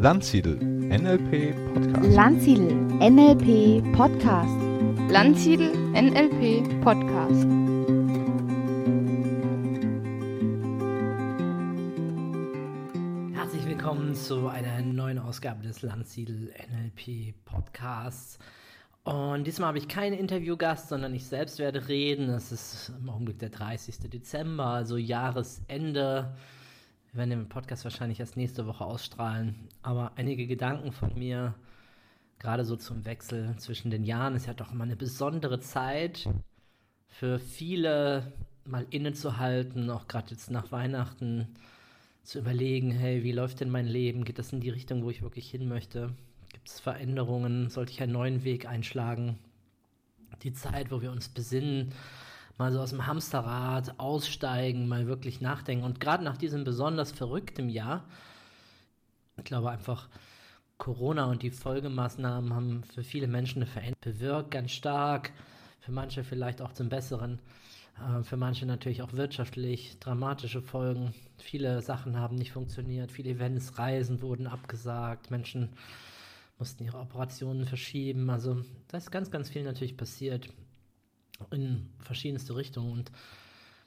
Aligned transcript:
Landsiedel 0.00 0.54
NLP 0.60 1.56
Podcast. 1.74 2.14
Landsiedel 2.14 2.72
NLP 3.00 3.82
Podcast. 3.96 4.56
Landsiedel 5.10 5.72
NLP 5.92 6.80
Podcast. 6.84 7.44
Herzlich 13.34 13.66
willkommen 13.66 14.14
zu 14.14 14.46
einer 14.46 14.82
neuen 14.82 15.18
Ausgabe 15.18 15.64
des 15.64 15.82
Landsiedel 15.82 16.52
NLP 16.70 17.34
Podcasts. 17.44 18.38
Und 19.02 19.48
diesmal 19.48 19.70
habe 19.70 19.78
ich 19.78 19.88
keinen 19.88 20.16
Interviewgast, 20.16 20.90
sondern 20.90 21.12
ich 21.12 21.26
selbst 21.26 21.58
werde 21.58 21.88
reden. 21.88 22.28
Es 22.28 22.52
ist 22.52 22.92
im 23.00 23.10
Augenblick 23.10 23.40
der 23.40 23.50
30. 23.50 24.08
Dezember, 24.08 24.66
also 24.66 24.96
Jahresende. 24.96 26.36
Werden 27.18 27.30
den 27.30 27.48
Podcast 27.48 27.82
wahrscheinlich 27.82 28.20
erst 28.20 28.36
nächste 28.36 28.68
Woche 28.68 28.84
ausstrahlen. 28.84 29.56
Aber 29.82 30.12
einige 30.14 30.46
Gedanken 30.46 30.92
von 30.92 31.12
mir, 31.18 31.52
gerade 32.38 32.64
so 32.64 32.76
zum 32.76 33.04
Wechsel 33.04 33.56
zwischen 33.56 33.90
den 33.90 34.04
Jahren, 34.04 34.36
ist 34.36 34.46
ja 34.46 34.54
doch 34.54 34.70
immer 34.70 34.84
eine 34.84 34.94
besondere 34.94 35.58
Zeit 35.58 36.28
für 37.08 37.40
viele 37.40 38.32
mal 38.64 38.86
innezuhalten, 38.90 39.90
auch 39.90 40.06
gerade 40.06 40.30
jetzt 40.30 40.52
nach 40.52 40.70
Weihnachten 40.70 41.48
zu 42.22 42.38
überlegen, 42.38 42.92
hey, 42.92 43.24
wie 43.24 43.32
läuft 43.32 43.58
denn 43.58 43.70
mein 43.70 43.88
Leben? 43.88 44.24
Geht 44.24 44.38
das 44.38 44.52
in 44.52 44.60
die 44.60 44.70
Richtung, 44.70 45.02
wo 45.02 45.10
ich 45.10 45.20
wirklich 45.20 45.50
hin 45.50 45.66
möchte? 45.66 46.14
Gibt 46.52 46.68
es 46.68 46.78
Veränderungen? 46.78 47.68
Sollte 47.68 47.90
ich 47.90 48.00
einen 48.00 48.12
neuen 48.12 48.44
Weg 48.44 48.68
einschlagen? 48.68 49.40
Die 50.44 50.52
Zeit, 50.52 50.92
wo 50.92 51.02
wir 51.02 51.10
uns 51.10 51.28
besinnen, 51.28 51.92
mal 52.58 52.72
so 52.72 52.80
aus 52.80 52.90
dem 52.90 53.06
Hamsterrad 53.06 53.98
aussteigen, 53.98 54.88
mal 54.88 55.06
wirklich 55.06 55.40
nachdenken. 55.40 55.84
Und 55.84 56.00
gerade 56.00 56.24
nach 56.24 56.36
diesem 56.36 56.64
besonders 56.64 57.12
verrückten 57.12 57.68
Jahr, 57.68 58.04
ich 59.36 59.44
glaube 59.44 59.70
einfach, 59.70 60.08
Corona 60.76 61.26
und 61.26 61.42
die 61.42 61.50
Folgemaßnahmen 61.50 62.54
haben 62.54 62.84
für 62.84 63.02
viele 63.02 63.26
Menschen 63.26 63.62
eine 63.62 63.70
Veränderung 63.70 64.00
bewirkt, 64.00 64.50
ganz 64.50 64.72
stark. 64.72 65.32
Für 65.80 65.92
manche 65.92 66.24
vielleicht 66.24 66.60
auch 66.60 66.72
zum 66.72 66.88
Besseren. 66.88 67.40
Äh, 67.98 68.22
für 68.22 68.36
manche 68.36 68.66
natürlich 68.66 69.02
auch 69.02 69.12
wirtschaftlich 69.12 69.98
dramatische 70.00 70.60
Folgen. 70.60 71.14
Viele 71.38 71.80
Sachen 71.82 72.18
haben 72.18 72.36
nicht 72.36 72.52
funktioniert. 72.52 73.10
Viele 73.10 73.30
Events, 73.30 73.78
Reisen 73.78 74.20
wurden 74.20 74.46
abgesagt. 74.46 75.30
Menschen 75.30 75.70
mussten 76.58 76.84
ihre 76.84 76.98
Operationen 76.98 77.64
verschieben. 77.64 78.30
Also 78.30 78.62
da 78.88 78.98
ist 78.98 79.10
ganz, 79.10 79.30
ganz 79.30 79.48
viel 79.48 79.62
natürlich 79.62 79.96
passiert 79.96 80.48
in 81.50 81.88
verschiedenste 82.00 82.56
Richtungen. 82.56 82.92
Und 82.92 83.12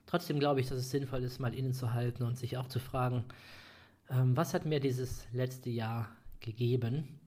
trotzdem 0.06 0.40
glaube 0.40 0.62
ich, 0.62 0.68
dass 0.68 0.78
es 0.78 0.90
sinnvoll 0.90 1.24
ist, 1.24 1.40
mal 1.40 1.54
innezuhalten 1.54 2.26
und 2.26 2.38
sich 2.38 2.58
auch 2.58 2.68
zu 2.68 2.80
fragen, 2.80 3.26
ähm, 4.10 4.36
was 4.36 4.54
hat 4.54 4.66
mir 4.66 4.80
dieses 4.80 5.28
letzte 5.32 5.70
Jahr 5.70 6.10
gegeben, 6.40 7.20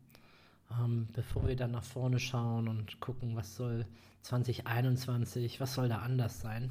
ähm, 0.71 1.09
bevor 1.13 1.47
wir 1.47 1.57
dann 1.57 1.71
nach 1.71 1.85
vorne 1.85 2.19
schauen 2.19 2.69
und 2.69 3.01
gucken, 3.01 3.37
was 3.37 3.57
soll 3.57 3.87
2021, 4.23 5.61
was 5.61 5.75
soll 5.75 5.89
da 5.89 5.99
anders 5.99 6.41
sein. 6.41 6.71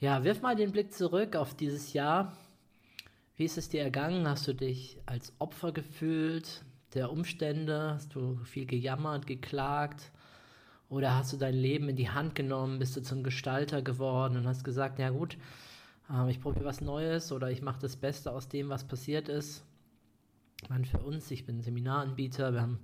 Ja, 0.00 0.22
wirf 0.22 0.42
mal 0.42 0.54
den 0.54 0.72
Blick 0.72 0.92
zurück 0.92 1.34
auf 1.34 1.54
dieses 1.54 1.92
Jahr. 1.92 2.36
Wie 3.36 3.44
ist 3.44 3.58
es 3.58 3.68
dir 3.68 3.82
ergangen? 3.82 4.28
Hast 4.28 4.46
du 4.46 4.52
dich 4.52 4.98
als 5.06 5.32
Opfer 5.38 5.72
gefühlt 5.72 6.64
der 6.94 7.10
Umstände? 7.10 7.94
Hast 7.94 8.14
du 8.14 8.36
viel 8.44 8.66
gejammert, 8.66 9.26
geklagt? 9.26 10.12
Oder 10.88 11.14
hast 11.14 11.32
du 11.32 11.36
dein 11.36 11.54
Leben 11.54 11.88
in 11.88 11.96
die 11.96 12.10
Hand 12.10 12.34
genommen, 12.34 12.78
bist 12.78 12.96
du 12.96 13.02
zum 13.02 13.22
Gestalter 13.22 13.82
geworden 13.82 14.36
und 14.36 14.46
hast 14.46 14.64
gesagt, 14.64 14.98
ja 14.98 15.10
gut, 15.10 15.36
äh, 16.10 16.30
ich 16.30 16.40
probiere 16.40 16.64
was 16.64 16.80
Neues 16.80 17.30
oder 17.32 17.50
ich 17.50 17.62
mache 17.62 17.80
das 17.80 17.96
Beste 17.96 18.32
aus 18.32 18.48
dem, 18.48 18.68
was 18.68 18.84
passiert 18.84 19.28
ist. 19.28 19.64
Ich 20.62 20.70
meine, 20.70 20.86
für 20.86 20.98
uns, 20.98 21.30
ich 21.30 21.46
bin 21.46 21.60
Seminaranbieter, 21.60 22.52
wir 22.52 22.62
haben 22.62 22.78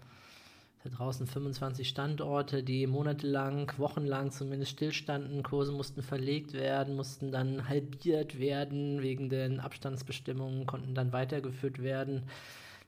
da 0.84 0.90
draußen 0.90 1.26
25 1.26 1.88
Standorte, 1.88 2.62
die 2.62 2.86
monatelang, 2.86 3.72
wochenlang 3.78 4.30
zumindest 4.30 4.72
stillstanden. 4.72 5.42
Kurse 5.42 5.72
mussten 5.72 6.02
verlegt 6.02 6.52
werden, 6.52 6.94
mussten 6.94 7.32
dann 7.32 7.68
halbiert 7.70 8.38
werden 8.38 9.00
wegen 9.00 9.30
den 9.30 9.60
Abstandsbestimmungen, 9.60 10.66
konnten 10.66 10.94
dann 10.94 11.12
weitergeführt 11.12 11.82
werden. 11.82 12.24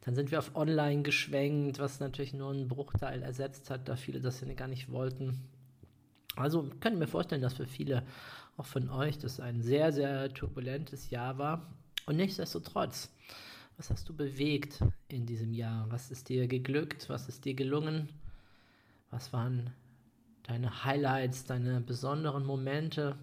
Dann 0.06 0.14
sind 0.14 0.30
wir 0.30 0.38
auf 0.38 0.54
Online 0.54 1.02
geschwenkt, 1.02 1.80
was 1.80 1.98
natürlich 1.98 2.32
nur 2.32 2.52
einen 2.52 2.68
Bruchteil 2.68 3.24
ersetzt 3.24 3.70
hat, 3.70 3.88
da 3.88 3.96
viele 3.96 4.20
das 4.20 4.40
ja 4.40 4.54
gar 4.54 4.68
nicht 4.68 4.92
wollten. 4.92 5.42
Also 6.36 6.70
können 6.78 7.00
mir 7.00 7.08
vorstellen, 7.08 7.42
dass 7.42 7.54
für 7.54 7.66
viele, 7.66 8.04
auch 8.56 8.66
von 8.66 8.88
euch, 8.88 9.18
das 9.18 9.40
ein 9.40 9.62
sehr, 9.62 9.92
sehr 9.92 10.32
turbulentes 10.32 11.10
Jahr 11.10 11.38
war. 11.38 11.66
Und 12.06 12.16
nichtsdestotrotz, 12.18 13.10
was 13.78 13.90
hast 13.90 14.08
du 14.08 14.14
bewegt 14.14 14.78
in 15.08 15.26
diesem 15.26 15.52
Jahr? 15.52 15.90
Was 15.90 16.12
ist 16.12 16.28
dir 16.28 16.46
geglückt? 16.46 17.08
Was 17.08 17.28
ist 17.28 17.44
dir 17.44 17.54
gelungen? 17.54 18.08
Was 19.10 19.32
waren 19.32 19.72
deine 20.44 20.84
Highlights, 20.84 21.46
deine 21.46 21.80
besonderen 21.80 22.46
Momente? 22.46 23.16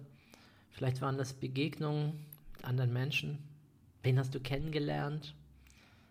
Vielleicht 0.70 1.00
waren 1.00 1.16
das 1.16 1.32
Begegnungen 1.32 2.26
mit 2.56 2.64
anderen 2.66 2.92
Menschen. 2.92 3.38
Wen 4.02 4.18
hast 4.18 4.34
du 4.34 4.40
kennengelernt? 4.40 5.34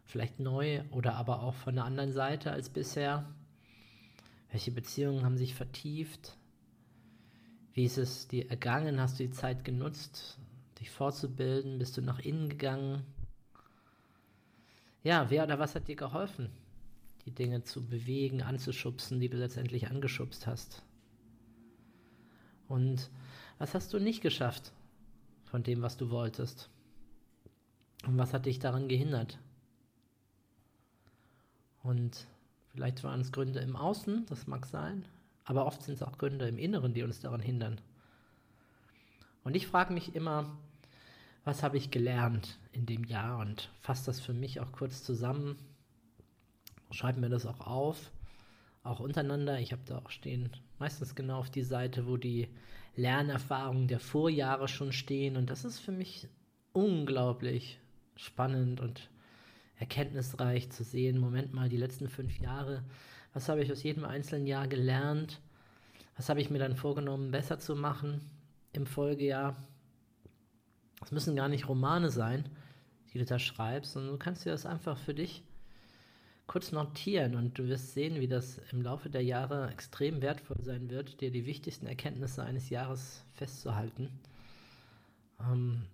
Vielleicht 0.06 0.40
neu 0.40 0.84
oder 0.92 1.16
aber 1.16 1.44
auch 1.44 1.56
von 1.56 1.76
der 1.76 1.86
anderen 1.86 2.12
Seite 2.12 2.52
als 2.52 2.70
bisher? 2.70 3.26
Welche 4.52 4.72
Beziehungen 4.72 5.26
haben 5.26 5.38
sich 5.38 5.56
vertieft? 5.56 6.38
Wie 7.74 7.86
ist 7.86 7.98
es 7.98 8.28
dir 8.28 8.50
ergangen? 8.50 9.00
Hast 9.00 9.20
du 9.20 9.24
die 9.24 9.32
Zeit 9.32 9.66
genutzt, 9.66 10.38
dich 10.80 10.92
fortzubilden? 10.92 11.80
Bist 11.80 11.98
du 11.98 12.02
nach 12.02 12.20
innen 12.20 12.50
gegangen? 12.50 13.04
Ja, 15.04 15.30
wer 15.30 15.44
oder 15.44 15.60
was 15.60 15.76
hat 15.76 15.88
dir 15.88 15.96
geholfen, 15.96 16.50
die 17.26 17.32
Dinge 17.32 17.64
zu 17.64 17.86
bewegen, 17.86 18.42
anzuschubsen, 18.42 19.20
die 19.20 19.30
du 19.30 19.38
letztendlich 19.38 19.88
angeschubst 19.88 20.46
hast? 20.46 20.84
Und 22.68 23.10
was 23.58 23.74
hast 23.74 23.94
du 23.94 24.00
nicht 24.00 24.22
geschafft 24.22 24.72
von 25.46 25.64
dem, 25.64 25.82
was 25.82 25.98
du 25.98 26.10
wolltest? 26.10 26.70
Und 28.06 28.18
was 28.18 28.34
hat 28.34 28.46
dich 28.46 28.60
daran 28.60 28.88
gehindert? 28.88 29.40
Und 31.84 32.26
vielleicht 32.70 33.04
waren 33.04 33.22
es 33.22 33.32
Gründe 33.32 33.60
im 33.60 33.76
Außen, 33.76 34.26
das 34.28 34.48
mag 34.48 34.66
sein, 34.66 35.06
aber 35.44 35.66
oft 35.66 35.84
sind 35.84 35.96
es 35.96 36.04
auch 36.04 36.18
Gründe 36.18 36.48
im 36.48 36.58
Inneren, 36.58 36.94
die 36.94 37.04
uns 37.04 37.20
daran 37.20 37.42
hindern. 37.42 37.80
Und 39.44 39.56
ich 39.56 39.68
frage 39.68 39.94
mich 39.94 40.16
immer, 40.16 40.58
was 41.44 41.62
habe 41.62 41.78
ich 41.78 41.92
gelernt 41.92 42.58
in 42.72 42.86
dem 42.86 43.04
Jahr 43.04 43.40
und 43.40 43.70
fasse 43.82 44.06
das 44.06 44.22
für 44.22 44.34
mich 44.34 44.62
auch 44.62 44.72
kurz 44.72 45.04
zusammen, 45.04 45.58
schreibe 46.92 47.20
mir 47.20 47.30
das 47.30 47.46
auch 47.46 47.60
auf, 47.60 48.12
auch 48.84 49.00
untereinander. 49.00 49.60
Ich 49.60 49.72
habe 49.72 49.82
da 49.86 49.98
auch 49.98 50.10
stehen, 50.10 50.50
meistens 50.80 51.16
genau 51.16 51.40
auf 51.40 51.50
die 51.50 51.64
Seite, 51.64 52.08
wo 52.08 52.18
die 52.18 52.48
Lernerfahrungen 52.96 53.88
der 53.88 54.00
Vorjahre 54.00 54.68
schon 54.68 54.94
stehen. 54.94 55.36
Und 55.36 55.50
das 55.50 55.66
ist 55.66 55.80
für 55.80 55.92
mich 55.92 56.28
unglaublich 56.72 57.80
spannend 58.16 58.80
und 58.80 59.10
erkenntnisreich 59.78 60.70
zu 60.72 60.84
sehen, 60.84 61.18
Moment 61.18 61.54
mal, 61.54 61.70
die 61.70 61.78
letzten 61.78 62.08
fünf 62.08 62.40
Jahre, 62.40 62.84
was 63.34 63.50
habe 63.50 63.64
ich 63.64 63.72
aus 63.72 63.84
jedem 63.84 64.06
einzelnen 64.06 64.46
Jahr 64.46 64.68
gelernt, 64.68 65.42
was 66.16 66.30
habe 66.30 66.42
ich 66.42 66.50
mir 66.50 66.60
dann 66.60 66.76
vorgenommen, 66.76 67.32
besser 67.32 67.60
zu 67.60 67.76
machen 67.76 68.22
im 68.72 68.86
Folgejahr. 68.86 69.56
Es 71.04 71.12
müssen 71.12 71.36
gar 71.36 71.50
nicht 71.50 71.68
Romane 71.68 72.10
sein, 72.10 72.50
die 73.14 73.20
du 73.20 73.26
da 73.26 73.40
schreibst, 73.40 73.94
sondern 73.94 74.14
du 74.14 74.20
kannst 74.20 74.46
dir 74.46 74.52
das 74.52 74.66
einfach 74.66 74.98
für 74.98 75.14
dich 75.14 75.44
kurz 76.46 76.72
notieren 76.72 77.36
und 77.36 77.58
du 77.58 77.68
wirst 77.68 77.94
sehen, 77.94 78.20
wie 78.20 78.28
das 78.28 78.60
im 78.72 78.82
Laufe 78.82 79.10
der 79.10 79.24
Jahre 79.24 79.70
extrem 79.72 80.22
wertvoll 80.22 80.62
sein 80.62 80.90
wird, 80.90 81.22
dir 81.22 81.32
die 81.32 81.46
wichtigsten 81.46 81.88
Erkenntnisse 81.88 82.44
eines 82.44 82.70
Jahres 82.70 83.26
festzuhalten. 83.34 84.20
Ähm, 85.40 85.86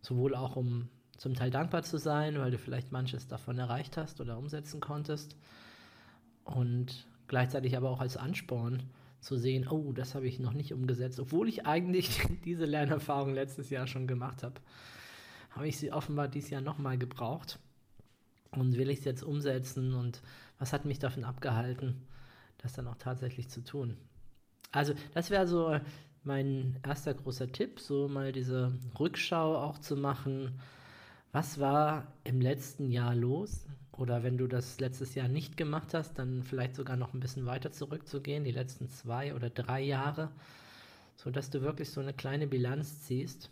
sowohl 0.00 0.34
auch 0.34 0.56
um 0.56 0.88
zum 1.18 1.34
Teil 1.34 1.50
dankbar 1.50 1.82
zu 1.82 1.98
sein, 1.98 2.38
weil 2.38 2.50
du 2.50 2.58
vielleicht 2.58 2.92
manches 2.92 3.26
davon 3.28 3.58
erreicht 3.58 3.96
hast 3.96 4.20
oder 4.20 4.38
umsetzen 4.38 4.80
konntest. 4.80 5.36
Und 6.44 7.06
gleichzeitig 7.28 7.76
aber 7.76 7.90
auch 7.90 8.00
als 8.00 8.16
Ansporn 8.16 8.82
zu 9.20 9.36
sehen, 9.36 9.66
oh, 9.68 9.92
das 9.92 10.14
habe 10.14 10.26
ich 10.26 10.38
noch 10.38 10.52
nicht 10.52 10.72
umgesetzt, 10.72 11.18
obwohl 11.18 11.48
ich 11.48 11.66
eigentlich 11.66 12.20
diese 12.44 12.66
Lernerfahrung 12.66 13.32
letztes 13.34 13.70
Jahr 13.70 13.86
schon 13.86 14.06
gemacht 14.06 14.42
habe. 14.42 14.60
Habe 15.50 15.68
ich 15.68 15.78
sie 15.78 15.92
offenbar 15.92 16.28
dieses 16.28 16.50
Jahr 16.50 16.60
nochmal 16.60 16.98
gebraucht 16.98 17.58
und 18.50 18.76
will 18.76 18.90
ich 18.90 18.98
es 19.00 19.04
jetzt 19.04 19.22
umsetzen 19.22 19.94
und 19.94 20.20
was 20.58 20.72
hat 20.72 20.84
mich 20.84 20.98
davon 20.98 21.24
abgehalten, 21.24 22.02
das 22.58 22.74
dann 22.74 22.86
auch 22.86 22.96
tatsächlich 22.96 23.48
zu 23.48 23.62
tun. 23.62 23.96
Also 24.72 24.94
das 25.14 25.30
wäre 25.30 25.46
so 25.46 25.78
mein 26.24 26.78
erster 26.82 27.14
großer 27.14 27.50
Tipp, 27.52 27.80
so 27.80 28.08
mal 28.08 28.32
diese 28.32 28.72
Rückschau 28.98 29.56
auch 29.56 29.78
zu 29.78 29.96
machen, 29.96 30.58
was 31.34 31.58
war 31.58 32.06
im 32.22 32.40
letzten 32.40 32.92
Jahr 32.92 33.12
los? 33.12 33.66
Oder 33.90 34.22
wenn 34.22 34.38
du 34.38 34.46
das 34.46 34.78
letztes 34.78 35.16
Jahr 35.16 35.26
nicht 35.26 35.56
gemacht 35.56 35.92
hast, 35.92 36.16
dann 36.16 36.44
vielleicht 36.44 36.76
sogar 36.76 36.96
noch 36.96 37.12
ein 37.12 37.18
bisschen 37.18 37.44
weiter 37.44 37.72
zurückzugehen, 37.72 38.44
die 38.44 38.52
letzten 38.52 38.88
zwei 38.88 39.34
oder 39.34 39.50
drei 39.50 39.80
Jahre, 39.80 40.30
sodass 41.16 41.50
du 41.50 41.60
wirklich 41.60 41.90
so 41.90 42.00
eine 42.00 42.12
kleine 42.12 42.46
Bilanz 42.46 43.02
ziehst. 43.02 43.50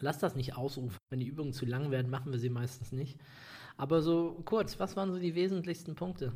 Lass 0.00 0.20
das 0.20 0.36
nicht 0.36 0.56
ausrufen. 0.56 0.96
Wenn 1.10 1.18
die 1.18 1.26
Übungen 1.26 1.52
zu 1.52 1.66
lang 1.66 1.90
werden, 1.90 2.08
machen 2.08 2.30
wir 2.30 2.38
sie 2.38 2.50
meistens 2.50 2.92
nicht. 2.92 3.18
Aber 3.76 4.00
so 4.00 4.40
kurz, 4.44 4.78
was 4.78 4.94
waren 4.96 5.10
so 5.10 5.18
die 5.18 5.34
wesentlichsten 5.34 5.96
Punkte, 5.96 6.32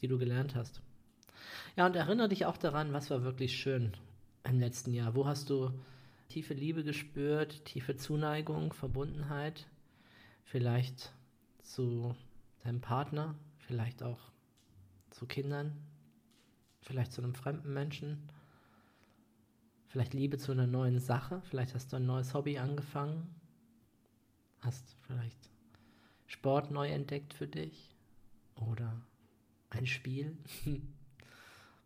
die 0.00 0.06
du 0.06 0.16
gelernt 0.16 0.54
hast? 0.54 0.80
Ja, 1.76 1.86
und 1.86 1.96
erinnere 1.96 2.28
dich 2.28 2.46
auch 2.46 2.56
daran, 2.56 2.92
was 2.92 3.10
war 3.10 3.24
wirklich 3.24 3.56
schön 3.56 3.92
im 4.44 4.60
letzten 4.60 4.94
Jahr. 4.94 5.16
Wo 5.16 5.26
hast 5.26 5.50
du 5.50 5.72
tiefe 6.28 6.54
Liebe 6.54 6.84
gespürt, 6.84 7.64
tiefe 7.64 7.96
Zuneigung, 7.96 8.72
Verbundenheit? 8.72 9.66
Vielleicht 10.44 11.12
zu 11.62 12.14
deinem 12.64 12.80
Partner, 12.80 13.34
vielleicht 13.58 14.02
auch 14.02 14.20
zu 15.10 15.26
Kindern, 15.26 15.72
vielleicht 16.80 17.12
zu 17.12 17.22
einem 17.22 17.34
fremden 17.34 17.72
Menschen, 17.72 18.28
vielleicht 19.86 20.14
Liebe 20.14 20.38
zu 20.38 20.52
einer 20.52 20.66
neuen 20.66 20.98
Sache, 20.98 21.42
vielleicht 21.48 21.74
hast 21.74 21.92
du 21.92 21.96
ein 21.96 22.06
neues 22.06 22.34
Hobby 22.34 22.58
angefangen, 22.58 23.34
hast 24.60 24.96
vielleicht 25.06 25.50
Sport 26.26 26.70
neu 26.70 26.88
entdeckt 26.88 27.34
für 27.34 27.46
dich 27.46 27.94
oder 28.56 29.00
ein 29.70 29.86
Spiel 29.86 30.36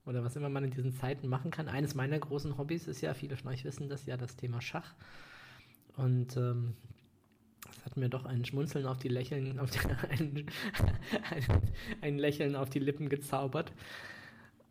oder 0.06 0.22
was 0.24 0.36
immer 0.36 0.48
man 0.48 0.64
in 0.64 0.70
diesen 0.70 0.92
Zeiten 0.92 1.28
machen 1.28 1.50
kann. 1.50 1.68
Eines 1.68 1.94
meiner 1.94 2.18
großen 2.18 2.56
Hobbys 2.58 2.86
ist 2.86 3.00
ja, 3.00 3.14
viele 3.14 3.36
von 3.36 3.50
euch 3.52 3.64
wissen 3.64 3.88
das 3.88 4.06
ja, 4.06 4.16
das 4.16 4.36
Thema 4.36 4.60
Schach. 4.60 4.94
Und 5.96 6.36
ähm, 6.36 6.76
hat 7.86 7.96
mir 7.96 8.08
doch 8.08 8.24
ein 8.24 8.44
Schmunzeln 8.44 8.84
auf 8.84 8.98
die 8.98 9.08
Lächeln, 9.08 9.60
auf 9.60 9.70
die, 9.70 9.78
ein, 10.10 10.46
ein, 11.30 11.62
ein, 12.00 12.18
Lächeln 12.18 12.56
auf 12.56 12.68
die 12.68 12.80
Lippen 12.80 13.08
gezaubert 13.08 13.72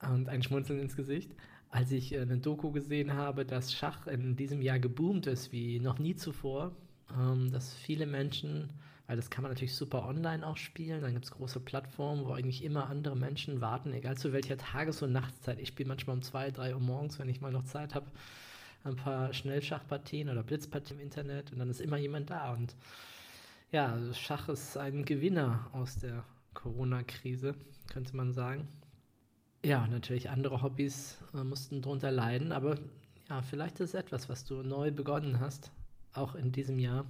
und 0.01 0.27
ein 0.27 0.43
Schmunzeln 0.43 0.79
ins 0.79 0.97
Gesicht, 0.97 1.31
als 1.69 1.91
ich 1.91 2.13
äh, 2.13 2.19
eine 2.19 2.37
Doku 2.37 2.71
gesehen 2.71 3.13
habe, 3.13 3.45
dass 3.45 3.73
Schach 3.73 4.05
in 4.07 4.35
diesem 4.35 4.61
Jahr 4.61 4.79
geboomt 4.79 5.27
ist 5.27 5.53
wie 5.53 5.79
noch 5.79 5.97
nie 5.97 6.15
zuvor, 6.15 6.75
ähm, 7.17 7.51
dass 7.51 7.73
viele 7.73 8.05
Menschen, 8.05 8.69
weil 9.07 9.15
das 9.15 9.29
kann 9.29 9.43
man 9.43 9.51
natürlich 9.51 9.75
super 9.75 10.05
online 10.05 10.45
auch 10.45 10.57
spielen, 10.57 11.01
dann 11.01 11.13
gibt 11.13 11.23
es 11.23 11.31
große 11.31 11.61
Plattformen, 11.61 12.25
wo 12.25 12.33
eigentlich 12.33 12.65
immer 12.65 12.89
andere 12.89 13.15
Menschen 13.15 13.61
warten, 13.61 13.93
egal 13.93 14.17
zu 14.17 14.33
welcher 14.33 14.57
Tages- 14.57 15.01
und 15.01 15.13
Nachtszeit. 15.13 15.59
Ich 15.61 15.69
spiele 15.69 15.87
manchmal 15.87 16.17
um 16.17 16.21
zwei, 16.21 16.51
drei 16.51 16.73
Uhr 16.73 16.81
morgens, 16.81 17.17
wenn 17.17 17.29
ich 17.29 17.39
mal 17.39 17.53
noch 17.53 17.63
Zeit 17.63 17.95
habe 17.95 18.07
ein 18.85 18.95
paar 18.95 19.33
Schnellschachpartien 19.33 20.29
oder 20.29 20.43
Blitzpartien 20.43 20.99
im 20.99 21.03
Internet 21.03 21.51
und 21.51 21.59
dann 21.59 21.69
ist 21.69 21.81
immer 21.81 21.97
jemand 21.97 22.29
da. 22.29 22.53
Und 22.53 22.75
ja, 23.71 23.97
Schach 24.13 24.47
ist 24.47 24.77
ein 24.77 25.03
Gewinner 25.05 25.67
aus 25.73 25.97
der 25.97 26.23
Corona-Krise, 26.53 27.55
könnte 27.91 28.15
man 28.15 28.31
sagen. 28.31 28.67
Ja, 29.65 29.87
natürlich 29.87 30.29
andere 30.29 30.61
Hobbys 30.61 31.17
äh, 31.33 31.43
mussten 31.43 31.81
darunter 31.81 32.11
leiden, 32.11 32.51
aber 32.51 32.77
ja, 33.29 33.41
vielleicht 33.41 33.79
ist 33.79 33.89
es 33.89 33.95
etwas, 33.95 34.29
was 34.29 34.45
du 34.45 34.61
neu 34.61 34.91
begonnen 34.91 35.39
hast, 35.39 35.71
auch 36.13 36.35
in 36.35 36.51
diesem 36.51 36.77
Jahr. 36.77 37.05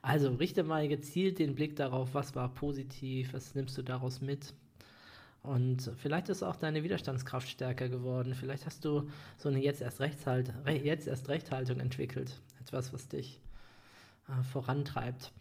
Also 0.00 0.32
richte 0.34 0.62
mal 0.62 0.88
gezielt 0.88 1.40
den 1.40 1.54
Blick 1.54 1.76
darauf, 1.76 2.14
was 2.14 2.34
war 2.36 2.54
positiv, 2.54 3.34
was 3.34 3.54
nimmst 3.54 3.76
du 3.76 3.82
daraus 3.82 4.20
mit 4.20 4.54
und 5.42 5.90
vielleicht 5.96 6.28
ist 6.28 6.42
auch 6.42 6.56
deine 6.56 6.84
Widerstandskraft 6.84 7.48
stärker 7.48 7.88
geworden. 7.88 8.34
Vielleicht 8.34 8.64
hast 8.64 8.84
du 8.84 9.10
so 9.36 9.48
eine 9.48 9.58
jetzt 9.58 9.80
erst, 9.80 10.00
Rechtshalt, 10.00 10.52
jetzt 10.66 11.08
erst 11.08 11.28
Rechthaltung 11.28 11.80
entwickelt. 11.80 12.40
Etwas, 12.60 12.92
was 12.92 13.08
dich 13.08 13.40
äh, 14.28 14.42
vorantreibt. 14.44 15.32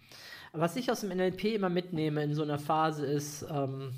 Was 0.53 0.75
ich 0.75 0.91
aus 0.91 1.01
dem 1.01 1.09
NLP 1.09 1.45
immer 1.55 1.69
mitnehme 1.69 2.23
in 2.23 2.33
so 2.33 2.41
einer 2.41 2.57
Phase 2.57 3.05
ist, 3.05 3.45
ähm, 3.49 3.93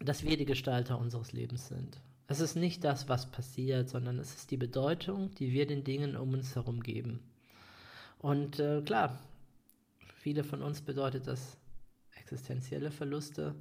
dass 0.00 0.22
wir 0.22 0.36
die 0.36 0.44
Gestalter 0.44 0.98
unseres 0.98 1.32
Lebens 1.32 1.66
sind. 1.66 2.00
Es 2.28 2.38
ist 2.38 2.54
nicht 2.54 2.84
das, 2.84 3.08
was 3.08 3.26
passiert, 3.26 3.88
sondern 3.88 4.18
es 4.18 4.34
ist 4.34 4.50
die 4.52 4.56
Bedeutung, 4.56 5.34
die 5.34 5.52
wir 5.52 5.66
den 5.66 5.82
Dingen 5.82 6.16
um 6.16 6.32
uns 6.32 6.54
herum 6.54 6.80
geben. 6.80 7.20
Und 8.18 8.60
äh, 8.60 8.82
klar, 8.82 9.18
viele 10.14 10.44
von 10.44 10.62
uns 10.62 10.80
bedeutet 10.80 11.26
das 11.26 11.56
existenzielle 12.14 12.92
Verluste, 12.92 13.54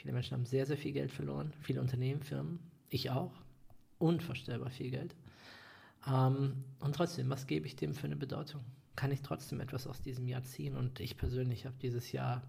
Viele 0.00 0.14
Menschen 0.14 0.32
haben 0.32 0.46
sehr, 0.46 0.64
sehr 0.64 0.78
viel 0.78 0.92
Geld 0.92 1.12
verloren. 1.12 1.52
Viele 1.60 1.82
Unternehmen, 1.82 2.22
Firmen. 2.22 2.58
Ich 2.88 3.10
auch. 3.10 3.34
Unvorstellbar 3.98 4.70
viel 4.70 4.90
Geld. 4.90 5.14
Ähm, 6.06 6.64
und 6.80 6.94
trotzdem, 6.94 7.28
was 7.28 7.46
gebe 7.46 7.66
ich 7.66 7.76
dem 7.76 7.92
für 7.92 8.06
eine 8.06 8.16
Bedeutung? 8.16 8.64
Kann 8.96 9.12
ich 9.12 9.20
trotzdem 9.20 9.60
etwas 9.60 9.86
aus 9.86 10.00
diesem 10.00 10.26
Jahr 10.26 10.42
ziehen? 10.42 10.74
Und 10.74 11.00
ich 11.00 11.18
persönlich 11.18 11.66
habe 11.66 11.76
dieses 11.82 12.12
Jahr, 12.12 12.40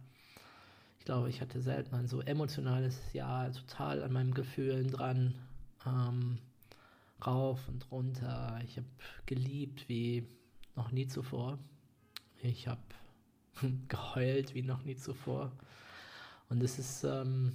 ich 0.99 1.03
glaube, 1.03 1.29
ich 1.29 1.41
hatte 1.41 1.59
selten 1.59 1.93
ein 1.93 2.07
so 2.07 2.21
emotionales 2.21 3.11
Jahr, 3.11 3.51
total 3.51 4.01
an 4.01 4.13
meinen 4.13 4.33
Gefühlen 4.33 4.89
dran. 4.89 5.35
Ähm, 5.85 6.37
rauf 7.25 7.67
und 7.67 7.91
runter. 7.91 8.61
Ich 8.63 8.77
habe 8.77 8.87
geliebt 9.25 9.89
wie 9.89 10.25
noch 10.77 10.93
nie 10.93 11.07
zuvor. 11.07 11.59
Ich 12.41 12.69
habe 12.69 12.79
geheult 13.89 14.55
wie 14.55 14.61
noch 14.61 14.85
nie 14.85 14.95
zuvor. 14.95 15.51
Und 16.51 16.61
es 16.61 16.77
ist, 16.77 17.05
ähm, 17.05 17.53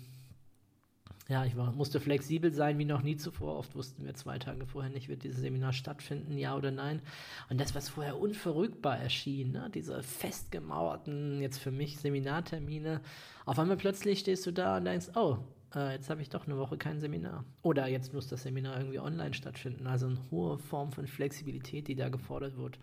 ja, 1.29 1.45
ich 1.45 1.55
war, 1.55 1.71
musste 1.73 2.01
flexibel 2.01 2.51
sein 2.51 2.79
wie 2.79 2.87
noch 2.87 3.03
nie 3.03 3.19
zuvor. 3.19 3.59
Oft 3.59 3.75
wussten 3.75 4.07
wir 4.07 4.15
zwei 4.15 4.39
Tage 4.39 4.65
vorher 4.65 4.91
nicht, 4.91 5.11
wird 5.11 5.23
dieses 5.23 5.41
Seminar 5.41 5.75
stattfinden, 5.75 6.39
ja 6.39 6.57
oder 6.57 6.71
nein. 6.71 7.03
Und 7.51 7.61
das, 7.61 7.75
was 7.75 7.91
vorher 7.91 8.19
unverrückbar 8.19 8.99
erschien, 8.99 9.53
ne? 9.53 9.71
diese 9.73 10.03
festgemauerten, 10.03 11.43
jetzt 11.43 11.59
für 11.59 11.71
mich 11.71 11.99
Seminartermine, 11.99 13.03
auf 13.45 13.59
einmal 13.59 13.77
plötzlich 13.77 14.21
stehst 14.21 14.47
du 14.47 14.51
da 14.51 14.79
und 14.79 14.87
denkst, 14.87 15.09
oh, 15.15 15.37
äh, 15.75 15.93
jetzt 15.93 16.09
habe 16.09 16.23
ich 16.23 16.31
doch 16.31 16.47
eine 16.47 16.57
Woche 16.57 16.79
kein 16.79 16.99
Seminar. 16.99 17.45
Oder 17.61 17.89
jetzt 17.89 18.15
muss 18.15 18.29
das 18.29 18.45
Seminar 18.45 18.79
irgendwie 18.79 19.01
online 19.01 19.35
stattfinden. 19.35 19.87
Also 19.87 20.07
eine 20.07 20.19
hohe 20.31 20.57
Form 20.57 20.91
von 20.91 21.07
Flexibilität, 21.07 21.87
die 21.87 21.97
da 21.97 22.09
gefordert 22.09 22.57
wird. 22.57 22.79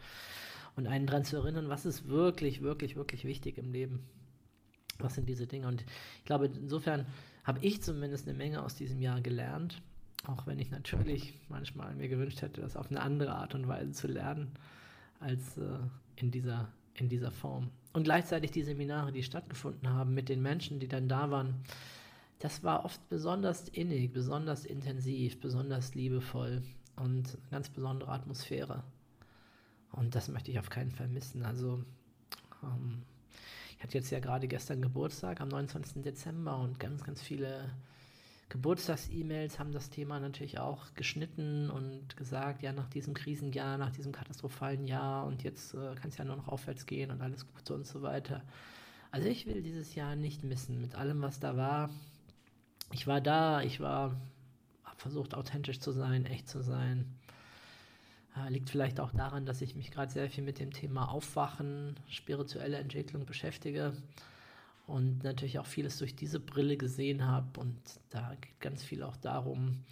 Und 0.75 0.85
einen 0.85 1.07
daran 1.07 1.25
zu 1.25 1.37
erinnern, 1.37 1.69
was 1.69 1.87
ist 1.87 2.07
wirklich, 2.07 2.61
wirklich, 2.61 2.95
wirklich 2.95 3.25
wichtig 3.25 3.57
im 3.57 3.71
Leben 3.71 4.07
was 4.99 5.15
sind 5.15 5.27
diese 5.27 5.47
Dinge? 5.47 5.67
Und 5.67 5.83
ich 6.19 6.25
glaube, 6.25 6.45
insofern 6.45 7.05
habe 7.43 7.59
ich 7.61 7.81
zumindest 7.81 8.27
eine 8.27 8.37
Menge 8.37 8.63
aus 8.63 8.75
diesem 8.75 9.01
Jahr 9.01 9.21
gelernt, 9.21 9.81
auch 10.27 10.47
wenn 10.47 10.59
ich 10.59 10.71
natürlich 10.71 11.33
manchmal 11.49 11.93
mir 11.95 12.07
gewünscht 12.07 12.41
hätte, 12.41 12.61
das 12.61 12.77
auf 12.77 12.89
eine 12.89 13.01
andere 13.01 13.35
Art 13.35 13.55
und 13.55 13.67
Weise 13.67 13.91
zu 13.91 14.07
lernen, 14.07 14.51
als 15.19 15.57
äh, 15.57 15.79
in, 16.15 16.31
dieser, 16.31 16.69
in 16.95 17.09
dieser 17.09 17.31
Form. 17.31 17.69
Und 17.91 18.03
gleichzeitig 18.03 18.51
die 18.51 18.63
Seminare, 18.63 19.11
die 19.11 19.23
stattgefunden 19.23 19.89
haben 19.89 20.13
mit 20.13 20.29
den 20.29 20.41
Menschen, 20.41 20.79
die 20.79 20.87
dann 20.87 21.07
da 21.07 21.29
waren, 21.29 21.63
das 22.39 22.63
war 22.63 22.83
oft 22.83 23.07
besonders 23.09 23.69
innig, 23.69 24.11
besonders 24.11 24.65
intensiv, 24.65 25.39
besonders 25.39 25.95
liebevoll 25.95 26.61
und 26.95 27.27
eine 27.29 27.49
ganz 27.51 27.69
besondere 27.69 28.11
Atmosphäre. 28.11 28.83
Und 29.91 30.15
das 30.15 30.27
möchte 30.27 30.51
ich 30.51 30.59
auf 30.59 30.69
keinen 30.69 30.91
Fall 30.91 31.07
missen. 31.07 31.43
Also 31.43 31.83
ähm, 32.63 33.03
ich 33.77 33.83
hatte 33.83 33.97
jetzt 33.97 34.11
ja 34.11 34.19
gerade 34.19 34.47
gestern 34.47 34.81
Geburtstag 34.81 35.41
am 35.41 35.49
29. 35.49 36.01
Dezember 36.03 36.57
und 36.59 36.79
ganz, 36.79 37.03
ganz 37.03 37.21
viele 37.21 37.69
Geburtstags-E-Mails 38.49 39.57
haben 39.57 39.71
das 39.71 39.89
Thema 39.89 40.19
natürlich 40.19 40.59
auch 40.59 40.93
geschnitten 40.93 41.69
und 41.71 42.15
gesagt, 42.17 42.61
ja, 42.61 42.71
nach 42.71 42.87
diesem 42.87 43.13
Krisenjahr, 43.13 43.77
nach 43.77 43.91
diesem 43.91 44.11
katastrophalen 44.11 44.85
Jahr 44.85 45.25
und 45.25 45.43
jetzt 45.43 45.73
äh, 45.73 45.95
kann 45.95 46.09
es 46.09 46.17
ja 46.17 46.25
nur 46.25 46.35
noch 46.35 46.47
aufwärts 46.47 46.85
gehen 46.85 47.09
und 47.09 47.21
alles 47.21 47.47
Gute 47.47 47.73
und 47.73 47.87
so 47.87 48.01
weiter. 48.03 48.43
Also 49.11 49.27
ich 49.27 49.47
will 49.47 49.61
dieses 49.63 49.95
Jahr 49.95 50.15
nicht 50.15 50.43
missen 50.43 50.79
mit 50.81 50.95
allem, 50.95 51.21
was 51.21 51.39
da 51.39 51.57
war. 51.57 51.89
Ich 52.91 53.07
war 53.07 53.21
da, 53.21 53.61
ich 53.61 53.79
war, 53.79 54.15
habe 54.83 54.97
versucht 54.97 55.33
authentisch 55.33 55.79
zu 55.79 55.91
sein, 55.91 56.25
echt 56.25 56.47
zu 56.47 56.61
sein. 56.61 57.05
Äh, 58.35 58.49
liegt 58.49 58.69
vielleicht 58.69 58.99
auch 58.99 59.11
daran, 59.11 59.45
dass 59.45 59.61
ich 59.61 59.75
mich 59.75 59.91
gerade 59.91 60.11
sehr 60.11 60.29
viel 60.29 60.43
mit 60.43 60.59
dem 60.59 60.71
Thema 60.71 61.09
Aufwachen, 61.09 61.95
spirituelle 62.09 62.77
Entwicklung 62.77 63.25
beschäftige 63.25 63.93
und 64.87 65.23
natürlich 65.23 65.59
auch 65.59 65.67
vieles 65.67 65.97
durch 65.99 66.15
diese 66.15 66.39
Brille 66.39 66.77
gesehen 66.77 67.25
habe. 67.25 67.59
Und 67.59 67.77
da 68.09 68.35
geht 68.41 68.59
ganz 68.59 68.83
viel 68.83 69.03
auch 69.03 69.17
darum, 69.17 69.83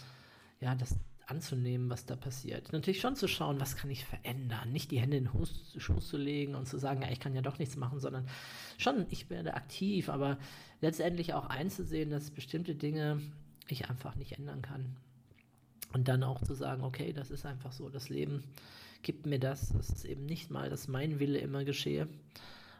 ja, 0.59 0.75
das 0.75 0.97
anzunehmen, 1.27 1.89
was 1.89 2.05
da 2.05 2.15
passiert. 2.15 2.73
Natürlich 2.73 2.99
schon 2.99 3.15
zu 3.15 3.27
schauen, 3.27 3.59
was 3.59 3.77
kann 3.77 3.89
ich 3.89 4.05
verändern. 4.05 4.71
Nicht 4.71 4.91
die 4.91 4.99
Hände 4.99 5.17
in 5.17 5.29
den 5.31 5.79
Schoß 5.79 6.07
zu 6.09 6.17
legen 6.17 6.55
und 6.55 6.67
zu 6.67 6.77
sagen, 6.77 7.01
ja, 7.03 7.09
ich 7.09 7.21
kann 7.21 7.33
ja 7.33 7.41
doch 7.41 7.57
nichts 7.57 7.77
machen, 7.77 7.99
sondern 7.99 8.27
schon, 8.77 9.05
ich 9.09 9.29
werde 9.29 9.53
aktiv, 9.53 10.09
aber 10.09 10.37
letztendlich 10.81 11.33
auch 11.33 11.45
einzusehen, 11.45 12.09
dass 12.09 12.31
bestimmte 12.31 12.75
Dinge 12.75 13.21
ich 13.69 13.89
einfach 13.89 14.15
nicht 14.15 14.33
ändern 14.33 14.61
kann. 14.61 14.97
Und 15.93 16.07
dann 16.07 16.23
auch 16.23 16.41
zu 16.41 16.53
sagen, 16.53 16.83
okay, 16.83 17.13
das 17.13 17.31
ist 17.31 17.45
einfach 17.45 17.71
so, 17.71 17.89
das 17.89 18.09
Leben 18.09 18.43
gibt 19.01 19.25
mir 19.25 19.39
das. 19.39 19.69
Das 19.69 19.89
ist 19.89 20.05
eben 20.05 20.25
nicht 20.25 20.49
mal, 20.49 20.69
dass 20.69 20.87
mein 20.87 21.19
Wille 21.19 21.39
immer 21.39 21.63
geschehe. 21.63 22.07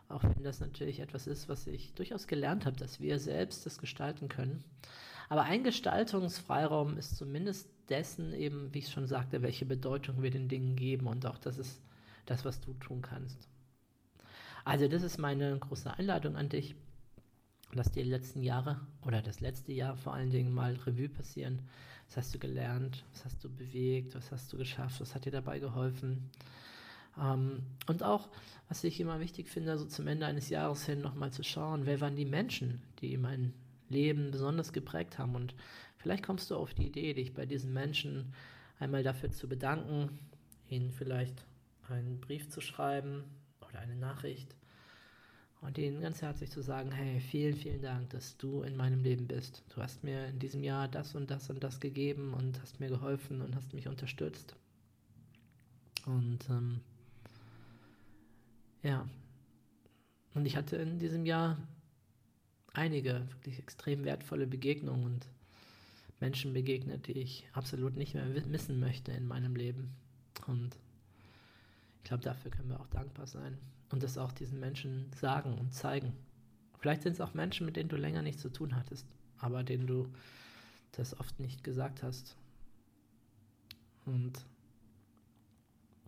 Auch 0.07 0.23
wenn 0.23 0.43
das 0.43 0.59
natürlich 0.59 0.99
etwas 0.99 1.27
ist, 1.27 1.49
was 1.49 1.67
ich 1.67 1.93
durchaus 1.93 2.27
gelernt 2.27 2.65
habe, 2.65 2.77
dass 2.77 2.99
wir 2.99 3.19
selbst 3.19 3.65
das 3.65 3.77
gestalten 3.77 4.27
können. 4.27 4.63
Aber 5.29 5.43
ein 5.43 5.63
Gestaltungsfreiraum 5.63 6.97
ist 6.97 7.15
zumindest 7.15 7.69
dessen 7.89 8.33
eben, 8.33 8.73
wie 8.73 8.79
ich 8.79 8.89
schon 8.89 9.07
sagte, 9.07 9.41
welche 9.41 9.65
Bedeutung 9.65 10.21
wir 10.21 10.31
den 10.31 10.49
Dingen 10.49 10.75
geben. 10.75 11.07
Und 11.07 11.25
auch 11.25 11.37
das 11.37 11.57
ist 11.57 11.81
das, 12.25 12.43
was 12.45 12.59
du 12.59 12.73
tun 12.73 13.01
kannst. 13.01 13.47
Also 14.65 14.87
das 14.87 15.03
ist 15.03 15.17
meine 15.17 15.57
große 15.57 15.93
Einladung 15.97 16.35
an 16.35 16.49
dich. 16.49 16.75
Dir 17.73 18.03
die 18.03 18.09
letzten 18.09 18.43
Jahre 18.43 18.81
oder 19.05 19.21
das 19.21 19.39
letzte 19.39 19.71
Jahr 19.71 19.95
vor 19.95 20.13
allen 20.13 20.29
Dingen 20.29 20.53
mal 20.53 20.73
Revue 20.85 21.07
passieren 21.07 21.61
was 22.11 22.17
hast 22.17 22.35
du 22.35 22.39
gelernt? 22.39 23.05
Was 23.13 23.23
hast 23.23 23.41
du 23.41 23.49
bewegt? 23.49 24.15
Was 24.15 24.33
hast 24.33 24.51
du 24.51 24.57
geschafft? 24.57 24.99
Was 24.99 25.15
hat 25.15 25.23
dir 25.23 25.31
dabei 25.31 25.59
geholfen? 25.59 26.29
Ähm, 27.17 27.63
und 27.87 28.03
auch, 28.03 28.27
was 28.67 28.83
ich 28.83 28.99
immer 28.99 29.21
wichtig 29.21 29.47
finde, 29.47 29.77
so 29.77 29.85
zum 29.85 30.07
Ende 30.07 30.25
eines 30.25 30.49
Jahres 30.49 30.85
hin 30.85 30.99
nochmal 30.99 31.31
zu 31.31 31.41
schauen, 31.41 31.85
wer 31.85 32.01
waren 32.01 32.17
die 32.17 32.25
Menschen, 32.25 32.81
die 32.99 33.15
mein 33.15 33.53
Leben 33.87 34.31
besonders 34.31 34.73
geprägt 34.73 35.19
haben. 35.19 35.35
Und 35.35 35.55
vielleicht 35.95 36.25
kommst 36.25 36.51
du 36.51 36.57
auf 36.57 36.73
die 36.73 36.87
Idee, 36.87 37.13
dich 37.13 37.33
bei 37.33 37.45
diesen 37.45 37.71
Menschen 37.71 38.33
einmal 38.77 39.03
dafür 39.03 39.31
zu 39.31 39.47
bedanken, 39.47 40.19
ihnen 40.67 40.91
vielleicht 40.91 41.45
einen 41.87 42.19
Brief 42.19 42.49
zu 42.49 42.59
schreiben 42.59 43.23
oder 43.61 43.79
eine 43.79 43.95
Nachricht 43.95 44.53
und 45.61 45.77
ihnen 45.77 46.01
ganz 46.01 46.21
herzlich 46.21 46.49
zu 46.49 46.61
sagen, 46.61 46.91
hey, 46.91 47.19
vielen, 47.19 47.55
vielen 47.55 47.81
Dank, 47.81 48.09
dass 48.09 48.35
du 48.37 48.63
in 48.63 48.75
meinem 48.75 49.03
Leben 49.03 49.27
bist. 49.27 49.63
Du 49.69 49.81
hast 49.81 50.03
mir 50.03 50.27
in 50.27 50.39
diesem 50.39 50.63
Jahr 50.63 50.87
das 50.87 51.13
und 51.13 51.29
das 51.29 51.49
und 51.49 51.63
das 51.63 51.79
gegeben 51.79 52.33
und 52.33 52.59
hast 52.61 52.79
mir 52.79 52.89
geholfen 52.89 53.41
und 53.41 53.55
hast 53.55 53.73
mich 53.73 53.87
unterstützt. 53.87 54.55
Und 56.07 56.39
ähm, 56.49 56.81
ja, 58.81 59.07
und 60.33 60.45
ich 60.47 60.57
hatte 60.57 60.77
in 60.77 60.97
diesem 60.97 61.27
Jahr 61.27 61.57
einige 62.73 63.27
wirklich 63.29 63.59
extrem 63.59 64.03
wertvolle 64.03 64.47
Begegnungen 64.47 65.05
und 65.05 65.27
Menschen 66.19 66.53
begegnet, 66.53 67.05
die 67.05 67.19
ich 67.19 67.47
absolut 67.53 67.95
nicht 67.95 68.15
mehr 68.15 68.25
missen 68.25 68.79
möchte 68.79 69.11
in 69.11 69.27
meinem 69.27 69.55
Leben. 69.55 69.95
Und 70.47 70.75
ich 71.97 72.03
glaube, 72.05 72.23
dafür 72.23 72.49
können 72.49 72.69
wir 72.69 72.79
auch 72.79 72.87
dankbar 72.87 73.27
sein 73.27 73.59
und 73.91 74.03
das 74.03 74.17
auch 74.17 74.31
diesen 74.31 74.59
Menschen 74.59 75.11
sagen 75.13 75.57
und 75.57 75.73
zeigen. 75.73 76.13
Vielleicht 76.79 77.03
sind 77.03 77.13
es 77.13 77.21
auch 77.21 77.33
Menschen, 77.33 77.65
mit 77.65 77.75
denen 77.75 77.89
du 77.89 77.95
länger 77.95 78.21
nichts 78.21 78.41
zu 78.41 78.49
tun 78.49 78.75
hattest, 78.75 79.05
aber 79.37 79.63
denen 79.63 79.87
du 79.87 80.11
das 80.93 81.17
oft 81.19 81.39
nicht 81.39 81.63
gesagt 81.63 82.03
hast. 82.03 82.35
Und 84.05 84.45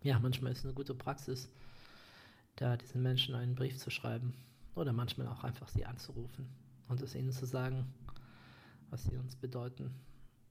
ja, 0.02 0.20
manchmal 0.20 0.52
ist 0.52 0.60
es 0.60 0.66
eine 0.66 0.74
gute 0.74 0.96
Praxis, 0.96 1.50
da 2.56 2.76
diesen 2.76 3.02
Menschen 3.02 3.36
einen 3.36 3.56
Brief 3.56 3.78
zu 3.78 3.90
schreiben 3.90 4.34
oder 4.76 4.94
manchmal 4.94 5.28
auch 5.28 5.44
einfach 5.44 5.68
sie 5.70 5.86
anzurufen 5.86 6.50
und 6.88 7.02
es 7.02 7.16
ihnen 7.16 7.32
zu 7.32 7.46
sagen, 7.46 7.94
was 8.90 9.04
sie 9.04 9.16
uns 9.16 9.36
bedeuten. 9.36 9.92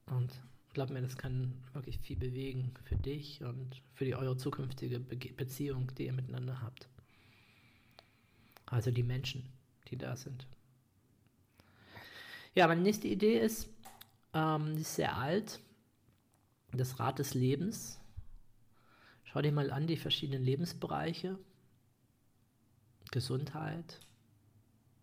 Und 0.07 0.41
glaub 0.73 0.89
mir, 0.89 1.01
das 1.01 1.17
kann 1.17 1.53
wirklich 1.73 1.99
viel 1.99 2.17
bewegen 2.17 2.73
für 2.83 2.95
dich 2.95 3.43
und 3.43 3.81
für 3.93 4.05
die 4.05 4.15
eure 4.15 4.37
zukünftige 4.37 4.99
Be 4.99 5.15
Beziehung, 5.15 5.91
die 5.97 6.05
ihr 6.07 6.13
miteinander 6.13 6.61
habt. 6.61 6.89
Also 8.73 8.89
die 8.89 9.03
Menschen, 9.03 9.47
die 9.89 9.97
da 9.97 10.15
sind. 10.15 10.47
Ja, 12.55 12.67
meine 12.67 12.81
nächste 12.81 13.07
Idee 13.07 13.39
ist, 13.39 13.69
ähm, 14.33 14.75
die 14.75 14.81
ist 14.81 14.95
sehr 14.95 15.15
alt, 15.15 15.59
das 16.71 16.99
Rad 16.99 17.19
des 17.19 17.35
Lebens. 17.35 17.99
Schau 19.25 19.43
dir 19.43 19.51
mal 19.51 19.69
an 19.69 19.85
die 19.85 19.95
verschiedenen 19.95 20.43
Lebensbereiche. 20.43 21.37
Gesundheit, 23.11 23.99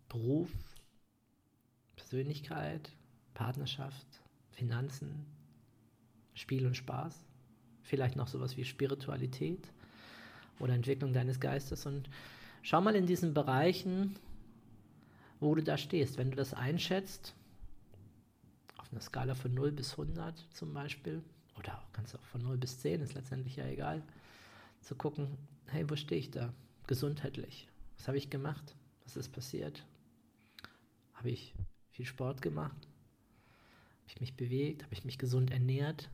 Beruf, 0.08 0.50
Persönlichkeit, 1.94 2.90
Partnerschaft, 3.34 4.06
Finanzen, 4.50 5.26
Spiel 6.34 6.66
und 6.66 6.76
Spaß, 6.76 7.24
vielleicht 7.82 8.16
noch 8.16 8.26
sowas 8.26 8.56
wie 8.56 8.64
Spiritualität 8.64 9.68
oder 10.58 10.74
Entwicklung 10.74 11.12
deines 11.12 11.38
Geistes 11.38 11.86
und 11.86 12.10
schau 12.62 12.80
mal 12.80 12.96
in 12.96 13.06
diesen 13.06 13.34
Bereichen, 13.34 14.16
wo 15.40 15.54
du 15.54 15.62
da 15.62 15.78
stehst. 15.78 16.18
Wenn 16.18 16.30
du 16.30 16.36
das 16.36 16.54
einschätzt, 16.54 17.34
auf 18.76 18.90
einer 18.92 19.00
Skala 19.00 19.34
von 19.34 19.54
0 19.54 19.72
bis 19.72 19.92
100 19.92 20.46
zum 20.52 20.74
Beispiel, 20.74 21.22
oder 21.58 21.82
kannst 21.92 22.14
du 22.14 22.18
auch 22.18 22.24
von 22.24 22.42
0 22.42 22.58
bis 22.58 22.80
10, 22.80 23.00
ist 23.00 23.14
letztendlich 23.14 23.56
ja 23.56 23.66
egal, 23.66 24.02
zu 24.80 24.94
gucken, 24.94 25.36
hey, 25.66 25.88
wo 25.88 25.96
stehe 25.96 26.20
ich 26.20 26.30
da? 26.30 26.52
Gesundheitlich. 26.86 27.68
Was 27.96 28.08
habe 28.08 28.18
ich 28.18 28.30
gemacht? 28.30 28.74
Was 29.04 29.16
ist 29.16 29.30
passiert? 29.30 29.84
Habe 31.14 31.30
ich 31.30 31.54
viel 31.90 32.06
Sport 32.06 32.42
gemacht? 32.42 32.88
Habe 34.00 34.08
ich 34.08 34.20
mich 34.20 34.36
bewegt? 34.36 34.82
Habe 34.82 34.94
ich 34.94 35.04
mich 35.04 35.18
gesund 35.18 35.50
ernährt? 35.50 36.10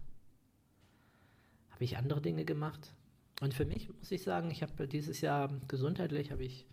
Habe 1.71 1.85
ich 1.85 1.97
andere 1.97 2.21
Dinge 2.21 2.45
gemacht? 2.45 2.93
Und 3.41 3.55
für 3.55 3.67
mich 3.67 3.89
muss 3.89 4.11
ich 4.11 4.23
sagen, 4.23 4.51
ich 4.51 4.63
habe 4.63 4.89
dieses 4.89 5.21
Jahr 5.21 5.49
gesundheitlich 5.69 6.31
habe 6.31 6.45
ich 6.45 6.67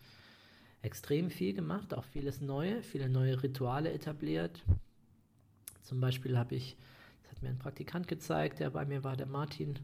extrem 0.82 1.30
viel 1.30 1.54
gemacht, 1.54 1.94
auch 1.94 2.06
vieles 2.06 2.42
Neue, 2.42 2.84
viele 2.84 3.10
neue 3.10 3.42
Rituale 3.44 3.92
etabliert. 3.92 4.64
Zum 5.82 6.00
Beispiel 6.00 6.38
habe 6.38 6.56
ich, 6.56 6.78
das 7.22 7.32
hat 7.32 7.42
mir 7.42 7.50
ein 7.50 7.60
Praktikant 7.60 8.08
gezeigt, 8.08 8.60
der 8.60 8.70
bei 8.70 8.86
mir 8.86 9.04
war, 9.04 9.18
der 9.18 9.28
Martin, 9.28 9.80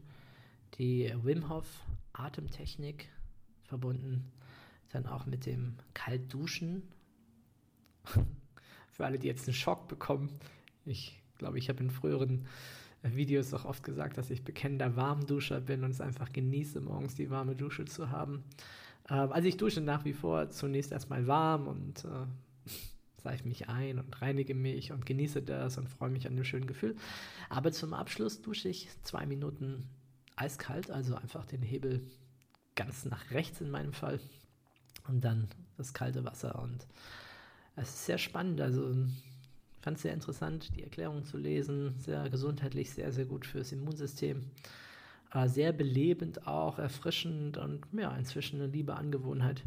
die 0.78 1.12
Wim 1.22 1.48
Hof 1.48 1.66
Atemtechnik 2.12 3.08
verbunden 3.64 4.32
dann 4.90 5.06
auch 5.06 5.26
mit 5.26 5.46
dem 5.46 5.76
Kaltduschen. 5.94 6.82
Für 8.92 9.06
alle, 9.06 9.18
die 9.18 9.28
jetzt 9.28 9.48
einen 9.48 9.54
Schock 9.54 9.88
bekommen. 9.88 10.28
Ich 10.84 11.22
glaube, 11.38 11.58
ich 11.58 11.68
habe 11.68 11.82
in 11.82 11.90
früheren 11.90 12.46
Videos 13.02 13.54
auch 13.54 13.64
oft 13.64 13.82
gesagt, 13.82 14.18
dass 14.18 14.30
ich 14.30 14.44
bekennender 14.44 14.96
Warmduscher 14.96 15.60
bin 15.60 15.84
und 15.84 15.90
es 15.90 16.00
einfach 16.00 16.32
genieße, 16.32 16.80
morgens 16.80 17.14
die 17.14 17.30
warme 17.30 17.56
Dusche 17.56 17.84
zu 17.86 18.10
haben. 18.10 18.44
Ähm, 19.08 19.32
also 19.32 19.48
ich 19.48 19.56
dusche 19.56 19.80
nach 19.80 20.04
wie 20.04 20.12
vor 20.12 20.50
zunächst 20.50 20.92
erstmal 20.92 21.26
warm 21.26 21.66
und 21.66 22.04
äh, 22.04 22.70
seife 23.22 23.48
mich 23.48 23.68
ein 23.68 23.98
und 23.98 24.20
reinige 24.20 24.54
mich 24.54 24.92
und 24.92 25.06
genieße 25.06 25.42
das 25.42 25.78
und 25.78 25.88
freue 25.88 26.10
mich 26.10 26.26
an 26.26 26.36
dem 26.36 26.44
schönen 26.44 26.66
Gefühl. 26.66 26.96
Aber 27.48 27.72
zum 27.72 27.94
Abschluss 27.94 28.42
dusche 28.42 28.68
ich 28.68 28.88
zwei 29.02 29.26
Minuten 29.26 29.88
eiskalt, 30.36 30.90
also 30.90 31.14
einfach 31.14 31.44
den 31.44 31.62
Hebel 31.62 32.02
ganz 32.76 33.04
nach 33.04 33.30
rechts 33.30 33.60
in 33.60 33.70
meinem 33.70 33.92
Fall 33.92 34.20
und 35.08 35.22
dann 35.22 35.48
das 35.76 35.92
kalte 35.92 36.24
Wasser. 36.24 36.60
Und 36.62 36.86
es 37.76 37.88
ist 37.90 38.06
sehr 38.06 38.18
spannend. 38.18 38.60
Also 38.60 38.94
fand 39.80 39.96
es 39.96 40.02
sehr 40.02 40.14
interessant, 40.14 40.74
die 40.76 40.82
Erklärung 40.82 41.24
zu 41.24 41.36
lesen. 41.36 41.98
Sehr 41.98 42.28
gesundheitlich, 42.28 42.90
sehr, 42.90 43.12
sehr 43.12 43.24
gut 43.24 43.46
fürs 43.46 43.72
Immunsystem. 43.72 44.50
Äh, 45.32 45.48
sehr 45.48 45.72
belebend 45.72 46.46
auch, 46.46 46.78
erfrischend 46.78 47.56
und 47.56 47.86
ja, 47.92 48.14
inzwischen 48.16 48.60
eine 48.60 48.70
liebe 48.70 48.94
Angewohnheit, 48.94 49.62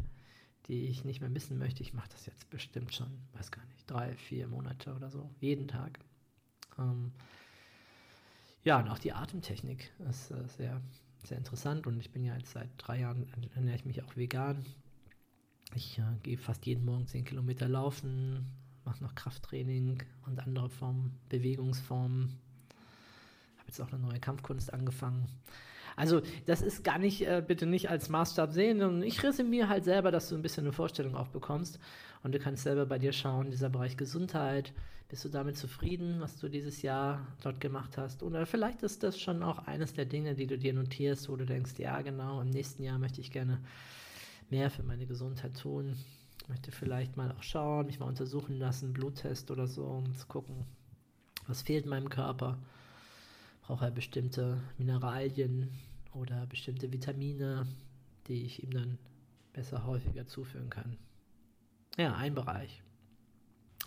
die 0.68 0.86
ich 0.86 1.04
nicht 1.04 1.20
mehr 1.20 1.30
missen 1.30 1.58
möchte. 1.58 1.82
Ich 1.82 1.94
mache 1.94 2.08
das 2.10 2.26
jetzt 2.26 2.48
bestimmt 2.50 2.94
schon, 2.94 3.08
weiß 3.32 3.50
gar 3.50 3.64
nicht, 3.66 3.90
drei, 3.90 4.14
vier 4.16 4.46
Monate 4.48 4.94
oder 4.94 5.10
so, 5.10 5.30
jeden 5.40 5.68
Tag. 5.68 5.98
Ähm, 6.78 7.12
ja, 8.62 8.80
und 8.80 8.88
auch 8.88 8.98
die 8.98 9.12
Atemtechnik 9.12 9.90
ist 10.08 10.30
äh, 10.30 10.48
sehr, 10.56 10.80
sehr 11.24 11.38
interessant 11.38 11.86
und 11.86 11.98
ich 11.98 12.10
bin 12.10 12.24
ja 12.24 12.36
jetzt 12.36 12.52
seit 12.52 12.70
drei 12.78 13.00
Jahren, 13.00 13.26
ernähre 13.54 13.76
ich 13.76 13.84
mich 13.84 14.02
auch 14.02 14.16
vegan 14.16 14.64
ich 15.74 15.98
äh, 15.98 16.02
gehe 16.22 16.38
fast 16.38 16.66
jeden 16.66 16.84
Morgen 16.84 17.06
10 17.06 17.24
Kilometer 17.24 17.68
laufen, 17.68 18.46
mache 18.84 19.02
noch 19.02 19.14
Krafttraining 19.14 20.02
und 20.26 20.40
andere 20.40 20.68
Formen, 20.68 21.18
Bewegungsformen. 21.28 22.38
Habe 23.58 23.68
jetzt 23.68 23.80
auch 23.80 23.92
eine 23.92 24.02
neue 24.02 24.20
Kampfkunst 24.20 24.72
angefangen. 24.72 25.26
Also 25.96 26.22
das 26.46 26.60
ist 26.60 26.82
gar 26.82 26.98
nicht, 26.98 27.26
äh, 27.26 27.42
bitte 27.46 27.66
nicht 27.66 27.88
als 27.88 28.08
Maßstab 28.08 28.52
sehen. 28.52 28.82
Und 28.82 29.02
ich 29.02 29.22
resümiere 29.22 29.68
halt 29.68 29.84
selber, 29.84 30.10
dass 30.10 30.28
du 30.28 30.34
ein 30.34 30.42
bisschen 30.42 30.64
eine 30.64 30.72
Vorstellung 30.72 31.14
auch 31.14 31.28
bekommst. 31.28 31.78
Und 32.22 32.34
du 32.34 32.38
kannst 32.38 32.64
selber 32.64 32.86
bei 32.86 32.98
dir 32.98 33.12
schauen, 33.12 33.50
dieser 33.50 33.70
Bereich 33.70 33.96
Gesundheit, 33.96 34.72
bist 35.08 35.24
du 35.24 35.28
damit 35.28 35.56
zufrieden, 35.56 36.20
was 36.20 36.38
du 36.40 36.48
dieses 36.48 36.82
Jahr 36.82 37.26
dort 37.42 37.60
gemacht 37.60 37.98
hast? 37.98 38.22
Oder 38.22 38.46
vielleicht 38.46 38.82
ist 38.82 39.02
das 39.02 39.20
schon 39.20 39.42
auch 39.42 39.58
eines 39.66 39.92
der 39.92 40.06
Dinge, 40.06 40.34
die 40.34 40.46
du 40.46 40.58
dir 40.58 40.72
notierst, 40.72 41.28
wo 41.28 41.36
du 41.36 41.44
denkst, 41.44 41.74
ja 41.78 42.00
genau, 42.00 42.40
im 42.40 42.50
nächsten 42.50 42.82
Jahr 42.82 42.98
möchte 42.98 43.20
ich 43.20 43.30
gerne 43.30 43.60
mehr 44.50 44.70
für 44.70 44.82
meine 44.82 45.06
Gesundheit 45.06 45.56
tun. 45.60 45.96
Ich 46.44 46.48
möchte 46.50 46.72
vielleicht 46.72 47.16
mal 47.16 47.32
auch 47.32 47.42
schauen, 47.42 47.86
mich 47.86 47.98
mal 47.98 48.06
untersuchen 48.06 48.58
lassen, 48.58 48.92
Bluttest 48.92 49.50
oder 49.50 49.66
so, 49.66 49.86
um 49.86 50.14
zu 50.14 50.26
gucken, 50.26 50.66
was 51.46 51.62
fehlt 51.62 51.86
meinem 51.86 52.10
Körper. 52.10 52.58
Braucht 53.62 53.82
er 53.82 53.90
bestimmte 53.90 54.60
Mineralien 54.76 55.72
oder 56.12 56.46
bestimmte 56.46 56.92
Vitamine, 56.92 57.66
die 58.26 58.42
ich 58.42 58.62
ihm 58.62 58.72
dann 58.72 58.98
besser 59.54 59.86
häufiger 59.86 60.26
zuführen 60.26 60.68
kann. 60.68 60.98
Ja, 61.96 62.14
ein 62.14 62.34
Bereich. 62.34 62.82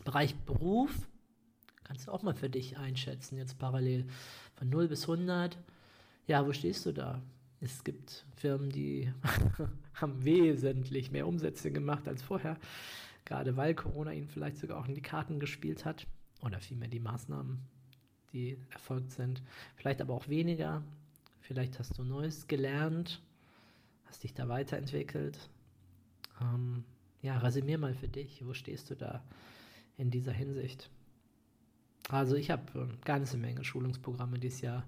Bereich 0.03 0.33
Beruf 0.33 1.07
kannst 1.83 2.07
du 2.07 2.11
auch 2.11 2.23
mal 2.23 2.33
für 2.33 2.49
dich 2.49 2.79
einschätzen, 2.79 3.37
jetzt 3.37 3.59
parallel 3.59 4.07
von 4.55 4.67
0 4.67 4.87
bis 4.87 5.03
100. 5.03 5.59
Ja, 6.25 6.43
wo 6.47 6.53
stehst 6.53 6.87
du 6.87 6.91
da? 6.91 7.21
Es 7.59 7.83
gibt 7.83 8.25
Firmen, 8.35 8.69
die 8.69 9.11
haben 9.93 10.23
wesentlich 10.23 11.11
mehr 11.11 11.27
Umsätze 11.27 11.71
gemacht 11.71 12.07
als 12.07 12.21
vorher, 12.21 12.57
gerade 13.25 13.57
weil 13.57 13.73
Corona 13.73 14.13
ihnen 14.13 14.27
vielleicht 14.27 14.57
sogar 14.57 14.79
auch 14.79 14.87
in 14.87 14.95
die 14.95 15.01
Karten 15.01 15.39
gespielt 15.39 15.85
hat 15.85 16.05
oder 16.41 16.59
vielmehr 16.59 16.87
die 16.87 16.99
Maßnahmen, 16.99 17.59
die 18.31 18.57
erfolgt 18.69 19.11
sind. 19.11 19.41
Vielleicht 19.75 20.01
aber 20.01 20.13
auch 20.13 20.27
weniger. 20.27 20.83
Vielleicht 21.41 21.79
hast 21.79 21.97
du 21.97 22.03
Neues 22.03 22.47
gelernt, 22.47 23.21
hast 24.05 24.23
dich 24.23 24.33
da 24.33 24.47
weiterentwickelt. 24.49 25.49
Ähm, 26.41 26.83
ja, 27.21 27.37
resümier 27.37 27.77
mal 27.77 27.95
für 27.95 28.07
dich, 28.07 28.45
wo 28.45 28.53
stehst 28.53 28.89
du 28.91 28.95
da 28.95 29.23
in 29.97 30.11
dieser 30.11 30.33
Hinsicht? 30.33 30.89
Also 32.09 32.35
ich 32.35 32.51
habe 32.51 32.63
eine 32.73 32.97
ganze 33.03 33.37
Menge 33.37 33.63
Schulungsprogramme 33.63 34.39
dieses 34.39 34.61
Jahr 34.61 34.85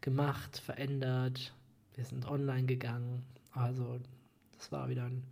gemacht, 0.00 0.58
verändert, 0.58 1.54
Wir 1.98 2.04
sind 2.04 2.28
online 2.28 2.66
gegangen. 2.66 3.24
Also 3.50 3.98
das 4.56 4.70
war 4.70 4.88
wieder 4.88 5.06
ein 5.06 5.24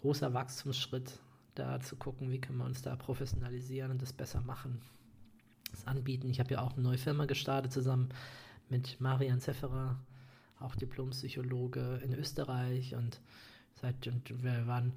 großer 0.00 0.32
Wachstumsschritt, 0.32 1.18
da 1.54 1.80
zu 1.80 1.96
gucken, 1.96 2.30
wie 2.30 2.40
können 2.40 2.56
wir 2.56 2.64
uns 2.64 2.80
da 2.80 2.96
professionalisieren 2.96 3.90
und 3.90 4.00
das 4.00 4.14
besser 4.14 4.40
machen. 4.40 4.80
Das 5.70 5.86
anbieten. 5.86 6.30
Ich 6.30 6.40
habe 6.40 6.54
ja 6.54 6.62
auch 6.62 6.72
eine 6.72 6.82
neue 6.82 6.96
Firma 6.96 7.26
gestartet 7.26 7.72
zusammen 7.72 8.08
mit 8.70 9.02
Marian 9.02 9.42
Zefferer, 9.42 9.98
auch 10.60 10.74
Diplompsychologe 10.76 12.00
in 12.02 12.14
Österreich 12.14 12.94
und 12.94 13.20
seit 13.74 14.06
und 14.06 14.42
wir 14.42 14.66
waren 14.66 14.94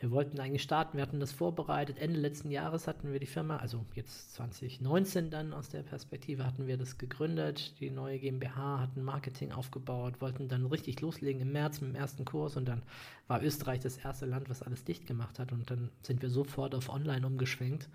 wir 0.00 0.10
wollten 0.10 0.40
eigentlich 0.40 0.62
starten, 0.62 0.96
wir 0.96 1.02
hatten 1.02 1.20
das 1.20 1.30
vorbereitet. 1.30 1.98
Ende 1.98 2.18
letzten 2.18 2.50
Jahres 2.50 2.86
hatten 2.86 3.12
wir 3.12 3.20
die 3.20 3.26
Firma, 3.26 3.58
also 3.58 3.84
jetzt 3.94 4.34
2019 4.34 5.30
dann 5.30 5.52
aus 5.52 5.68
der 5.68 5.82
Perspektive 5.82 6.46
hatten 6.46 6.66
wir 6.66 6.78
das 6.78 6.96
gegründet, 6.96 7.78
die 7.80 7.90
neue 7.90 8.18
GmbH, 8.18 8.80
hatten 8.80 9.02
Marketing 9.02 9.52
aufgebaut, 9.52 10.22
wollten 10.22 10.48
dann 10.48 10.64
richtig 10.64 11.02
loslegen 11.02 11.42
im 11.42 11.52
März 11.52 11.82
mit 11.82 11.90
dem 11.90 11.96
ersten 11.96 12.24
Kurs 12.24 12.56
und 12.56 12.66
dann 12.66 12.80
war 13.28 13.42
Österreich 13.42 13.80
das 13.80 13.98
erste 13.98 14.24
Land, 14.24 14.48
was 14.48 14.62
alles 14.62 14.84
dicht 14.84 15.06
gemacht 15.06 15.38
hat 15.38 15.52
und 15.52 15.70
dann 15.70 15.90
sind 16.00 16.22
wir 16.22 16.30
sofort 16.30 16.74
auf 16.74 16.88
Online 16.88 17.26
umgeschwenkt 17.26 17.90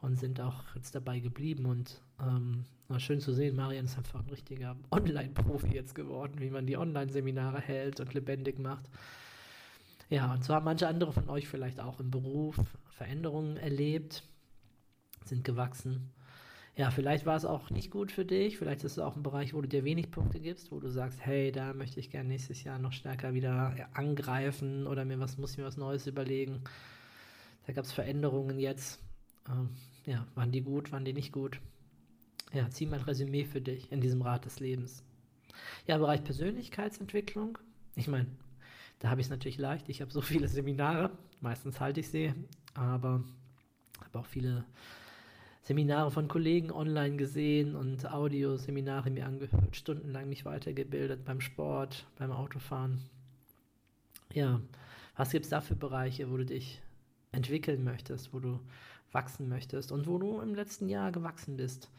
und 0.00 0.18
sind 0.18 0.40
auch 0.40 0.62
jetzt 0.74 0.94
dabei 0.94 1.18
geblieben 1.18 1.66
und 1.66 2.00
ähm, 2.18 2.64
war 2.88 2.98
schön 2.98 3.20
zu 3.20 3.34
sehen, 3.34 3.56
Marian 3.56 3.84
ist 3.84 3.98
einfach 3.98 4.20
ein 4.20 4.30
richtiger 4.30 4.74
Online-Profi 4.90 5.74
jetzt 5.74 5.94
geworden, 5.94 6.36
wie 6.38 6.50
man 6.50 6.66
die 6.66 6.78
Online-Seminare 6.78 7.60
hält 7.60 8.00
und 8.00 8.14
lebendig 8.14 8.58
macht. 8.58 8.88
Ja, 10.08 10.32
und 10.32 10.44
so 10.44 10.54
haben 10.54 10.64
manche 10.64 10.86
andere 10.86 11.12
von 11.12 11.28
euch 11.28 11.48
vielleicht 11.48 11.80
auch 11.80 12.00
im 12.00 12.10
Beruf 12.10 12.56
Veränderungen 12.90 13.56
erlebt, 13.56 14.22
sind 15.24 15.44
gewachsen. 15.44 16.12
Ja, 16.76 16.90
vielleicht 16.90 17.24
war 17.24 17.36
es 17.36 17.46
auch 17.46 17.70
nicht 17.70 17.90
gut 17.90 18.12
für 18.12 18.26
dich. 18.26 18.58
Vielleicht 18.58 18.84
ist 18.84 18.92
es 18.92 18.98
auch 18.98 19.16
ein 19.16 19.22
Bereich, 19.22 19.54
wo 19.54 19.62
du 19.62 19.68
dir 19.68 19.82
wenig 19.82 20.10
Punkte 20.10 20.38
gibst, 20.40 20.70
wo 20.70 20.78
du 20.78 20.90
sagst, 20.90 21.24
hey, 21.24 21.50
da 21.50 21.72
möchte 21.72 21.98
ich 22.00 22.10
gerne 22.10 22.28
nächstes 22.28 22.64
Jahr 22.64 22.78
noch 22.78 22.92
stärker 22.92 23.32
wieder 23.32 23.74
angreifen 23.94 24.86
oder 24.86 25.06
mir 25.06 25.18
was 25.18 25.38
muss 25.38 25.52
ich 25.52 25.58
mir 25.58 25.64
was 25.64 25.78
Neues 25.78 26.06
überlegen. 26.06 26.60
Da 27.66 27.72
gab 27.72 27.84
es 27.84 27.92
Veränderungen 27.92 28.58
jetzt. 28.58 29.00
Ähm, 29.48 29.70
ja, 30.04 30.26
waren 30.34 30.52
die 30.52 30.60
gut, 30.60 30.92
waren 30.92 31.04
die 31.04 31.14
nicht 31.14 31.32
gut? 31.32 31.60
Ja, 32.52 32.68
zieh 32.68 32.86
mal 32.86 32.98
ein 32.98 33.04
Resümee 33.04 33.44
für 33.44 33.60
dich 33.60 33.90
in 33.90 34.00
diesem 34.00 34.22
Rat 34.22 34.44
des 34.44 34.60
Lebens. 34.60 35.02
Ja, 35.86 35.96
Bereich 35.98 36.22
Persönlichkeitsentwicklung. 36.24 37.58
Ich 37.94 38.06
meine, 38.06 38.26
da 38.98 39.10
habe 39.10 39.20
ich 39.20 39.26
es 39.26 39.30
natürlich 39.30 39.58
leicht. 39.58 39.88
Ich 39.88 40.00
habe 40.00 40.10
so 40.10 40.20
viele 40.20 40.48
Seminare, 40.48 41.10
meistens 41.40 41.80
halte 41.80 42.00
ich 42.00 42.08
sie, 42.08 42.32
aber 42.74 43.22
habe 44.04 44.18
auch 44.18 44.26
viele 44.26 44.64
Seminare 45.62 46.10
von 46.10 46.28
Kollegen 46.28 46.70
online 46.70 47.16
gesehen 47.16 47.74
und 47.74 48.08
Audioseminare 48.08 49.10
mir 49.10 49.26
angehört, 49.26 49.74
stundenlang 49.74 50.28
mich 50.28 50.44
weitergebildet 50.44 51.24
beim 51.24 51.40
Sport, 51.40 52.06
beim 52.16 52.30
Autofahren. 52.30 53.02
Ja, 54.32 54.60
was 55.16 55.30
gibt 55.30 55.46
es 55.46 55.50
da 55.50 55.60
für 55.60 55.74
Bereiche, 55.74 56.30
wo 56.30 56.36
du 56.36 56.44
dich 56.44 56.80
entwickeln 57.32 57.82
möchtest, 57.84 58.32
wo 58.32 58.38
du 58.38 58.60
wachsen 59.12 59.48
möchtest 59.48 59.92
und 59.92 60.06
wo 60.06 60.18
du 60.18 60.40
im 60.40 60.54
letzten 60.54 60.88
Jahr 60.88 61.10
gewachsen 61.10 61.56
bist? 61.56 61.90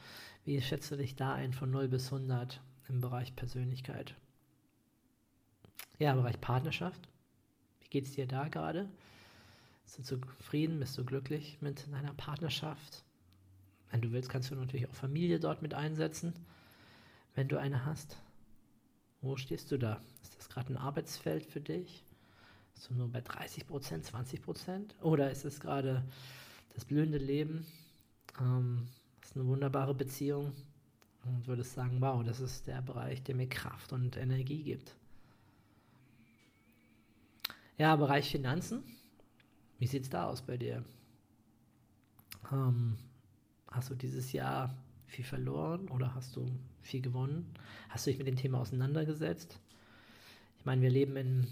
Wie 0.46 0.62
schätzt 0.62 0.92
du 0.92 0.96
dich 0.96 1.16
da 1.16 1.34
ein 1.34 1.52
von 1.52 1.70
0 1.70 1.90
bis 1.90 2.14
100 2.14 2.62
im 2.88 3.02
Bereich 3.02 3.36
Persönlichkeit? 3.36 4.16
Ja, 6.00 6.12
im 6.12 6.22
Bereich 6.22 6.40
Partnerschaft. 6.40 7.10
Wie 7.82 7.90
geht 7.90 8.06
es 8.06 8.14
dir 8.14 8.28
da 8.28 8.50
gerade? 8.50 8.88
Bist 9.84 9.98
du 9.98 10.04
zufrieden? 10.04 10.80
Bist 10.80 10.96
du 10.96 11.04
glücklich 11.04 11.58
mit 11.60 11.92
deiner 11.92 12.14
Partnerschaft? 12.14 13.04
Wenn 13.90 14.02
du 14.02 14.12
willst, 14.12 14.30
kannst 14.30 14.52
du 14.52 14.56
natürlich 14.56 14.88
auch 14.88 14.94
Familie 14.94 15.40
dort 15.40 15.64
mit 15.64 15.74
einsetzen, 15.74 16.34
wenn 17.34 17.48
du 17.48 17.58
eine 17.60 17.84
hast. 17.84 18.22
Wo 19.22 19.38
stehst 19.38 19.72
du 19.72 19.80
da? 19.80 20.00
Ist 20.22 20.38
das 20.38 20.50
gerade 20.50 20.72
ein 20.72 20.78
Arbeitsfeld 20.78 21.48
für 21.48 21.62
dich? 21.62 22.04
Bist 22.76 22.92
du 22.92 22.94
nur 22.94 23.08
bei 23.08 23.22
30 23.22 23.66
Prozent, 23.66 24.06
20 24.06 24.44
Prozent? 24.44 24.96
Oder 25.02 25.32
ist 25.32 25.46
es 25.46 25.60
gerade 25.60 26.04
das 26.76 26.86
blühende 26.86 27.18
Leben? 27.18 27.66
Ähm, 28.40 28.88
ist 29.24 29.36
eine 29.36 29.48
wunderbare 29.48 29.96
Beziehung 29.96 30.52
und 31.26 31.48
würdest 31.48 31.74
sagen, 31.74 32.00
wow, 32.02 32.24
das 32.24 32.40
ist 32.40 32.68
der 32.68 32.84
Bereich, 32.84 33.24
der 33.24 33.34
mir 33.34 33.50
Kraft 33.50 33.94
und 33.94 34.16
Energie 34.16 34.62
gibt. 34.62 34.96
Ja, 37.80 37.96
Bereich 37.96 38.32
Finanzen. 38.32 38.82
Wie 39.78 39.86
sieht 39.86 40.02
es 40.02 40.10
da 40.10 40.26
aus 40.26 40.42
bei 40.42 40.58
dir? 40.58 40.84
Ähm, 42.52 42.98
hast 43.68 43.92
du 43.92 43.96
dieses 43.96 44.32
Jahr 44.32 44.76
viel 45.06 45.24
verloren 45.24 45.88
oder 45.90 46.16
hast 46.16 46.36
du 46.36 46.52
viel 46.82 47.04
gewonnen? 47.04 47.54
Hast 47.90 48.08
du 48.08 48.10
dich 48.10 48.18
mit 48.18 48.26
dem 48.26 48.36
Thema 48.36 48.62
auseinandergesetzt? 48.62 49.60
Ich 50.58 50.66
meine, 50.66 50.82
wir 50.82 50.90
leben 50.90 51.18
in 51.18 51.48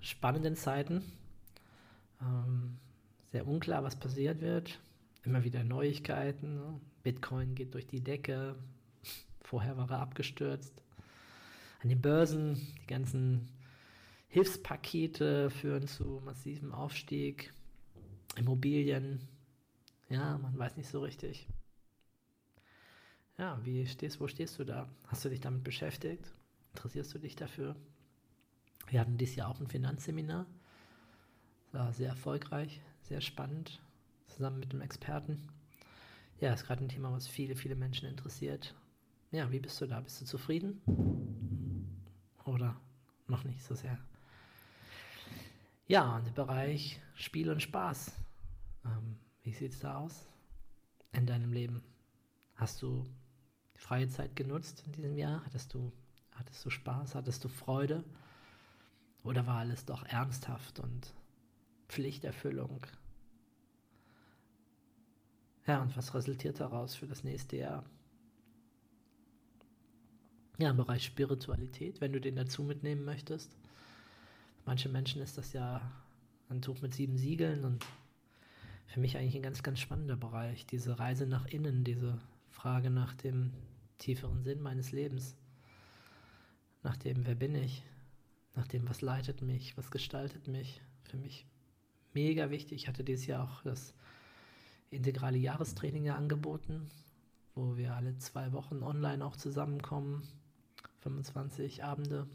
spannenden 0.00 0.56
Zeiten. 0.56 1.04
Ähm, 2.20 2.78
sehr 3.30 3.46
unklar, 3.46 3.84
was 3.84 3.94
passiert 3.94 4.40
wird. 4.40 4.80
Immer 5.22 5.44
wieder 5.44 5.62
Neuigkeiten. 5.62 6.56
Ne? 6.56 6.80
Bitcoin 7.04 7.54
geht 7.54 7.72
durch 7.74 7.86
die 7.86 8.02
Decke. 8.02 8.56
Vorher 9.42 9.76
war 9.76 9.88
er 9.92 10.00
abgestürzt. 10.00 10.82
An 11.84 11.88
den 11.88 12.00
Börsen, 12.00 12.54
die 12.82 12.86
ganzen 12.88 13.48
Hilfspakete 14.28 15.50
führen 15.50 15.88
zu 15.88 16.20
massivem 16.24 16.72
Aufstieg. 16.72 17.52
Immobilien, 18.36 19.26
ja, 20.10 20.38
man 20.38 20.56
weiß 20.56 20.76
nicht 20.76 20.88
so 20.88 21.00
richtig. 21.00 21.48
Ja, 23.36 23.58
wie 23.64 23.86
stehst, 23.86 24.20
wo 24.20 24.28
stehst 24.28 24.58
du 24.58 24.64
da? 24.64 24.88
Hast 25.06 25.24
du 25.24 25.28
dich 25.28 25.40
damit 25.40 25.64
beschäftigt? 25.64 26.32
Interessierst 26.74 27.14
du 27.14 27.18
dich 27.18 27.36
dafür? 27.36 27.76
Wir 28.88 29.00
hatten 29.00 29.16
dieses 29.16 29.36
Jahr 29.36 29.48
auch 29.48 29.60
ein 29.60 29.66
Finanzseminar. 29.66 30.46
Das 31.72 31.80
war 31.80 31.92
sehr 31.92 32.08
erfolgreich, 32.10 32.80
sehr 33.02 33.20
spannend, 33.20 33.80
zusammen 34.26 34.60
mit 34.60 34.72
einem 34.72 34.82
Experten. 34.82 35.48
Ja, 36.40 36.52
ist 36.52 36.66
gerade 36.66 36.84
ein 36.84 36.88
Thema, 36.88 37.12
was 37.12 37.28
viele, 37.28 37.56
viele 37.56 37.76
Menschen 37.76 38.08
interessiert. 38.08 38.74
Ja, 39.30 39.50
wie 39.50 39.60
bist 39.60 39.80
du 39.80 39.86
da? 39.86 40.00
Bist 40.00 40.20
du 40.20 40.24
zufrieden? 40.24 40.80
Oder 42.44 42.80
noch 43.26 43.44
nicht 43.44 43.62
so 43.62 43.74
sehr? 43.74 43.98
Ja, 45.88 46.20
der 46.20 46.32
Bereich 46.32 47.00
Spiel 47.14 47.50
und 47.50 47.62
Spaß. 47.62 48.12
Ähm, 48.84 49.16
wie 49.42 49.54
sieht 49.54 49.72
es 49.72 49.80
da 49.80 49.96
aus 49.96 50.28
in 51.12 51.24
deinem 51.24 51.50
Leben? 51.50 51.82
Hast 52.56 52.82
du 52.82 53.06
die 53.74 53.80
freie 53.80 54.06
Zeit 54.06 54.36
genutzt 54.36 54.82
in 54.84 54.92
diesem 54.92 55.16
Jahr? 55.16 55.42
Hattest 55.46 55.72
du, 55.72 55.90
hattest 56.32 56.62
du 56.62 56.68
Spaß? 56.68 57.14
Hattest 57.14 57.42
du 57.42 57.48
Freude? 57.48 58.04
Oder 59.24 59.46
war 59.46 59.60
alles 59.60 59.86
doch 59.86 60.04
ernsthaft 60.04 60.78
und 60.78 61.14
Pflichterfüllung? 61.88 62.86
Ja, 65.66 65.80
und 65.80 65.96
was 65.96 66.12
resultiert 66.12 66.60
daraus 66.60 66.96
für 66.96 67.06
das 67.06 67.24
nächste 67.24 67.56
Jahr? 67.56 67.82
Ja, 70.58 70.68
im 70.68 70.76
Bereich 70.76 71.06
Spiritualität, 71.06 72.02
wenn 72.02 72.12
du 72.12 72.20
den 72.20 72.36
dazu 72.36 72.62
mitnehmen 72.62 73.06
möchtest 73.06 73.56
manche 74.68 74.90
Menschen 74.90 75.22
ist 75.22 75.38
das 75.38 75.54
ja 75.54 75.80
ein 76.50 76.60
Tuch 76.60 76.82
mit 76.82 76.92
sieben 76.92 77.16
Siegeln 77.16 77.64
und 77.64 77.86
für 78.86 79.00
mich 79.00 79.16
eigentlich 79.16 79.34
ein 79.34 79.42
ganz, 79.42 79.62
ganz 79.62 79.80
spannender 79.80 80.16
Bereich. 80.16 80.66
Diese 80.66 80.98
Reise 80.98 81.26
nach 81.26 81.46
innen, 81.46 81.84
diese 81.84 82.18
Frage 82.50 82.90
nach 82.90 83.14
dem 83.14 83.54
tieferen 83.96 84.42
Sinn 84.42 84.60
meines 84.60 84.92
Lebens, 84.92 85.36
nach 86.82 86.98
dem, 86.98 87.26
wer 87.26 87.34
bin 87.34 87.54
ich, 87.54 87.82
nach 88.56 88.68
dem, 88.68 88.86
was 88.90 89.00
leitet 89.00 89.40
mich, 89.40 89.74
was 89.78 89.90
gestaltet 89.90 90.48
mich. 90.48 90.82
Für 91.04 91.16
mich 91.16 91.46
mega 92.12 92.50
wichtig. 92.50 92.82
Ich 92.82 92.88
hatte 92.88 93.04
dieses 93.04 93.24
Jahr 93.24 93.44
auch 93.44 93.62
das 93.62 93.94
integrale 94.90 95.38
Jahrestraining 95.38 96.04
ja 96.04 96.16
angeboten, 96.16 96.90
wo 97.54 97.78
wir 97.78 97.94
alle 97.94 98.18
zwei 98.18 98.52
Wochen 98.52 98.82
online 98.82 99.24
auch 99.24 99.36
zusammenkommen. 99.36 100.28
25 101.00 101.84
Abende 101.84 102.26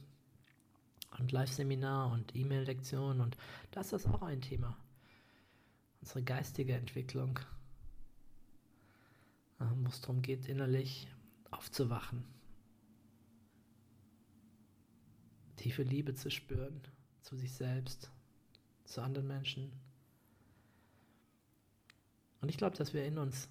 und 1.19 1.31
Live-Seminar 1.31 2.11
und 2.11 2.35
E-Mail-Lektion 2.35 3.21
und 3.21 3.37
das 3.71 3.93
ist 3.93 4.07
auch 4.07 4.21
ein 4.23 4.41
Thema. 4.41 4.77
Unsere 6.01 6.23
geistige 6.23 6.73
Entwicklung, 6.73 7.39
äh, 9.59 9.65
wo 9.75 9.89
es 9.89 10.01
darum 10.01 10.21
geht, 10.21 10.47
innerlich 10.47 11.07
aufzuwachen, 11.51 12.23
tiefe 15.55 15.83
Liebe 15.83 16.13
zu 16.13 16.29
spüren 16.29 16.81
zu 17.23 17.37
sich 17.37 17.53
selbst, 17.53 18.11
zu 18.85 19.01
anderen 19.01 19.27
Menschen. 19.27 19.71
Und 22.41 22.49
ich 22.49 22.57
glaube, 22.57 22.75
dass 22.75 22.93
wir 22.93 23.05
in 23.05 23.17
uns 23.17 23.49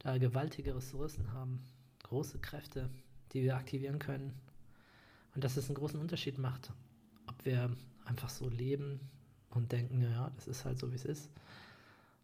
da 0.00 0.18
gewaltige 0.18 0.74
Ressourcen 0.74 1.32
haben, 1.32 1.64
große 2.02 2.40
Kräfte, 2.40 2.90
die 3.32 3.42
wir 3.42 3.56
aktivieren 3.56 3.98
können. 3.98 4.34
Und 5.34 5.44
dass 5.44 5.56
es 5.56 5.66
einen 5.66 5.76
großen 5.76 6.00
Unterschied 6.00 6.38
macht, 6.38 6.72
wir 7.46 7.70
einfach 8.04 8.28
so 8.28 8.48
leben 8.48 9.00
und 9.50 9.72
denken, 9.72 10.02
ja, 10.02 10.30
das 10.36 10.46
ist 10.48 10.64
halt 10.64 10.78
so, 10.78 10.90
wie 10.90 10.96
es 10.96 11.04
ist, 11.04 11.30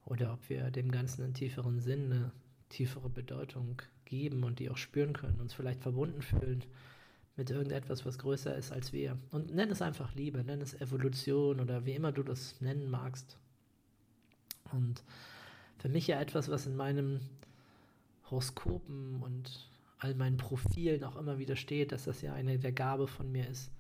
oder 0.05 0.33
ob 0.33 0.49
wir 0.49 0.71
dem 0.71 0.91
Ganzen 0.91 1.23
einen 1.23 1.35
tieferen 1.35 1.81
Sinn, 1.81 2.13
eine 2.13 2.33
tiefere 2.69 3.09
Bedeutung 3.09 3.81
geben 4.05 4.45
und 4.45 4.59
die 4.59 4.71
auch 4.71 4.77
spüren 4.77 5.13
können, 5.13 5.41
uns 5.41 5.55
vielleicht 5.55 5.81
verbunden 5.81 6.23
fühlen 6.23 6.65
mit 7.37 7.51
irgendetwas, 7.51 8.05
was 8.05 8.19
größer 8.19 8.55
ist 8.57 8.73
als 8.73 8.93
wir. 8.93 9.17
Und 9.31 9.55
nenn 9.55 9.71
es 9.71 9.81
einfach 9.81 10.15
Liebe, 10.15 10.45
nenn 10.45 10.61
es 10.61 10.79
Evolution 10.81 11.61
oder 11.61 11.87
wie 11.87 11.93
immer 11.93 12.13
du 12.13 12.23
das 12.23 12.61
nennen 12.61 12.91
magst. 12.91 13.39
Und 14.71 15.03
für 15.79 15.89
mich 15.89 16.07
ja 16.07 16.21
etwas, 16.21 16.49
was 16.51 16.67
in 16.67 16.77
meinem 16.77 17.21
Horoskopen 18.31 19.23
und 19.23 19.69
all 19.99 20.15
meinen 20.15 20.37
Profilen 20.37 21.05
auch 21.05 21.17
immer 21.17 21.39
wieder 21.39 21.57
steht, 21.57 21.93
dass 21.93 22.05
das 22.05 22.23
ja 22.23 22.35
eine 22.35 22.59
der 22.59 22.73
Gabe 22.73 23.07
von 23.07 23.31
mir 23.31 23.49
ist, 23.49 23.71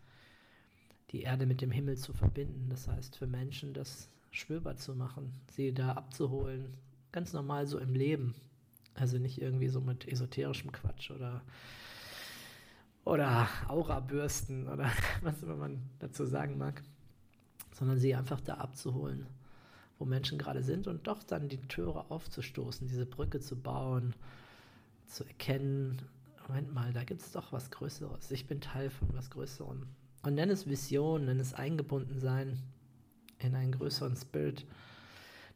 die 1.11 1.23
Erde 1.23 1.47
mit 1.47 1.61
dem 1.61 1.71
Himmel 1.71 1.97
zu 1.97 2.13
verbinden. 2.13 2.69
Das 2.71 2.89
heißt, 2.89 3.17
für 3.17 3.27
Menschen 3.27 3.75
das 3.75 4.09
spürbar 4.31 4.77
zu 4.77 4.95
machen, 4.95 5.33
sie 5.51 5.75
da 5.75 5.93
abzuholen, 5.93 6.75
ganz 7.13 7.33
normal 7.33 7.67
so 7.67 7.79
im 7.79 7.95
Leben. 7.95 8.35
Also 8.95 9.19
nicht 9.19 9.41
irgendwie 9.41 9.69
so 9.69 9.81
mit 9.81 10.07
esoterischem 10.09 10.73
Quatsch 10.73 11.11
oder, 11.11 11.43
oder 13.05 13.49
Aura-Bürsten 13.69 14.69
oder 14.69 14.91
was 15.23 15.43
immer 15.43 15.57
man 15.57 15.83
dazu 15.99 16.25
sagen 16.25 16.59
mag, 16.59 16.83
sondern 17.73 17.99
sie 17.99 18.15
einfach 18.15 18.41
da 18.41 18.55
abzuholen, 18.55 19.27
wo 19.99 20.05
Menschen 20.05 20.39
gerade 20.39 20.63
sind 20.63 20.87
und 20.87 21.07
doch 21.07 21.23
dann 21.23 21.49
die 21.49 21.61
Türe 21.61 22.11
aufzustoßen, 22.11 22.87
diese 22.87 23.07
Brücke 23.07 23.41
zu 23.41 23.57
bauen, 23.57 24.15
zu 25.07 25.25
erkennen, 25.25 26.03
Moment 26.49 26.75
mal, 26.75 26.93
da 26.93 27.05
gibt 27.05 27.23
es 27.23 27.33
doch 27.33 27.53
was 27.53 27.71
Größeres. 27.71 28.31
Ich 28.31 28.47
bin 28.47 28.61
Teil 28.61 28.91
von 28.91 29.09
was 29.15 29.31
Größerem. 29.31 29.87
Und 30.23 30.35
nenn 30.35 30.51
es 30.51 30.69
Vision, 30.69 31.25
nenn 31.25 31.41
es 31.41 31.55
Eingebundensein 31.55 32.63
in 33.39 33.55
einen 33.57 33.73
größeren 33.73 34.17
Spirit, 34.17 34.67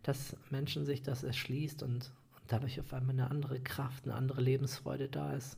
dass 0.02 0.36
Menschen 0.50 0.84
sich 0.84 1.02
das 1.02 1.22
erschließt 1.22 1.82
und, 1.82 2.12
und 2.34 2.42
dadurch 2.48 2.80
auf 2.80 2.92
einmal 2.92 3.14
eine 3.14 3.30
andere 3.30 3.60
Kraft, 3.60 4.04
eine 4.04 4.14
andere 4.14 4.40
Lebensfreude 4.40 5.08
da 5.08 5.32
ist. 5.34 5.56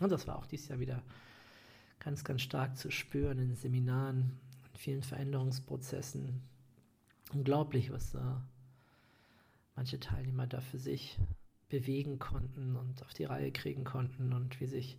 Und 0.00 0.10
das 0.10 0.26
war 0.26 0.36
auch 0.36 0.46
dieses 0.46 0.68
Jahr 0.68 0.80
wieder 0.80 1.02
ganz, 2.00 2.24
ganz 2.24 2.42
stark 2.42 2.76
zu 2.76 2.90
spüren 2.90 3.38
in 3.38 3.54
Seminaren, 3.54 4.38
in 4.72 4.78
vielen 4.78 5.02
Veränderungsprozessen. 5.02 6.42
Unglaublich, 7.32 7.92
was 7.92 8.10
da 8.12 8.42
manche 9.76 10.00
Teilnehmer 10.00 10.46
da 10.46 10.60
für 10.60 10.78
sich 10.78 11.18
bewegen 11.68 12.18
konnten 12.18 12.76
und 12.76 13.02
auf 13.02 13.14
die 13.14 13.24
Reihe 13.24 13.52
kriegen 13.52 13.84
konnten 13.84 14.32
und 14.32 14.60
wie 14.60 14.66
sich 14.66 14.98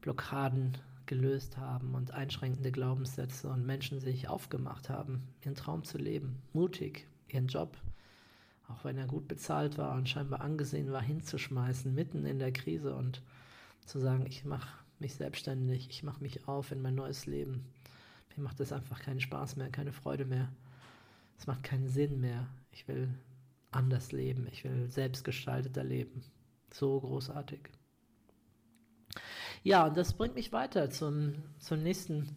Blockaden 0.00 0.78
gelöst 1.08 1.56
haben 1.56 1.94
und 1.94 2.12
einschränkende 2.12 2.70
Glaubenssätze 2.70 3.48
und 3.48 3.66
Menschen 3.66 3.98
sich 3.98 4.28
aufgemacht 4.28 4.88
haben, 4.88 5.26
ihren 5.44 5.56
Traum 5.56 5.82
zu 5.82 5.98
leben, 5.98 6.40
mutig 6.52 7.08
ihren 7.26 7.48
Job, 7.48 7.76
auch 8.68 8.84
wenn 8.84 8.96
er 8.96 9.06
gut 9.06 9.26
bezahlt 9.26 9.76
war 9.78 9.96
und 9.96 10.08
scheinbar 10.08 10.40
angesehen 10.40 10.92
war, 10.92 11.02
hinzuschmeißen, 11.02 11.92
mitten 11.92 12.24
in 12.24 12.38
der 12.38 12.52
Krise 12.52 12.94
und 12.94 13.22
zu 13.84 13.98
sagen, 13.98 14.26
ich 14.26 14.44
mache 14.44 14.68
mich 15.00 15.14
selbstständig, 15.14 15.88
ich 15.90 16.02
mache 16.02 16.22
mich 16.22 16.46
auf 16.46 16.70
in 16.70 16.82
mein 16.82 16.94
neues 16.94 17.26
Leben. 17.26 17.64
Mir 18.36 18.42
macht 18.44 18.60
das 18.60 18.72
einfach 18.72 19.00
keinen 19.00 19.20
Spaß 19.20 19.56
mehr, 19.56 19.70
keine 19.70 19.92
Freude 19.92 20.24
mehr. 20.24 20.52
Es 21.38 21.46
macht 21.46 21.64
keinen 21.64 21.88
Sinn 21.88 22.20
mehr. 22.20 22.46
Ich 22.70 22.86
will 22.86 23.08
anders 23.70 24.12
leben, 24.12 24.46
ich 24.50 24.64
will 24.64 24.88
selbstgestalteter 24.90 25.84
leben. 25.84 26.22
So 26.72 27.00
großartig. 27.00 27.60
Ja, 29.64 29.86
und 29.86 29.96
das 29.96 30.12
bringt 30.12 30.34
mich 30.34 30.52
weiter 30.52 30.90
zum, 30.90 31.34
zum 31.58 31.82
nächsten 31.82 32.36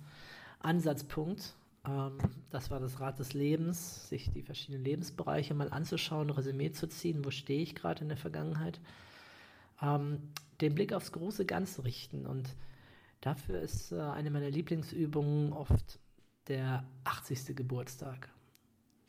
Ansatzpunkt. 0.60 1.55
Ähm, 1.86 2.17
das 2.49 2.71
war 2.71 2.79
das 2.79 2.99
Rad 2.99 3.19
des 3.19 3.34
Lebens, 3.34 4.10
sich 4.10 4.31
die 4.31 4.43
verschiedenen 4.43 4.84
Lebensbereiche 4.84 5.53
mal 5.53 5.71
anzuschauen, 5.71 6.29
Resümee 6.29 6.71
zu 6.71 6.88
ziehen, 6.88 7.23
wo 7.23 7.31
stehe 7.31 7.62
ich 7.62 7.75
gerade 7.75 8.01
in 8.01 8.10
der 8.10 8.17
Vergangenheit. 8.17 8.79
Ähm, 9.81 10.31
den 10.62 10.75
Blick 10.75 10.93
aufs 10.93 11.12
große 11.12 11.45
Ganze 11.45 11.84
richten. 11.84 12.25
Und 12.25 12.55
dafür 13.21 13.62
ist 13.62 13.91
äh, 13.91 13.99
eine 13.99 14.31
meiner 14.31 14.49
Lieblingsübungen 14.49 15.53
oft 15.53 15.99
der 16.47 16.84
80. 17.03 17.55
Geburtstag 17.55 18.29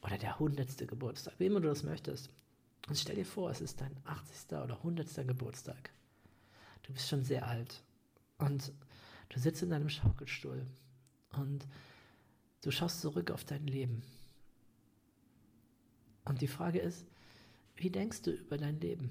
oder 0.02 0.18
der 0.18 0.34
100. 0.34 0.86
Geburtstag, 0.88 1.34
wie 1.38 1.46
immer 1.46 1.60
du 1.60 1.68
das 1.68 1.82
möchtest. 1.82 2.30
Und 2.88 2.98
stell 2.98 3.16
dir 3.16 3.26
vor, 3.26 3.50
es 3.50 3.60
ist 3.60 3.80
dein 3.80 3.96
80. 4.04 4.58
oder 4.58 4.76
100. 4.78 5.26
Geburtstag. 5.26 5.90
Du 6.82 6.92
bist 6.92 7.08
schon 7.08 7.22
sehr 7.22 7.46
alt 7.46 7.82
und 8.42 8.72
du 9.28 9.38
sitzt 9.38 9.62
in 9.62 9.70
deinem 9.70 9.88
Schaukelstuhl 9.88 10.66
und 11.32 11.66
du 12.62 12.70
schaust 12.70 13.00
zurück 13.00 13.30
auf 13.30 13.44
dein 13.44 13.66
Leben. 13.66 14.02
Und 16.24 16.40
die 16.40 16.48
Frage 16.48 16.78
ist, 16.80 17.06
wie 17.76 17.90
denkst 17.90 18.22
du 18.22 18.32
über 18.32 18.58
dein 18.58 18.80
Leben? 18.80 19.10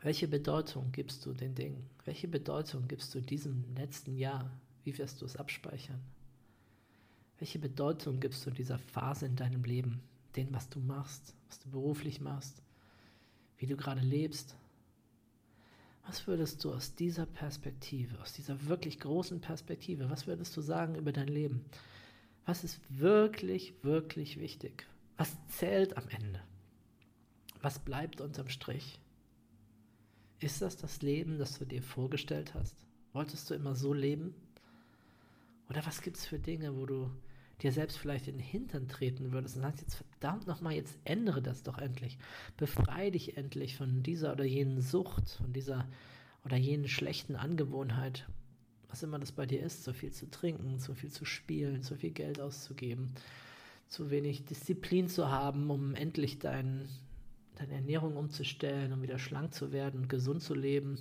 Welche 0.00 0.28
Bedeutung 0.28 0.92
gibst 0.92 1.24
du 1.24 1.32
den 1.32 1.54
Dingen? 1.54 1.88
Welche 2.04 2.28
Bedeutung 2.28 2.88
gibst 2.88 3.14
du 3.14 3.20
diesem 3.20 3.64
letzten 3.74 4.16
Jahr? 4.16 4.50
Wie 4.82 4.96
wirst 4.98 5.22
du 5.22 5.26
es 5.26 5.36
abspeichern? 5.36 6.00
Welche 7.38 7.58
Bedeutung 7.58 8.20
gibst 8.20 8.44
du 8.44 8.50
dieser 8.50 8.78
Phase 8.78 9.26
in 9.26 9.36
deinem 9.36 9.64
Leben? 9.64 10.02
Dem, 10.36 10.52
was 10.52 10.68
du 10.68 10.80
machst, 10.80 11.34
was 11.48 11.60
du 11.60 11.70
beruflich 11.70 12.20
machst, 12.20 12.60
wie 13.56 13.66
du 13.66 13.76
gerade 13.76 14.00
lebst? 14.00 14.56
Was 16.06 16.26
würdest 16.26 16.62
du 16.64 16.72
aus 16.72 16.94
dieser 16.94 17.26
Perspektive, 17.26 18.20
aus 18.20 18.32
dieser 18.34 18.66
wirklich 18.66 19.00
großen 19.00 19.40
Perspektive, 19.40 20.10
was 20.10 20.26
würdest 20.26 20.56
du 20.56 20.60
sagen 20.60 20.94
über 20.96 21.12
dein 21.12 21.28
Leben? 21.28 21.64
Was 22.44 22.62
ist 22.62 22.80
wirklich, 22.90 23.72
wirklich 23.82 24.38
wichtig? 24.38 24.86
Was 25.16 25.36
zählt 25.48 25.96
am 25.96 26.08
Ende? 26.08 26.42
Was 27.62 27.78
bleibt 27.78 28.20
unterm 28.20 28.48
Strich? 28.50 29.00
Ist 30.40 30.60
das 30.60 30.76
das 30.76 31.00
Leben, 31.00 31.38
das 31.38 31.58
du 31.58 31.64
dir 31.64 31.82
vorgestellt 31.82 32.52
hast? 32.52 32.76
Wolltest 33.14 33.48
du 33.48 33.54
immer 33.54 33.74
so 33.74 33.94
leben? 33.94 34.34
Oder 35.70 35.86
was 35.86 36.02
gibt 36.02 36.18
es 36.18 36.26
für 36.26 36.38
Dinge, 36.38 36.76
wo 36.76 36.84
du 36.84 37.10
dir 37.64 37.72
selbst 37.72 37.98
vielleicht 37.98 38.28
in 38.28 38.36
den 38.36 38.46
Hintern 38.46 38.88
treten 38.88 39.32
würdest 39.32 39.56
und 39.56 39.62
sagst, 39.62 39.80
jetzt 39.80 39.96
verdammt 39.96 40.46
nochmal, 40.46 40.74
jetzt 40.74 40.98
ändere 41.04 41.42
das 41.42 41.62
doch 41.62 41.78
endlich. 41.78 42.18
Befreie 42.56 43.10
dich 43.10 43.36
endlich 43.36 43.76
von 43.76 44.02
dieser 44.02 44.32
oder 44.32 44.44
jenen 44.44 44.80
Sucht, 44.80 45.30
von 45.30 45.52
dieser 45.52 45.88
oder 46.44 46.56
jenen 46.56 46.88
schlechten 46.88 47.36
Angewohnheit, 47.36 48.28
was 48.88 49.02
immer 49.02 49.18
das 49.18 49.32
bei 49.32 49.46
dir 49.46 49.62
ist, 49.62 49.82
so 49.82 49.92
viel 49.92 50.12
zu 50.12 50.30
trinken, 50.30 50.78
so 50.78 50.94
viel 50.94 51.10
zu 51.10 51.24
spielen, 51.24 51.82
so 51.82 51.96
viel 51.96 52.10
Geld 52.10 52.40
auszugeben, 52.40 53.12
zu 53.88 54.10
wenig 54.10 54.44
Disziplin 54.44 55.08
zu 55.08 55.30
haben, 55.30 55.70
um 55.70 55.94
endlich 55.94 56.38
dein, 56.38 56.86
deine 57.56 57.72
Ernährung 57.72 58.16
umzustellen, 58.16 58.92
um 58.92 59.02
wieder 59.02 59.18
schlank 59.18 59.54
zu 59.54 59.72
werden 59.72 60.02
und 60.02 60.08
gesund 60.08 60.42
zu 60.42 60.54
leben 60.54 60.98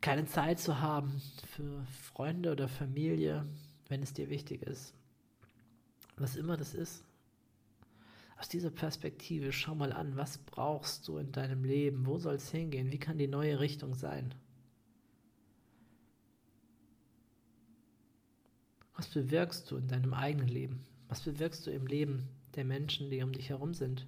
keine 0.00 0.24
Zeit 0.24 0.58
zu 0.58 0.80
haben 0.80 1.20
für 1.46 1.84
Freunde 1.84 2.52
oder 2.52 2.68
Familie, 2.68 3.44
wenn 3.90 4.02
es 4.02 4.14
dir 4.14 4.30
wichtig 4.30 4.62
ist. 4.62 4.94
Was 6.16 6.36
immer 6.36 6.56
das 6.56 6.74
ist. 6.74 7.04
Aus 8.38 8.48
dieser 8.48 8.70
Perspektive 8.70 9.52
schau 9.52 9.74
mal 9.74 9.92
an, 9.92 10.16
was 10.16 10.38
brauchst 10.38 11.06
du 11.08 11.18
in 11.18 11.32
deinem 11.32 11.64
Leben? 11.64 12.06
Wo 12.06 12.18
soll 12.18 12.36
es 12.36 12.50
hingehen? 12.50 12.90
Wie 12.90 12.98
kann 12.98 13.18
die 13.18 13.28
neue 13.28 13.60
Richtung 13.60 13.94
sein? 13.94 14.34
Was 18.94 19.08
bewirkst 19.08 19.70
du 19.70 19.76
in 19.76 19.88
deinem 19.88 20.14
eigenen 20.14 20.48
Leben? 20.48 20.84
Was 21.08 21.20
bewirkst 21.20 21.66
du 21.66 21.70
im 21.70 21.86
Leben 21.86 22.28
der 22.54 22.64
Menschen, 22.64 23.10
die 23.10 23.22
um 23.22 23.32
dich 23.32 23.50
herum 23.50 23.74
sind? 23.74 24.06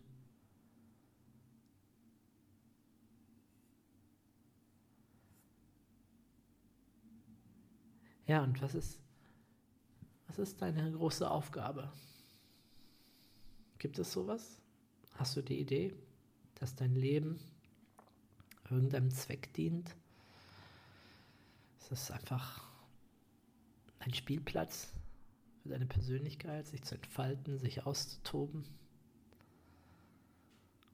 Ja, 8.27 8.43
und 8.43 8.63
was 8.63 8.75
ist, 8.75 8.99
was 10.33 10.39
ist 10.39 10.63
deine 10.63 10.91
große 10.93 11.31
Aufgabe? 11.31 11.93
Gibt 13.79 13.99
es 13.99 14.13
sowas? 14.13 14.59
Hast 15.13 15.37
du 15.37 15.43
die 15.43 15.61
Idee, 15.61 15.93
dass 16.55 16.75
dein 16.75 16.95
Leben 16.95 17.39
irgendeinem 18.71 19.11
Zweck 19.11 19.53
dient? 19.53 19.95
Ist 21.81 21.93
es 21.93 22.11
einfach 22.11 22.67
ein 23.99 24.15
Spielplatz 24.15 24.95
für 25.63 25.69
deine 25.69 25.85
Persönlichkeit, 25.85 26.67
sich 26.67 26.83
zu 26.83 26.95
entfalten, 26.95 27.59
sich 27.59 27.85
auszutoben? 27.85 28.65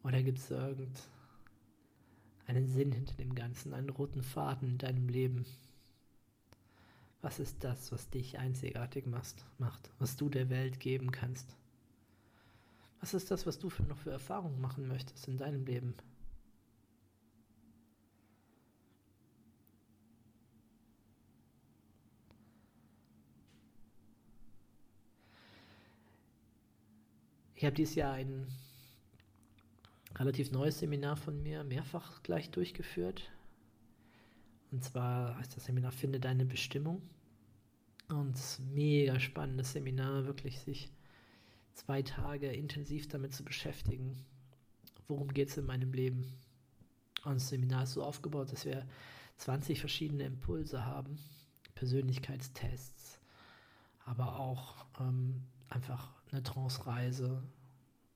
Oder 0.03 0.21
gibt 0.25 0.39
es 0.39 0.51
irgendeinen 0.51 0.97
Sinn 2.67 2.91
hinter 2.91 3.15
dem 3.15 3.37
Ganzen, 3.37 3.73
einen 3.73 3.91
roten 3.91 4.25
Faden 4.25 4.71
in 4.71 4.79
deinem 4.79 5.09
Leben? 5.09 5.47
Was 7.21 7.41
ist 7.41 7.65
das, 7.65 7.91
was 7.91 8.11
dich 8.11 8.39
einzigartig 8.39 9.07
macht, 9.07 9.91
was 9.99 10.17
du 10.17 10.29
der 10.29 10.51
Welt 10.51 10.79
geben 10.79 11.11
kannst? 11.11 11.57
Was 13.01 13.15
ist 13.15 13.31
das, 13.31 13.47
was 13.47 13.59
du 13.59 13.71
für, 13.71 13.83
noch 13.83 13.99
für 13.99 14.11
Erfahrungen 14.11 14.61
machen 14.61 14.87
möchtest 14.87 15.27
in 15.29 15.37
deinem 15.37 15.65
Leben? 15.65 15.95
Ich 27.55 27.65
habe 27.65 27.75
dieses 27.75 27.97
Jahr 27.97 28.13
ein 28.13 28.47
relativ 30.15 30.53
neues 30.53 30.79
Seminar 30.79 31.17
von 31.17 31.43
mir 31.43 31.65
mehrfach 31.65 32.23
gleich 32.23 32.51
durchgeführt. 32.51 33.33
Und 34.71 34.85
zwar 34.85 35.37
heißt 35.39 35.57
das 35.57 35.65
Seminar 35.65 35.93
Finde 35.93 36.21
deine 36.21 36.45
Bestimmung. 36.45 37.03
Und 38.09 38.37
mega 38.73 39.21
spannendes 39.21 39.73
Seminar, 39.73 40.25
wirklich 40.25 40.61
sich 40.61 40.91
zwei 41.75 42.03
Tage 42.03 42.51
intensiv 42.51 43.09
damit 43.09 43.35
zu 43.35 43.45
beschäftigen, 43.45 44.17
worum 45.07 45.29
geht 45.29 45.51
es 45.51 45.59
in 45.59 45.67
meinem 45.67 45.93
Leben. 45.93 46.33
Und 47.25 47.35
das 47.35 47.49
Seminar 47.49 47.85
ist 47.85 47.93
so 47.93 48.03
aufgebaut, 48.03 48.53
dass 48.53 48.65
wir 48.65 48.87
20 49.37 49.79
verschiedene 49.81 50.25
Impulse 50.25 50.85
haben, 50.85 51.19
Persönlichkeitstests, 51.75 53.21
aber 54.05 54.39
auch 54.41 54.87
ähm, 55.01 55.43
einfach 55.69 56.11
eine 56.33 56.43
Trance-Reise, 56.43 57.43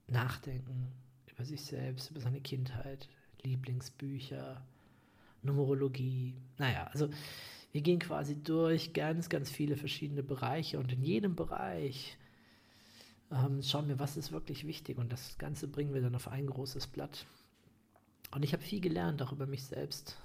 Nachdenken 0.09 0.93
über 1.31 1.45
sich 1.45 1.63
selbst, 1.63 2.11
über 2.11 2.21
seine 2.21 2.41
Kindheit, 2.41 3.09
Lieblingsbücher, 3.43 4.63
Numerologie. 5.43 6.35
Naja, 6.59 6.89
also 6.93 7.09
wir 7.73 7.81
gehen 7.81 7.99
quasi 7.99 8.43
durch 8.43 8.93
ganz, 8.93 9.29
ganz 9.29 9.51
viele 9.51 9.77
verschiedene 9.77 10.23
Bereiche 10.23 10.79
und 10.79 10.93
in 10.93 11.03
jedem 11.03 11.35
Bereich 11.35 12.17
ähm, 13.31 13.63
schauen 13.63 13.89
wir, 13.89 13.99
was 13.99 14.17
ist 14.17 14.33
wirklich 14.33 14.67
wichtig 14.67 14.99
und 14.99 15.13
das 15.13 15.39
Ganze 15.39 15.69
bringen 15.69 15.95
wir 15.95 16.03
dann 16.03 16.15
auf 16.15 16.29
ein 16.29 16.47
großes 16.47 16.87
Blatt. 16.89 17.27
Und 18.31 18.45
ich 18.45 18.53
habe 18.53 18.63
viel 18.63 18.81
gelernt, 18.81 19.23
auch 19.23 19.33
über 19.33 19.47
mich 19.47 19.65
selbst, 19.65 20.19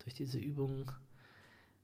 durch 0.00 0.14
diese 0.14 0.38
Übungen, 0.38 0.86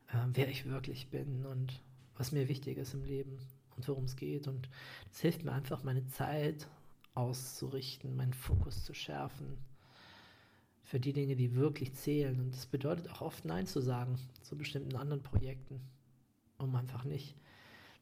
äh, 0.09 0.27
wer 0.35 0.48
ich 0.48 0.66
wirklich 0.66 1.09
bin 1.09 1.46
und 1.46 1.81
was 2.16 2.33
mir 2.33 2.48
wichtig 2.48 2.79
ist 2.79 2.94
im 2.94 3.05
Leben 3.05 3.38
und 3.77 3.88
worum 3.88 4.05
es 4.05 4.16
geht. 4.16 4.46
Und 4.46 4.68
es 5.11 5.20
hilft 5.20 5.44
mir 5.44 5.53
einfach, 5.53 5.83
meine 5.83 6.07
Zeit 6.09 6.68
auszurichten, 7.14 8.16
meinen 8.16 8.35
Fokus 8.35 8.85
zu 8.85 8.94
schärfen 8.94 9.59
für 10.92 11.00
die 11.00 11.14
Dinge, 11.14 11.37
die 11.37 11.55
wirklich 11.55 11.94
zählen. 11.94 12.38
Und 12.38 12.52
das 12.52 12.66
bedeutet 12.66 13.11
auch 13.11 13.22
oft 13.22 13.46
Nein 13.46 13.66
zu 13.66 13.81
sagen 13.81 14.18
zu 14.42 14.59
bestimmten 14.59 14.94
anderen 14.94 15.22
Projekten, 15.22 15.81
um 16.59 16.76
einfach 16.76 17.05
nicht 17.05 17.35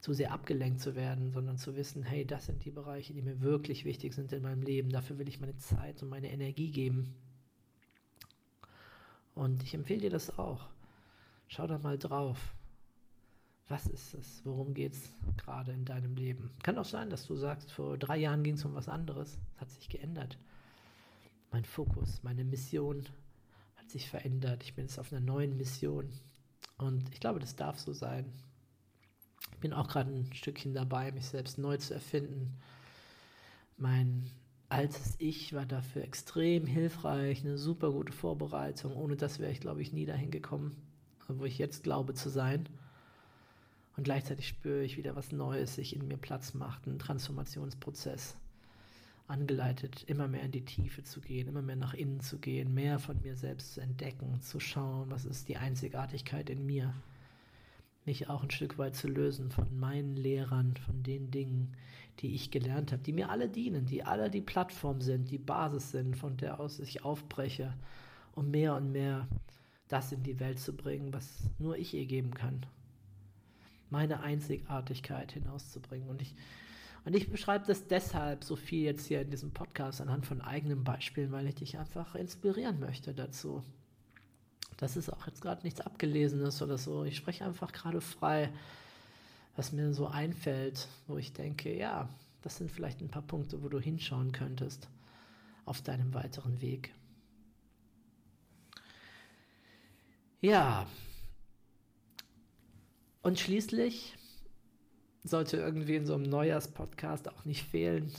zu 0.00 0.12
sehr 0.12 0.32
abgelenkt 0.32 0.80
zu 0.80 0.96
werden, 0.96 1.30
sondern 1.30 1.56
zu 1.56 1.76
wissen, 1.76 2.02
hey, 2.02 2.26
das 2.26 2.46
sind 2.46 2.64
die 2.64 2.72
Bereiche, 2.72 3.12
die 3.12 3.22
mir 3.22 3.40
wirklich 3.42 3.84
wichtig 3.84 4.12
sind 4.12 4.32
in 4.32 4.42
meinem 4.42 4.62
Leben. 4.62 4.90
Dafür 4.90 5.18
will 5.18 5.28
ich 5.28 5.38
meine 5.38 5.56
Zeit 5.56 6.02
und 6.02 6.08
meine 6.08 6.32
Energie 6.32 6.72
geben. 6.72 7.14
Und 9.36 9.62
ich 9.62 9.72
empfehle 9.72 10.00
dir 10.00 10.10
das 10.10 10.36
auch. 10.36 10.66
Schau 11.46 11.68
da 11.68 11.78
mal 11.78 11.96
drauf. 11.96 12.56
Was 13.68 13.86
ist 13.86 14.14
es? 14.14 14.42
Worum 14.44 14.74
geht 14.74 14.94
es 14.94 15.14
gerade 15.36 15.70
in 15.70 15.84
deinem 15.84 16.16
Leben? 16.16 16.50
Kann 16.64 16.76
auch 16.76 16.84
sein, 16.84 17.08
dass 17.08 17.28
du 17.28 17.36
sagst, 17.36 17.70
vor 17.70 17.96
drei 17.98 18.16
Jahren 18.16 18.42
ging 18.42 18.54
es 18.54 18.64
um 18.64 18.74
was 18.74 18.88
anderes. 18.88 19.38
Es 19.54 19.60
hat 19.60 19.70
sich 19.70 19.88
geändert. 19.88 20.38
Mein 21.52 21.64
Fokus, 21.64 22.22
meine 22.22 22.44
Mission 22.44 23.04
hat 23.76 23.90
sich 23.90 24.08
verändert. 24.08 24.62
Ich 24.62 24.74
bin 24.74 24.84
jetzt 24.84 25.00
auf 25.00 25.12
einer 25.12 25.20
neuen 25.20 25.56
Mission. 25.56 26.08
Und 26.78 27.12
ich 27.12 27.18
glaube, 27.18 27.40
das 27.40 27.56
darf 27.56 27.80
so 27.80 27.92
sein. 27.92 28.32
Ich 29.52 29.58
bin 29.58 29.72
auch 29.72 29.88
gerade 29.88 30.12
ein 30.12 30.32
Stückchen 30.32 30.74
dabei, 30.74 31.10
mich 31.10 31.26
selbst 31.26 31.58
neu 31.58 31.76
zu 31.76 31.92
erfinden. 31.92 32.56
Mein 33.76 34.30
altes 34.68 35.16
Ich 35.18 35.52
war 35.52 35.66
dafür 35.66 36.02
extrem 36.04 36.66
hilfreich, 36.66 37.40
eine 37.40 37.58
super 37.58 37.90
gute 37.90 38.12
Vorbereitung. 38.12 38.94
Ohne 38.94 39.16
das 39.16 39.40
wäre 39.40 39.50
ich, 39.50 39.60
glaube 39.60 39.82
ich, 39.82 39.92
nie 39.92 40.06
dahin 40.06 40.30
gekommen, 40.30 40.76
wo 41.26 41.44
ich 41.44 41.58
jetzt 41.58 41.82
glaube 41.82 42.14
zu 42.14 42.28
sein. 42.30 42.68
Und 43.96 44.04
gleichzeitig 44.04 44.46
spüre 44.46 44.84
ich 44.84 44.96
wieder 44.96 45.16
was 45.16 45.32
Neues 45.32 45.74
sich 45.74 45.96
in 45.96 46.06
mir 46.06 46.16
Platz 46.16 46.54
macht, 46.54 46.86
ein 46.86 47.00
Transformationsprozess 47.00 48.36
angeleitet, 49.30 50.04
immer 50.06 50.28
mehr 50.28 50.42
in 50.42 50.52
die 50.52 50.64
Tiefe 50.64 51.02
zu 51.02 51.20
gehen, 51.20 51.48
immer 51.48 51.62
mehr 51.62 51.76
nach 51.76 51.94
innen 51.94 52.20
zu 52.20 52.38
gehen, 52.38 52.74
mehr 52.74 52.98
von 52.98 53.20
mir 53.22 53.36
selbst 53.36 53.74
zu 53.74 53.80
entdecken, 53.80 54.40
zu 54.42 54.60
schauen, 54.60 55.10
was 55.10 55.24
ist 55.24 55.48
die 55.48 55.56
Einzigartigkeit 55.56 56.50
in 56.50 56.66
mir. 56.66 56.94
Mich 58.04 58.28
auch 58.28 58.42
ein 58.42 58.50
Stück 58.50 58.78
weit 58.78 58.96
zu 58.96 59.08
lösen 59.08 59.50
von 59.50 59.78
meinen 59.78 60.16
Lehrern, 60.16 60.76
von 60.76 61.02
den 61.02 61.30
Dingen, 61.30 61.76
die 62.18 62.34
ich 62.34 62.50
gelernt 62.50 62.92
habe, 62.92 63.02
die 63.02 63.12
mir 63.12 63.30
alle 63.30 63.48
dienen, 63.48 63.86
die 63.86 64.02
alle 64.02 64.30
die 64.30 64.40
Plattform 64.40 65.00
sind, 65.00 65.30
die 65.30 65.38
Basis 65.38 65.92
sind, 65.92 66.16
von 66.16 66.36
der 66.36 66.60
aus 66.60 66.78
ich 66.80 67.04
aufbreche, 67.04 67.74
um 68.32 68.50
mehr 68.50 68.74
und 68.74 68.92
mehr 68.92 69.28
das 69.88 70.12
in 70.12 70.22
die 70.22 70.40
Welt 70.40 70.58
zu 70.58 70.76
bringen, 70.76 71.12
was 71.12 71.50
nur 71.58 71.76
ich 71.78 71.94
ihr 71.94 72.06
geben 72.06 72.34
kann 72.34 72.66
meine 73.90 74.20
Einzigartigkeit 74.20 75.32
hinauszubringen. 75.32 76.08
Und 76.08 76.22
ich, 76.22 76.34
und 77.04 77.14
ich 77.14 77.30
beschreibe 77.30 77.66
das 77.66 77.86
deshalb 77.86 78.44
so 78.44 78.56
viel 78.56 78.84
jetzt 78.84 79.06
hier 79.06 79.22
in 79.22 79.30
diesem 79.30 79.52
Podcast 79.52 80.00
anhand 80.00 80.26
von 80.26 80.40
eigenen 80.40 80.84
Beispielen, 80.84 81.32
weil 81.32 81.46
ich 81.46 81.54
dich 81.54 81.78
einfach 81.78 82.14
inspirieren 82.14 82.78
möchte 82.78 83.14
dazu. 83.14 83.62
Das 84.76 84.96
ist 84.96 85.10
auch 85.10 85.26
jetzt 85.26 85.42
gerade 85.42 85.62
nichts 85.62 85.80
Abgelesenes 85.80 86.62
oder 86.62 86.78
so. 86.78 87.04
Ich 87.04 87.16
spreche 87.16 87.44
einfach 87.44 87.72
gerade 87.72 88.00
frei, 88.00 88.50
was 89.56 89.72
mir 89.72 89.92
so 89.92 90.06
einfällt, 90.06 90.88
wo 91.06 91.18
ich 91.18 91.32
denke, 91.32 91.76
ja, 91.76 92.08
das 92.42 92.56
sind 92.56 92.70
vielleicht 92.70 93.00
ein 93.00 93.10
paar 93.10 93.22
Punkte, 93.22 93.62
wo 93.62 93.68
du 93.68 93.78
hinschauen 93.78 94.32
könntest 94.32 94.88
auf 95.66 95.82
deinem 95.82 96.14
weiteren 96.14 96.60
Weg. 96.60 96.94
Ja, 100.40 100.86
und 103.22 103.38
schließlich 103.38 104.14
sollte 105.24 105.58
irgendwie 105.58 105.96
in 105.96 106.06
so 106.06 106.14
einem 106.14 106.24
Neujahrspodcast 106.24 107.28
auch 107.28 107.44
nicht 107.44 107.64
fehlen 107.64 108.12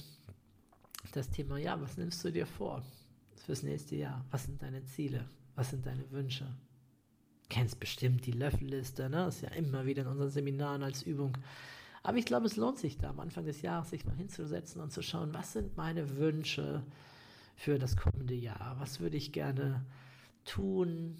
das 1.11 1.29
Thema, 1.29 1.57
ja, 1.57 1.79
was 1.81 1.97
nimmst 1.97 2.23
du 2.23 2.31
dir 2.31 2.45
vor 2.45 2.83
fürs 3.45 3.63
nächste 3.63 3.95
Jahr? 3.95 4.25
Was 4.31 4.45
sind 4.45 4.61
deine 4.61 4.83
Ziele? 4.85 5.25
Was 5.55 5.71
sind 5.71 5.85
deine 5.85 6.09
Wünsche? 6.11 6.47
Kennst 7.49 7.79
bestimmt 7.79 8.25
die 8.25 8.31
Löffelliste, 8.31 9.09
ne? 9.09 9.27
Ist 9.27 9.41
ja 9.41 9.49
immer 9.49 9.85
wieder 9.85 10.03
in 10.03 10.07
unseren 10.07 10.29
Seminaren 10.29 10.83
als 10.83 11.03
Übung. 11.03 11.37
Aber 12.03 12.17
ich 12.17 12.25
glaube, 12.25 12.45
es 12.45 12.55
lohnt 12.55 12.79
sich 12.79 12.97
da 12.97 13.09
am 13.09 13.19
Anfang 13.19 13.45
des 13.45 13.61
Jahres 13.61 13.89
sich 13.89 14.05
mal 14.05 14.15
hinzusetzen 14.15 14.81
und 14.81 14.91
zu 14.91 15.01
schauen, 15.01 15.33
was 15.33 15.53
sind 15.53 15.75
meine 15.75 16.17
Wünsche 16.17 16.83
für 17.55 17.77
das 17.77 17.97
kommende 17.97 18.33
Jahr? 18.33 18.77
Was 18.79 19.01
würde 19.01 19.17
ich 19.17 19.33
gerne 19.33 19.85
tun, 20.45 21.17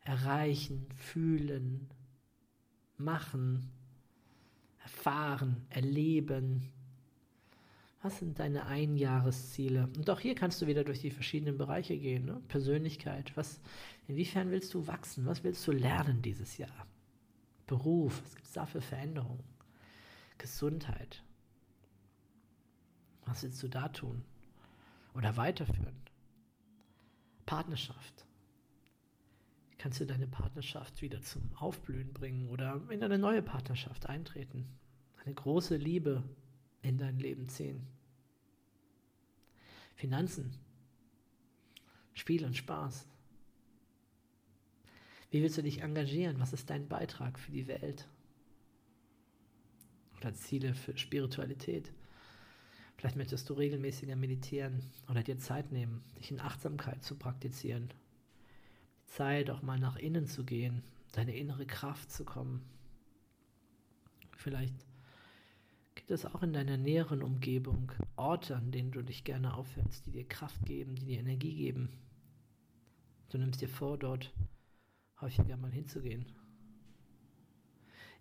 erreichen, 0.00 0.86
fühlen, 0.96 1.88
machen, 2.98 3.70
erfahren, 4.86 5.66
erleben? 5.68 6.72
Was 8.02 8.20
sind 8.20 8.38
deine 8.38 8.66
Einjahresziele? 8.66 9.88
Und 9.96 10.08
auch 10.10 10.20
hier 10.20 10.36
kannst 10.36 10.62
du 10.62 10.68
wieder 10.68 10.84
durch 10.84 11.00
die 11.00 11.10
verschiedenen 11.10 11.58
Bereiche 11.58 11.98
gehen. 11.98 12.26
Ne? 12.26 12.40
Persönlichkeit, 12.46 13.36
was, 13.36 13.60
inwiefern 14.06 14.52
willst 14.52 14.72
du 14.74 14.86
wachsen? 14.86 15.26
Was 15.26 15.42
willst 15.42 15.66
du 15.66 15.72
lernen 15.72 16.22
dieses 16.22 16.56
Jahr? 16.56 16.86
Beruf, 17.66 18.22
was 18.22 18.36
gibt 18.36 18.46
es 18.46 18.52
da 18.52 18.64
für 18.64 18.80
Veränderungen? 18.80 19.42
Gesundheit, 20.38 21.24
was 23.24 23.42
willst 23.42 23.60
du 23.64 23.68
da 23.68 23.88
tun? 23.88 24.22
Oder 25.14 25.36
weiterführen? 25.36 25.96
Partnerschaft, 27.44 28.25
kannst 29.86 30.00
du 30.00 30.04
deine 30.04 30.26
Partnerschaft 30.26 31.00
wieder 31.00 31.22
zum 31.22 31.48
Aufblühen 31.54 32.12
bringen 32.12 32.48
oder 32.48 32.82
in 32.90 33.04
eine 33.04 33.18
neue 33.18 33.40
Partnerschaft 33.40 34.06
eintreten. 34.06 34.66
Eine 35.24 35.32
große 35.32 35.76
Liebe 35.76 36.24
in 36.82 36.98
dein 36.98 37.20
Leben 37.20 37.48
ziehen. 37.48 37.86
Finanzen, 39.94 40.56
Spiel 42.14 42.44
und 42.44 42.56
Spaß. 42.56 43.06
Wie 45.30 45.40
willst 45.40 45.56
du 45.56 45.62
dich 45.62 45.82
engagieren? 45.82 46.40
Was 46.40 46.52
ist 46.52 46.68
dein 46.68 46.88
Beitrag 46.88 47.38
für 47.38 47.52
die 47.52 47.68
Welt? 47.68 48.08
Oder 50.16 50.34
Ziele 50.34 50.74
für 50.74 50.98
Spiritualität? 50.98 51.92
Vielleicht 52.96 53.14
möchtest 53.14 53.48
du 53.48 53.54
regelmäßiger 53.54 54.16
meditieren 54.16 54.82
oder 55.08 55.22
dir 55.22 55.38
Zeit 55.38 55.70
nehmen, 55.70 56.02
dich 56.18 56.32
in 56.32 56.40
Achtsamkeit 56.40 57.04
zu 57.04 57.14
praktizieren 57.14 57.92
Zeit, 59.06 59.50
auch 59.50 59.62
mal 59.62 59.78
nach 59.78 59.96
innen 59.96 60.26
zu 60.26 60.44
gehen, 60.44 60.82
deine 61.12 61.36
innere 61.36 61.66
Kraft 61.66 62.10
zu 62.10 62.24
kommen. 62.24 62.62
Vielleicht 64.36 64.74
gibt 65.94 66.10
es 66.10 66.26
auch 66.26 66.42
in 66.42 66.52
deiner 66.52 66.76
näheren 66.76 67.22
Umgebung 67.22 67.92
Orte, 68.16 68.56
an 68.56 68.70
denen 68.70 68.92
du 68.92 69.02
dich 69.02 69.24
gerne 69.24 69.54
aufhältst, 69.54 70.06
die 70.06 70.12
dir 70.12 70.28
Kraft 70.28 70.64
geben, 70.66 70.94
die 70.94 71.06
dir 71.06 71.20
Energie 71.20 71.54
geben. 71.54 71.98
Du 73.30 73.38
nimmst 73.38 73.60
dir 73.60 73.68
vor, 73.68 73.98
dort 73.98 74.32
häufiger 75.20 75.56
mal 75.56 75.72
hinzugehen. 75.72 76.26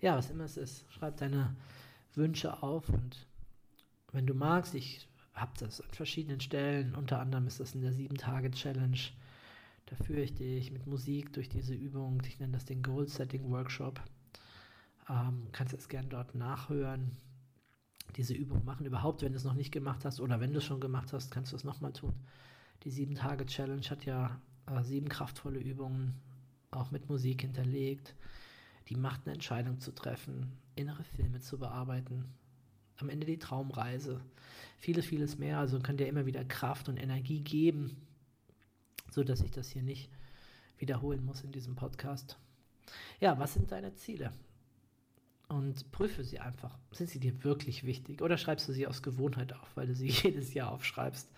Ja, 0.01 0.17
was 0.17 0.29
immer 0.29 0.45
es 0.45 0.57
ist, 0.57 0.85
schreib 0.91 1.17
deine 1.17 1.55
Wünsche 2.13 2.63
auf 2.63 2.89
und 2.89 3.27
wenn 4.11 4.25
du 4.25 4.33
magst, 4.33 4.73
ich 4.75 5.07
habe 5.33 5.51
das 5.59 5.81
an 5.81 5.91
verschiedenen 5.91 6.39
Stellen, 6.39 6.95
unter 6.95 7.19
anderem 7.19 7.47
ist 7.47 7.59
das 7.59 7.75
in 7.75 7.81
der 7.81 7.91
7-Tage-Challenge 7.91 8.97
da 9.87 9.95
führe 9.97 10.21
ich 10.21 10.33
dich 10.33 10.71
mit 10.71 10.87
Musik 10.87 11.33
durch 11.33 11.49
diese 11.49 11.75
Übung. 11.75 12.21
Ich 12.25 12.39
nenne 12.39 12.53
das 12.53 12.65
den 12.65 12.81
Goal 12.81 13.07
Setting 13.07 13.49
Workshop. 13.49 14.01
Ähm, 15.09 15.47
kannst 15.51 15.73
es 15.73 15.87
gerne 15.87 16.07
dort 16.07 16.33
nachhören. 16.33 17.11
Diese 18.15 18.33
Übung 18.33 18.65
machen. 18.65 18.85
Überhaupt, 18.85 19.21
wenn 19.21 19.33
du 19.33 19.37
es 19.37 19.43
noch 19.43 19.53
nicht 19.53 19.71
gemacht 19.71 20.05
hast 20.05 20.19
oder 20.19 20.39
wenn 20.39 20.53
du 20.53 20.59
es 20.59 20.65
schon 20.65 20.79
gemacht 20.79 21.13
hast, 21.13 21.31
kannst 21.31 21.51
du 21.51 21.55
es 21.55 21.63
nochmal 21.63 21.93
tun. 21.93 22.13
Die 22.83 22.91
7-Tage-Challenge 22.91 23.89
hat 23.89 24.05
ja 24.05 24.39
äh, 24.67 24.83
sieben 24.83 25.09
kraftvolle 25.09 25.59
Übungen 25.59 26.15
auch 26.71 26.91
mit 26.91 27.09
Musik 27.09 27.41
hinterlegt, 27.41 28.15
die 28.89 28.95
Macht, 28.95 29.21
eine 29.25 29.33
Entscheidung 29.33 29.79
zu 29.79 29.91
treffen, 29.91 30.51
innere 30.75 31.03
Filme 31.03 31.39
zu 31.39 31.57
bearbeiten, 31.57 32.25
am 32.97 33.09
Ende 33.09 33.25
die 33.25 33.39
Traumreise, 33.39 34.21
vieles, 34.77 35.05
vieles 35.05 35.37
mehr. 35.37 35.59
Also 35.59 35.79
könnt 35.79 36.01
ihr 36.01 36.07
immer 36.07 36.25
wieder 36.25 36.43
Kraft 36.43 36.89
und 36.89 36.97
Energie 36.97 37.41
geben, 37.41 37.97
so 39.11 39.23
dass 39.23 39.41
ich 39.41 39.51
das 39.51 39.69
hier 39.69 39.83
nicht 39.83 40.09
wiederholen 40.77 41.23
muss 41.23 41.41
in 41.41 41.51
diesem 41.51 41.75
Podcast. 41.75 42.37
Ja, 43.19 43.39
was 43.39 43.53
sind 43.53 43.71
deine 43.71 43.95
Ziele? 43.95 44.31
Und 45.47 45.91
prüfe 45.91 46.23
sie 46.23 46.39
einfach. 46.39 46.77
Sind 46.91 47.09
sie 47.09 47.19
dir 47.19 47.43
wirklich 47.43 47.83
wichtig? 47.83 48.21
Oder 48.21 48.37
schreibst 48.37 48.67
du 48.67 48.73
sie 48.73 48.87
aus 48.87 49.03
Gewohnheit 49.03 49.53
auf, 49.53 49.75
weil 49.75 49.87
du 49.87 49.95
sie 49.95 50.07
jedes 50.23 50.53
Jahr 50.53 50.71
aufschreibst? 50.71 51.29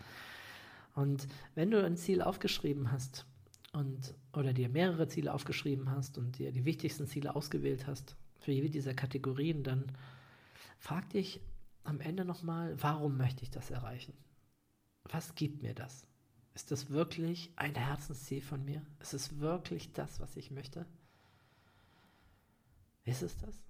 Und 0.96 1.28
wenn 1.56 1.70
du 1.70 1.84
ein 1.84 1.98
Ziel 1.98 2.22
aufgeschrieben 2.22 2.92
hast 2.92 3.26
und 3.74 4.16
oder 4.34 4.54
dir 4.54 4.70
mehrere 4.70 5.08
Ziele 5.08 5.34
aufgeschrieben 5.34 5.92
hast 5.92 6.18
und 6.18 6.40
dir 6.40 6.52
die 6.52 6.66
wichtigsten 6.66 7.06
Ziele 7.06 7.36
ausgewählt 7.36 7.86
hast 7.86 8.16
für 8.40 8.52
jede 8.52 8.70
dieser 8.70 8.94
Kategorien, 8.94 9.64
dann 9.64 9.92
frag 10.80 11.10
dich 11.10 11.42
am 11.84 12.00
Ende 12.00 12.26
nochmal, 12.26 12.76
warum 12.82 13.18
möchte 13.18 13.44
ich 13.44 13.52
das 13.52 13.70
erreichen? 13.70 14.14
Was 15.04 15.36
gibt 15.36 15.62
mir 15.62 15.74
das? 15.74 16.08
Ist 16.58 16.72
das 16.72 16.90
wirklich 16.90 17.52
ein 17.56 17.76
Herzensziel 17.76 18.42
von 18.42 18.66
mir? 18.66 18.82
Ist 19.00 19.14
es 19.14 19.38
wirklich 19.38 19.94
das, 19.94 20.20
was 20.20 20.36
ich 20.38 20.50
möchte? 20.50 20.88
Ist 23.06 23.22
es 23.22 23.38
das? 23.38 23.62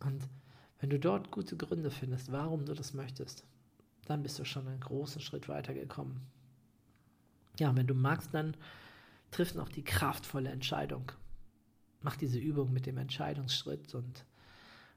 Und 0.00 0.28
wenn 0.80 0.90
du 0.90 1.00
dort 1.00 1.30
gute 1.30 1.56
Gründe 1.56 1.90
findest, 1.90 2.30
warum 2.30 2.66
du 2.66 2.74
das 2.74 2.92
möchtest, 2.92 3.46
dann 4.04 4.22
bist 4.22 4.38
du 4.38 4.44
schon 4.44 4.68
einen 4.68 4.80
großen 4.80 5.22
Schritt 5.22 5.48
weitergekommen. 5.48 6.20
Ja, 7.58 7.74
wenn 7.74 7.86
du 7.86 7.94
magst, 7.94 8.34
dann 8.34 8.54
triff 9.30 9.54
noch 9.54 9.70
die 9.70 9.82
kraftvolle 9.82 10.50
Entscheidung. 10.50 11.10
Mach 12.02 12.16
diese 12.16 12.38
Übung 12.38 12.70
mit 12.70 12.84
dem 12.84 12.98
Entscheidungsschritt 12.98 13.94
und 13.94 14.26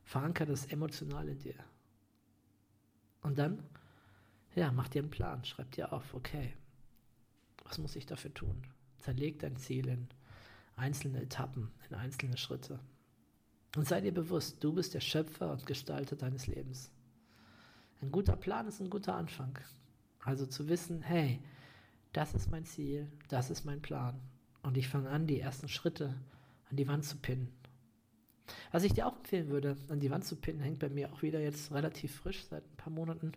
verankere 0.04 0.48
das 0.48 0.66
emotional 0.66 1.30
in 1.30 1.40
dir. 1.40 1.56
Und 3.22 3.38
dann, 3.40 3.64
ja, 4.56 4.72
mach 4.72 4.90
dir 4.90 5.02
einen 5.02 5.12
Plan, 5.12 5.44
schreib 5.46 5.72
dir 5.72 5.94
auf, 5.94 6.14
okay, 6.14 6.54
was 7.64 7.78
muss 7.78 7.96
ich 7.96 8.06
dafür 8.06 8.34
tun? 8.34 8.64
Zerleg 9.00 9.40
dein 9.40 9.56
Ziel 9.56 9.88
in 9.88 10.08
einzelne 10.76 11.22
Etappen, 11.22 11.72
in 11.90 11.96
einzelne 11.96 12.38
Schritte. 12.38 12.80
Und 13.76 13.88
sei 13.88 14.02
dir 14.02 14.14
bewusst, 14.14 14.64
du 14.64 14.74
bist 14.74 14.94
der 14.94 15.00
Schöpfer 15.00 15.52
und 15.52 15.66
Gestalter 15.66 16.16
deines 16.16 16.48
Lebens. 16.48 16.92
Ein 18.02 18.12
guter 18.12 18.36
Plan 18.36 18.68
ist 18.68 18.82
ein 18.82 18.90
guter 18.90 19.16
Anfang. 19.16 19.58
Also 20.24 20.46
zu 20.46 20.68
wissen, 20.68 21.02
hey, 21.02 21.40
das 22.14 22.34
ist 22.34 22.52
mein 22.52 22.66
Ziel, 22.66 23.10
das 23.30 23.50
ist 23.50 23.64
mein 23.64 23.82
Plan. 23.82 24.20
Und 24.64 24.78
ich 24.78 24.90
fange 24.90 25.10
an, 25.10 25.28
die 25.28 25.40
ersten 25.40 25.70
Schritte 25.70 26.16
an 26.70 26.76
die 26.76 26.88
Wand 26.88 27.06
zu 27.06 27.18
pinnen. 27.18 27.50
Was 28.72 28.84
ich 28.84 28.94
dir 28.94 29.08
auch 29.08 29.16
empfehlen 29.16 29.50
würde, 29.50 29.78
an 29.90 30.00
die 30.00 30.12
Wand 30.12 30.26
zu 30.26 30.36
pinnen, 30.36 30.62
hängt 30.62 30.80
bei 30.80 30.90
mir 30.90 31.12
auch 31.12 31.22
wieder 31.22 31.40
jetzt 31.40 31.72
relativ 31.72 32.16
frisch 32.16 32.44
seit 32.50 32.64
ein 32.64 32.78
paar 32.78 32.92
Monaten. 32.92 33.32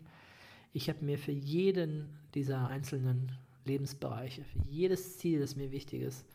Ich 0.75 0.89
habe 0.89 1.05
mir 1.05 1.17
für 1.17 1.31
jeden 1.31 2.09
dieser 2.33 2.67
einzelnen 2.67 3.31
Lebensbereiche, 3.63 4.43
für 4.43 4.59
jedes 4.67 5.17
Ziel, 5.17 5.39
das 5.39 5.55
mir 5.55 5.71
wichtig 5.71 6.01
ist, 6.01 6.25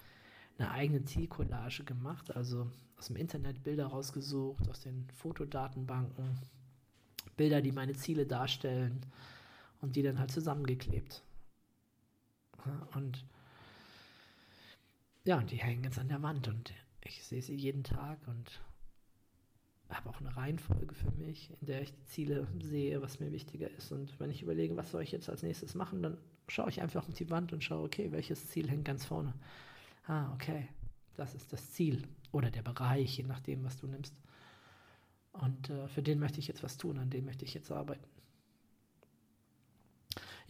eine 0.56 0.70
eigene 0.70 1.04
Zielcollage 1.04 1.84
gemacht, 1.84 2.34
also 2.34 2.66
aus 2.96 3.08
dem 3.08 3.16
Internet 3.16 3.62
Bilder 3.62 3.88
rausgesucht, 3.88 4.66
aus 4.70 4.80
den 4.80 5.06
Fotodatenbanken, 5.10 6.38
Bilder, 7.36 7.60
die 7.60 7.70
meine 7.70 7.92
Ziele 7.92 8.24
darstellen 8.24 9.04
und 9.82 9.94
die 9.94 10.02
dann 10.02 10.18
halt 10.18 10.30
zusammengeklebt. 10.30 11.22
Und 12.94 13.22
ja, 15.24 15.42
die 15.42 15.56
hängen 15.56 15.84
jetzt 15.84 15.98
an 15.98 16.08
der 16.08 16.22
Wand 16.22 16.48
und 16.48 16.72
ich 17.04 17.22
sehe 17.22 17.42
sie 17.42 17.56
jeden 17.56 17.84
Tag 17.84 18.16
und 18.26 18.62
habe 19.96 20.08
auch 20.08 20.20
eine 20.20 20.36
Reihenfolge 20.36 20.94
für 20.94 21.10
mich, 21.12 21.50
in 21.60 21.66
der 21.66 21.82
ich 21.82 21.92
die 21.92 22.04
Ziele 22.04 22.46
sehe, 22.62 23.02
was 23.02 23.20
mir 23.20 23.32
wichtiger 23.32 23.70
ist. 23.70 23.92
Und 23.92 24.18
wenn 24.20 24.30
ich 24.30 24.42
überlege, 24.42 24.76
was 24.76 24.90
soll 24.90 25.02
ich 25.02 25.12
jetzt 25.12 25.28
als 25.28 25.42
nächstes 25.42 25.74
machen, 25.74 26.02
dann 26.02 26.18
schaue 26.48 26.68
ich 26.68 26.80
einfach 26.80 27.08
auf 27.08 27.14
die 27.14 27.30
Wand 27.30 27.52
und 27.52 27.64
schaue, 27.64 27.84
okay, 27.84 28.12
welches 28.12 28.48
Ziel 28.48 28.68
hängt 28.68 28.84
ganz 28.84 29.04
vorne 29.04 29.34
ah, 30.10 30.32
okay, 30.34 30.68
das 31.14 31.34
ist 31.34 31.52
das 31.52 31.72
Ziel 31.72 32.02
oder 32.32 32.50
der 32.50 32.62
Bereich, 32.62 33.16
je 33.16 33.24
nachdem, 33.24 33.64
was 33.64 33.76
du 33.76 33.86
nimmst. 33.86 34.14
Und 35.32 35.70
äh, 35.70 35.88
für 35.88 36.02
den 36.02 36.18
möchte 36.18 36.40
ich 36.40 36.48
jetzt 36.48 36.62
was 36.62 36.76
tun, 36.76 36.98
an 36.98 37.10
dem 37.10 37.24
möchte 37.24 37.44
ich 37.44 37.54
jetzt 37.54 37.70
arbeiten. 37.70 38.04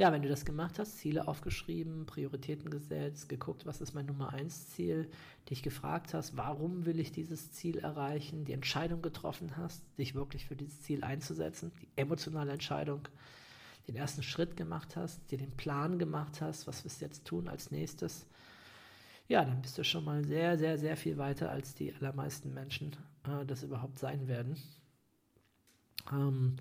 Ja, 0.00 0.12
wenn 0.12 0.22
du 0.22 0.30
das 0.30 0.46
gemacht 0.46 0.78
hast, 0.78 0.96
Ziele 0.96 1.28
aufgeschrieben, 1.28 2.06
Prioritäten 2.06 2.70
gesetzt, 2.70 3.28
geguckt, 3.28 3.66
was 3.66 3.82
ist 3.82 3.92
mein 3.92 4.06
Nummer 4.06 4.32
eins 4.32 4.70
Ziel, 4.70 5.10
dich 5.50 5.62
gefragt 5.62 6.14
hast, 6.14 6.38
warum 6.38 6.86
will 6.86 6.98
ich 6.98 7.12
dieses 7.12 7.52
Ziel 7.52 7.76
erreichen, 7.80 8.46
die 8.46 8.54
Entscheidung 8.54 9.02
getroffen 9.02 9.58
hast, 9.58 9.84
dich 9.98 10.14
wirklich 10.14 10.46
für 10.46 10.56
dieses 10.56 10.80
Ziel 10.80 11.04
einzusetzen, 11.04 11.70
die 11.82 11.88
emotionale 11.96 12.52
Entscheidung, 12.52 13.08
den 13.88 13.96
ersten 13.96 14.22
Schritt 14.22 14.56
gemacht 14.56 14.96
hast, 14.96 15.30
dir 15.30 15.36
den 15.36 15.54
Plan 15.54 15.98
gemacht 15.98 16.40
hast, 16.40 16.66
was 16.66 16.82
wirst 16.82 17.02
du 17.02 17.04
jetzt 17.04 17.26
tun 17.26 17.46
als 17.46 17.70
nächstes, 17.70 18.26
ja, 19.28 19.44
dann 19.44 19.60
bist 19.60 19.76
du 19.76 19.84
schon 19.84 20.06
mal 20.06 20.24
sehr, 20.24 20.56
sehr, 20.56 20.78
sehr 20.78 20.96
viel 20.96 21.18
weiter, 21.18 21.50
als 21.50 21.74
die 21.74 21.94
allermeisten 21.94 22.54
Menschen 22.54 22.96
äh, 23.24 23.44
das 23.44 23.64
überhaupt 23.64 23.98
sein 23.98 24.28
werden. 24.28 24.56
Ähm, 26.10 26.56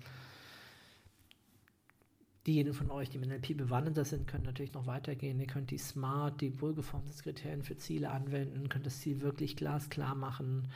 diejenigen 2.50 2.74
von 2.74 2.90
euch, 2.90 3.08
die 3.10 3.18
mit 3.18 3.28
NLP 3.28 3.56
bewandter 3.56 4.04
sind, 4.04 4.26
können 4.26 4.44
natürlich 4.44 4.74
noch 4.74 4.86
weitergehen. 4.86 5.40
Ihr 5.40 5.46
könnt 5.46 5.70
die 5.70 5.78
SMART, 5.78 6.40
die 6.40 6.60
wohlgeformten 6.60 7.14
Kriterien 7.16 7.62
für 7.62 7.76
Ziele 7.76 8.10
anwenden, 8.10 8.68
könnt 8.68 8.86
das 8.86 9.00
Ziel 9.00 9.20
wirklich 9.20 9.56
glasklar 9.56 10.14
machen, 10.14 10.68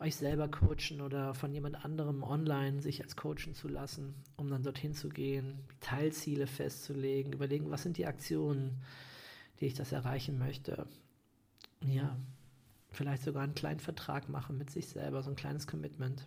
euch 0.00 0.16
selber 0.16 0.48
coachen 0.48 1.00
oder 1.00 1.34
von 1.34 1.52
jemand 1.52 1.84
anderem 1.84 2.22
online 2.22 2.80
sich 2.80 3.02
als 3.02 3.16
coachen 3.16 3.54
zu 3.54 3.68
lassen, 3.68 4.14
um 4.36 4.48
dann 4.48 4.62
dorthin 4.62 4.94
zu 4.94 5.08
gehen, 5.08 5.58
Teilziele 5.80 6.46
festzulegen, 6.46 7.32
überlegen, 7.32 7.70
was 7.70 7.82
sind 7.82 7.96
die 7.96 8.06
Aktionen, 8.06 8.82
die 9.60 9.66
ich 9.66 9.74
das 9.74 9.92
erreichen 9.92 10.38
möchte 10.38 10.86
ja, 11.86 12.16
vielleicht 12.90 13.22
sogar 13.22 13.42
einen 13.42 13.54
kleinen 13.54 13.80
Vertrag 13.80 14.28
machen 14.28 14.58
mit 14.58 14.70
sich 14.70 14.88
selber, 14.88 15.22
so 15.22 15.30
ein 15.30 15.36
kleines 15.36 15.66
Commitment. 15.66 16.26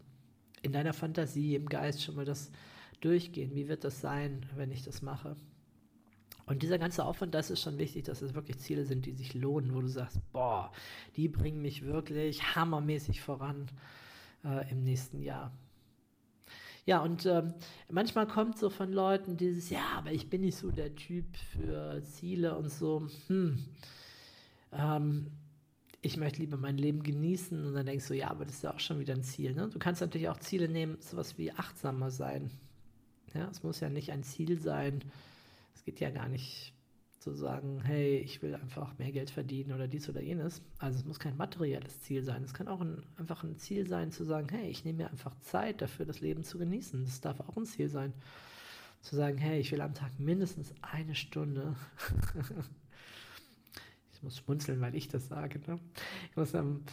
In 0.62 0.72
deiner 0.72 0.94
Fantasie, 0.94 1.56
im 1.56 1.68
Geist 1.68 2.04
schon 2.04 2.16
mal 2.16 2.26
das 2.26 2.52
durchgehen. 3.02 3.54
Wie 3.56 3.68
wird 3.68 3.84
das 3.84 4.02
sein, 4.02 4.46
wenn 4.56 4.72
ich 4.72 4.84
das 4.84 5.02
mache? 5.02 5.36
Und 6.46 6.64
dieser 6.64 6.80
ganze 6.80 7.06
Aufwand, 7.06 7.34
das 7.34 7.50
ist 7.50 7.62
schon 7.62 7.78
wichtig, 7.78 8.06
dass 8.06 8.22
es 8.22 8.34
wirklich 8.34 8.58
Ziele 8.60 8.86
sind, 8.86 9.06
die 9.06 9.14
sich 9.14 9.34
lohnen, 9.34 9.74
wo 9.74 9.82
du 9.82 9.88
sagst, 9.88 10.20
boah, 10.32 10.72
die 11.16 11.28
bringen 11.28 11.62
mich 11.62 11.86
wirklich 11.86 12.56
hammermäßig 12.56 13.22
voran 13.22 13.68
äh, 14.44 14.70
im 14.72 14.84
nächsten 14.84 15.22
Jahr. 15.22 15.52
Ja, 16.86 17.00
und 17.02 17.26
ähm, 17.26 17.54
manchmal 17.90 18.28
kommt 18.28 18.58
so 18.58 18.70
von 18.70 18.92
Leuten 18.92 19.38
dieses, 19.38 19.70
ja, 19.70 19.86
aber 19.96 20.12
ich 20.12 20.30
bin 20.30 20.42
nicht 20.42 20.58
so 20.58 20.72
der 20.72 20.96
Typ 20.96 21.26
für 21.38 22.02
Ziele 22.04 22.58
und 22.58 22.70
so. 22.70 23.08
Hm. 23.28 23.64
Ähm, 24.74 25.28
ich 26.02 26.18
möchte 26.18 26.42
lieber 26.42 26.58
mein 26.58 26.78
Leben 26.78 27.04
genießen 27.04 27.66
und 27.66 27.76
dann 27.76 27.86
denkst 27.86 28.08
du, 28.08 28.16
ja, 28.16 28.32
aber 28.32 28.46
das 28.46 28.56
ist 28.56 28.64
ja 28.64 28.74
auch 28.74 28.80
schon 28.80 29.00
wieder 29.00 29.14
ein 29.14 29.24
Ziel. 29.24 29.54
Ne? 29.54 29.70
Du 29.70 29.78
kannst 29.78 30.02
natürlich 30.02 30.30
auch 30.30 30.40
Ziele 30.40 30.68
nehmen, 30.68 30.98
sowas 31.00 31.38
wie 31.38 31.52
achtsamer 31.52 32.10
sein. 32.10 32.50
Ja, 33.34 33.48
es 33.50 33.64
muss 33.64 33.80
ja 33.80 33.90
nicht 33.90 34.12
ein 34.12 34.24
Ziel 34.24 34.60
sein. 34.60 35.04
Es 35.76 35.84
geht 35.84 36.00
ja 36.00 36.10
gar 36.10 36.28
nicht 36.28 36.74
zu 37.20 37.34
sagen, 37.34 37.82
hey, 37.84 38.18
ich 38.18 38.42
will 38.42 38.56
einfach 38.56 38.98
mehr 38.98 39.12
Geld 39.12 39.30
verdienen 39.30 39.74
oder 39.74 39.88
dies 39.88 40.10
oder 40.10 40.22
jenes. 40.22 40.62
Also 40.80 41.00
es 41.00 41.06
muss 41.06 41.20
kein 41.20 41.38
materielles 41.38 42.02
Ziel 42.02 42.24
sein. 42.24 42.44
Es 42.44 42.54
kann 42.54 42.68
auch 42.68 42.82
ein, 42.82 43.04
einfach 43.18 43.44
ein 43.44 43.58
Ziel 43.58 43.88
sein, 43.88 44.12
zu 44.12 44.24
sagen, 44.24 44.50
hey, 44.50 44.70
ich 44.70 44.86
nehme 44.86 45.04
mir 45.04 45.12
einfach 45.12 45.40
Zeit 45.42 45.82
dafür, 45.82 46.06
das 46.06 46.20
Leben 46.20 46.44
zu 46.44 46.58
genießen. 46.58 47.06
Das 47.06 47.22
darf 47.22 47.40
auch 47.42 47.56
ein 47.58 47.66
Ziel 47.66 47.90
sein. 47.90 48.14
Zu 49.02 49.16
sagen, 49.16 49.38
hey, 49.38 49.60
ich 49.60 49.72
will 49.72 49.82
am 49.82 49.94
Tag 49.94 50.20
mindestens 50.20 50.74
eine 50.82 51.16
Stunde 51.16 51.76
ich 54.22 54.24
muss 54.24 54.38
schmunzeln, 54.38 54.80
weil 54.82 54.96
ich 54.96 55.08
das 55.08 55.28
sage. 55.28 55.60
Ne? 55.66 55.80
Ich, 56.30 56.38
muss, 56.38 56.54
ähm, 56.54 56.84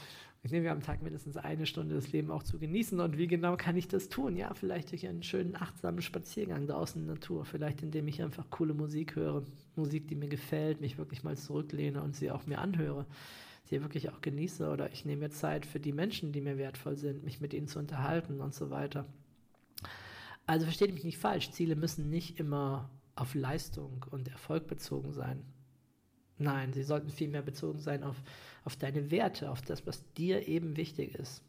ich 0.42 0.52
nehme 0.52 0.64
mir 0.64 0.72
am 0.72 0.82
Tag 0.82 1.02
mindestens 1.02 1.36
eine 1.36 1.66
Stunde 1.66 1.96
das 1.96 2.12
Leben 2.12 2.30
auch 2.30 2.42
zu 2.42 2.58
genießen. 2.58 3.00
Und 3.00 3.18
wie 3.18 3.26
genau 3.26 3.56
kann 3.56 3.76
ich 3.76 3.88
das 3.88 4.08
tun? 4.08 4.36
Ja, 4.36 4.54
vielleicht 4.54 4.92
durch 4.92 5.06
einen 5.06 5.22
schönen, 5.22 5.56
achtsamen 5.56 6.00
Spaziergang 6.00 6.66
draußen 6.66 7.00
in 7.00 7.06
der 7.06 7.16
Natur. 7.16 7.44
Vielleicht 7.44 7.82
indem 7.82 8.06
ich 8.06 8.22
einfach 8.22 8.48
coole 8.50 8.72
Musik 8.72 9.16
höre. 9.16 9.42
Musik, 9.74 10.06
die 10.08 10.14
mir 10.14 10.28
gefällt, 10.28 10.80
mich 10.80 10.96
wirklich 10.96 11.24
mal 11.24 11.36
zurücklehne 11.36 12.02
und 12.02 12.14
sie 12.14 12.30
auch 12.30 12.46
mir 12.46 12.60
anhöre. 12.60 13.06
Sie 13.64 13.82
wirklich 13.82 14.10
auch 14.10 14.20
genieße. 14.20 14.70
Oder 14.70 14.92
ich 14.92 15.04
nehme 15.04 15.22
mir 15.22 15.30
Zeit 15.30 15.66
für 15.66 15.80
die 15.80 15.92
Menschen, 15.92 16.32
die 16.32 16.40
mir 16.40 16.56
wertvoll 16.56 16.96
sind, 16.96 17.24
mich 17.24 17.40
mit 17.40 17.52
ihnen 17.52 17.66
zu 17.66 17.80
unterhalten 17.80 18.40
und 18.40 18.54
so 18.54 18.70
weiter. 18.70 19.06
Also 20.46 20.64
versteht 20.64 20.94
mich 20.94 21.04
nicht 21.04 21.18
falsch. 21.18 21.50
Ziele 21.50 21.74
müssen 21.74 22.08
nicht 22.10 22.38
immer 22.38 22.90
auf 23.16 23.34
Leistung 23.34 24.06
und 24.10 24.28
Erfolg 24.28 24.68
bezogen 24.68 25.12
sein. 25.12 25.42
Nein, 26.38 26.72
sie 26.72 26.84
sollten 26.84 27.10
vielmehr 27.10 27.42
bezogen 27.42 27.80
sein 27.80 28.04
auf, 28.04 28.16
auf 28.64 28.76
deine 28.76 29.10
Werte, 29.10 29.50
auf 29.50 29.62
das, 29.62 29.86
was 29.86 30.02
dir 30.14 30.46
eben 30.46 30.76
wichtig 30.76 31.14
ist. 31.14 31.42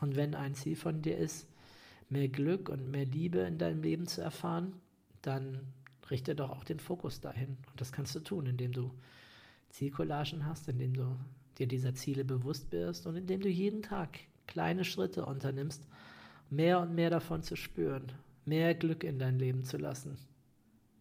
Und 0.00 0.16
wenn 0.16 0.34
ein 0.34 0.54
Ziel 0.54 0.76
von 0.76 1.02
dir 1.02 1.16
ist, 1.16 1.46
mehr 2.08 2.28
Glück 2.28 2.68
und 2.68 2.90
mehr 2.90 3.06
Liebe 3.06 3.40
in 3.40 3.58
deinem 3.58 3.82
Leben 3.82 4.06
zu 4.06 4.20
erfahren, 4.20 4.74
dann 5.22 5.60
richte 6.10 6.34
doch 6.34 6.50
auch 6.50 6.64
den 6.64 6.80
Fokus 6.80 7.20
dahin. 7.20 7.56
Und 7.70 7.80
das 7.80 7.92
kannst 7.92 8.14
du 8.14 8.20
tun, 8.20 8.46
indem 8.46 8.72
du 8.72 8.90
Zielcollagen 9.70 10.44
hast, 10.46 10.68
indem 10.68 10.94
du 10.94 11.16
dir 11.58 11.68
dieser 11.68 11.94
Ziele 11.94 12.24
bewusst 12.24 12.70
bist 12.70 13.06
und 13.06 13.16
indem 13.16 13.40
du 13.40 13.48
jeden 13.48 13.82
Tag 13.82 14.18
kleine 14.46 14.84
Schritte 14.84 15.24
unternimmst, 15.24 15.86
mehr 16.50 16.80
und 16.80 16.94
mehr 16.94 17.10
davon 17.10 17.42
zu 17.42 17.54
spüren, 17.54 18.12
mehr 18.44 18.74
Glück 18.74 19.04
in 19.04 19.18
dein 19.18 19.38
Leben 19.38 19.64
zu 19.64 19.76
lassen. 19.76 20.16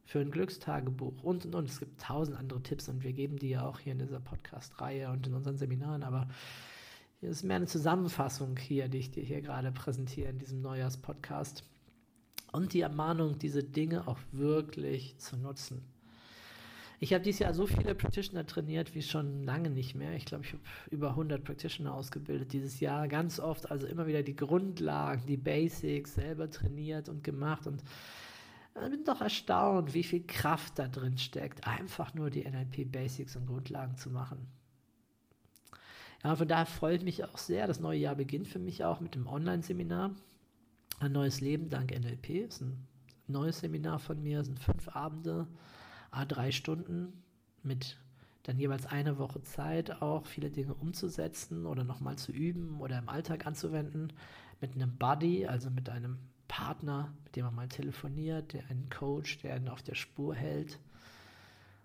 Für 0.09 0.21
ein 0.21 0.31
Glückstagebuch 0.31 1.21
und 1.21 1.45
und 1.45 1.53
und. 1.53 1.69
Es 1.69 1.77
gibt 1.77 2.01
tausend 2.01 2.35
andere 2.35 2.63
Tipps 2.63 2.89
und 2.89 3.03
wir 3.03 3.13
geben 3.13 3.37
die 3.37 3.49
ja 3.49 3.67
auch 3.67 3.77
hier 3.77 3.91
in 3.91 3.99
dieser 3.99 4.19
Podcast-Reihe 4.19 5.07
und 5.11 5.27
in 5.27 5.35
unseren 5.35 5.55
Seminaren, 5.55 6.01
aber 6.01 6.27
hier 7.19 7.29
ist 7.29 7.43
mehr 7.43 7.57
eine 7.57 7.67
Zusammenfassung 7.67 8.57
hier, 8.57 8.87
die 8.87 8.97
ich 8.97 9.11
dir 9.11 9.21
hier 9.21 9.41
gerade 9.41 9.71
präsentiere 9.71 10.31
in 10.31 10.39
diesem 10.39 10.63
Neujahrspodcast. 10.63 11.63
Und 12.51 12.73
die 12.73 12.81
Ermahnung, 12.81 13.37
diese 13.37 13.63
Dinge 13.63 14.07
auch 14.07 14.17
wirklich 14.31 15.15
zu 15.19 15.37
nutzen. 15.37 15.83
Ich 16.99 17.13
habe 17.13 17.23
dieses 17.23 17.41
Jahr 17.41 17.53
so 17.53 17.67
viele 17.67 17.93
Practitioner 17.93 18.47
trainiert 18.47 18.95
wie 18.95 19.03
schon 19.03 19.43
lange 19.43 19.69
nicht 19.69 19.93
mehr. 19.93 20.15
Ich 20.15 20.25
glaube, 20.25 20.43
ich 20.43 20.53
habe 20.53 20.63
über 20.89 21.11
100 21.11 21.43
Practitioner 21.43 21.93
ausgebildet 21.93 22.51
dieses 22.51 22.79
Jahr. 22.79 23.07
Ganz 23.07 23.39
oft 23.39 23.69
also 23.69 23.85
immer 23.85 24.07
wieder 24.07 24.23
die 24.23 24.35
Grundlagen, 24.35 25.27
die 25.27 25.37
Basics 25.37 26.15
selber 26.15 26.49
trainiert 26.49 27.09
und 27.09 27.23
gemacht. 27.23 27.67
Und 27.67 27.83
ich 28.83 28.91
bin 28.91 29.03
doch 29.03 29.21
erstaunt, 29.21 29.93
wie 29.93 30.03
viel 30.03 30.25
Kraft 30.25 30.79
da 30.79 30.87
drin 30.87 31.17
steckt, 31.17 31.67
einfach 31.67 32.13
nur 32.13 32.29
die 32.29 32.43
NLP 32.43 32.91
Basics 32.91 33.35
und 33.35 33.45
Grundlagen 33.47 33.97
zu 33.97 34.09
machen. 34.09 34.47
Ja, 36.23 36.35
von 36.35 36.47
daher 36.47 36.65
freut 36.65 37.03
mich 37.03 37.23
auch 37.23 37.37
sehr. 37.37 37.67
Das 37.67 37.79
neue 37.79 37.99
Jahr 37.99 38.15
beginnt 38.15 38.47
für 38.47 38.59
mich 38.59 38.83
auch 38.83 38.99
mit 38.99 39.15
dem 39.15 39.27
Online-Seminar. 39.27 40.11
Ein 40.99 41.11
neues 41.13 41.39
Leben 41.39 41.69
dank 41.69 41.91
NLP. 41.97 42.29
Ist 42.47 42.61
ein 42.61 42.87
neues 43.27 43.59
Seminar 43.59 43.99
von 43.99 44.21
mir, 44.21 44.39
das 44.39 44.47
sind 44.47 44.59
fünf 44.59 44.89
Abende 44.89 45.47
a 46.11 46.25
drei 46.25 46.51
Stunden 46.51 47.23
mit 47.63 47.97
dann 48.43 48.57
jeweils 48.57 48.87
eine 48.87 49.19
Woche 49.19 49.43
Zeit, 49.43 50.01
auch 50.01 50.25
viele 50.25 50.49
Dinge 50.49 50.73
umzusetzen 50.73 51.65
oder 51.65 51.83
nochmal 51.83 52.17
zu 52.17 52.31
üben 52.31 52.79
oder 52.79 52.97
im 52.97 53.09
Alltag 53.09 53.45
anzuwenden, 53.45 54.13
mit 54.61 54.73
einem 54.73 54.97
Buddy, 54.97 55.45
also 55.45 55.69
mit 55.69 55.89
einem 55.89 56.17
Partner, 56.49 57.13
mit 57.23 57.37
dem 57.37 57.45
man 57.45 57.55
mal 57.55 57.69
telefoniert, 57.69 58.51
der 58.51 58.69
einen 58.69 58.89
Coach, 58.89 59.37
der 59.37 59.53
einen 59.53 59.69
auf 59.69 59.81
der 59.81 59.95
Spur 59.95 60.35
hält. 60.35 60.77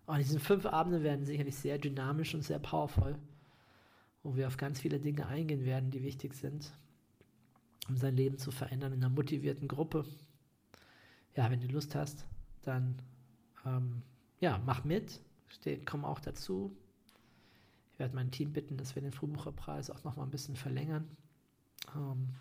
Und 0.06 0.18
diese 0.18 0.40
fünf 0.40 0.66
Abende 0.66 1.04
werden 1.04 1.24
sicherlich 1.24 1.54
sehr 1.54 1.78
dynamisch 1.78 2.34
und 2.34 2.42
sehr 2.42 2.58
powerful, 2.58 3.16
wo 4.24 4.34
wir 4.34 4.48
auf 4.48 4.56
ganz 4.56 4.80
viele 4.80 4.98
Dinge 4.98 5.26
eingehen 5.26 5.64
werden, 5.64 5.92
die 5.92 6.02
wichtig 6.02 6.34
sind, 6.34 6.72
um 7.88 7.96
sein 7.96 8.16
Leben 8.16 8.38
zu 8.38 8.50
verändern 8.50 8.92
in 8.92 9.04
einer 9.04 9.14
motivierten 9.14 9.68
Gruppe. 9.68 10.04
Ja, 11.36 11.50
wenn 11.50 11.60
du 11.60 11.68
Lust 11.68 11.94
hast, 11.94 12.26
dann 12.62 12.96
ähm, 13.64 14.02
ja, 14.40 14.60
mach 14.66 14.84
mit, 14.84 15.20
steh, 15.48 15.78
komm 15.84 16.04
auch 16.04 16.20
dazu. 16.20 16.76
Ich 17.92 17.98
werde 17.98 18.14
mein 18.14 18.30
Team 18.30 18.52
bitten, 18.52 18.76
dass 18.76 18.94
wir 18.94 19.02
den 19.02 19.12
Frühbucherpreis 19.12 19.90
auch 19.90 20.02
noch 20.04 20.16
mal 20.16 20.24
ein 20.24 20.30
bisschen 20.30 20.56
verlängern. 20.56 21.08
Ähm, 21.94 22.34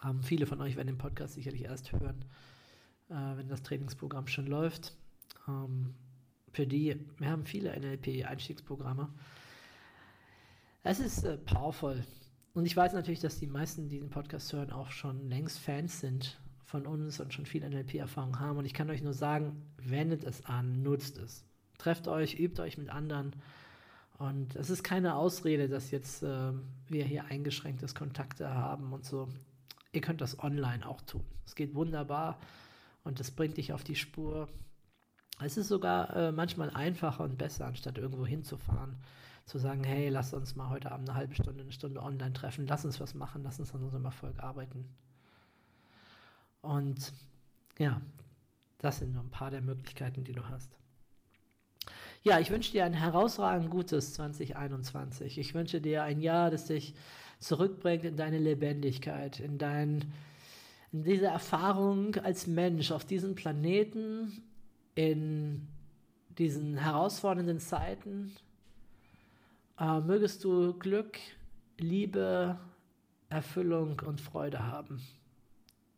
haben 0.00 0.22
viele 0.22 0.46
von 0.46 0.60
euch 0.60 0.76
werden 0.76 0.88
den 0.88 0.98
Podcast 0.98 1.34
sicherlich 1.34 1.64
erst 1.64 1.92
hören, 1.92 2.24
äh, 3.08 3.36
wenn 3.36 3.48
das 3.48 3.62
Trainingsprogramm 3.62 4.26
schon 4.26 4.46
läuft. 4.46 4.94
Ähm, 5.46 5.94
für 6.52 6.66
die, 6.66 6.96
wir 7.18 7.30
haben 7.30 7.44
viele 7.44 7.78
NLP-Einstiegsprogramme. 7.78 9.08
Es 10.82 10.98
ist 10.98 11.24
äh, 11.24 11.36
powerful. 11.36 12.02
Und 12.54 12.66
ich 12.66 12.76
weiß 12.76 12.94
natürlich, 12.94 13.20
dass 13.20 13.38
die 13.38 13.46
meisten, 13.46 13.88
die 13.88 14.00
den 14.00 14.10
Podcast 14.10 14.52
hören, 14.52 14.72
auch 14.72 14.90
schon 14.90 15.28
längst 15.28 15.58
Fans 15.58 16.00
sind 16.00 16.40
von 16.64 16.86
uns 16.86 17.20
und 17.20 17.32
schon 17.32 17.46
viel 17.46 17.68
NLP-Erfahrung 17.68 18.40
haben. 18.40 18.58
Und 18.58 18.64
ich 18.64 18.74
kann 18.74 18.90
euch 18.90 19.02
nur 19.02 19.12
sagen, 19.12 19.62
wendet 19.76 20.24
es 20.24 20.44
an, 20.46 20.82
nutzt 20.82 21.18
es. 21.18 21.44
Trefft 21.78 22.08
euch, 22.08 22.38
übt 22.38 22.60
euch 22.60 22.78
mit 22.78 22.88
anderen. 22.88 23.36
Und 24.18 24.56
es 24.56 24.70
ist 24.70 24.82
keine 24.82 25.14
Ausrede, 25.14 25.68
dass 25.68 25.90
jetzt 25.90 26.22
äh, 26.22 26.52
wir 26.88 27.04
hier 27.04 27.26
eingeschränktes 27.26 27.94
Kontakte 27.94 28.52
haben 28.52 28.92
und 28.92 29.04
so. 29.04 29.28
Ihr 29.92 30.00
könnt 30.00 30.20
das 30.20 30.38
online 30.38 30.86
auch 30.86 31.00
tun. 31.02 31.24
Es 31.46 31.54
geht 31.54 31.74
wunderbar 31.74 32.38
und 33.02 33.18
es 33.18 33.30
bringt 33.30 33.56
dich 33.56 33.72
auf 33.72 33.82
die 33.82 33.96
Spur. 33.96 34.48
Es 35.40 35.56
ist 35.56 35.68
sogar 35.68 36.14
äh, 36.14 36.32
manchmal 36.32 36.70
einfacher 36.70 37.24
und 37.24 37.38
besser, 37.38 37.66
anstatt 37.66 37.98
irgendwo 37.98 38.26
hinzufahren, 38.26 38.96
zu 39.46 39.58
sagen, 39.58 39.82
hey, 39.84 40.08
lass 40.08 40.32
uns 40.32 40.54
mal 40.54 40.68
heute 40.68 40.92
Abend 40.92 41.08
eine 41.08 41.18
halbe 41.18 41.34
Stunde, 41.34 41.62
eine 41.62 41.72
Stunde 41.72 42.02
online 42.02 42.34
treffen, 42.34 42.66
lass 42.66 42.84
uns 42.84 43.00
was 43.00 43.14
machen, 43.14 43.42
lass 43.42 43.58
uns 43.58 43.74
an 43.74 43.82
unserem 43.82 44.04
Erfolg 44.04 44.38
arbeiten. 44.38 44.88
Und 46.60 47.12
ja, 47.78 48.00
das 48.78 48.98
sind 48.98 49.12
nur 49.12 49.22
ein 49.22 49.30
paar 49.30 49.50
der 49.50 49.62
Möglichkeiten, 49.62 50.24
die 50.24 50.32
du 50.32 50.46
hast. 50.48 50.78
Ja, 52.22 52.38
ich 52.38 52.50
wünsche 52.50 52.72
dir 52.72 52.84
ein 52.84 52.92
herausragend 52.92 53.70
gutes 53.70 54.12
2021. 54.12 55.38
Ich 55.38 55.54
wünsche 55.54 55.80
dir 55.80 56.02
ein 56.02 56.20
Jahr, 56.20 56.50
das 56.50 56.66
dich 56.66 56.94
zurückbringt 57.40 58.04
in 58.04 58.16
deine 58.16 58.38
Lebendigkeit, 58.38 59.40
in, 59.40 59.58
dein, 59.58 60.12
in 60.92 61.02
diese 61.02 61.26
Erfahrung 61.26 62.16
als 62.16 62.46
Mensch 62.46 62.92
auf 62.92 63.04
diesem 63.04 63.34
Planeten, 63.34 64.42
in 64.94 65.66
diesen 66.38 66.76
herausfordernden 66.76 67.58
Zeiten. 67.58 68.36
Äh, 69.78 70.00
mögest 70.00 70.44
du 70.44 70.74
Glück, 70.74 71.18
Liebe, 71.78 72.58
Erfüllung 73.30 74.00
und 74.04 74.20
Freude 74.20 74.66
haben 74.66 75.00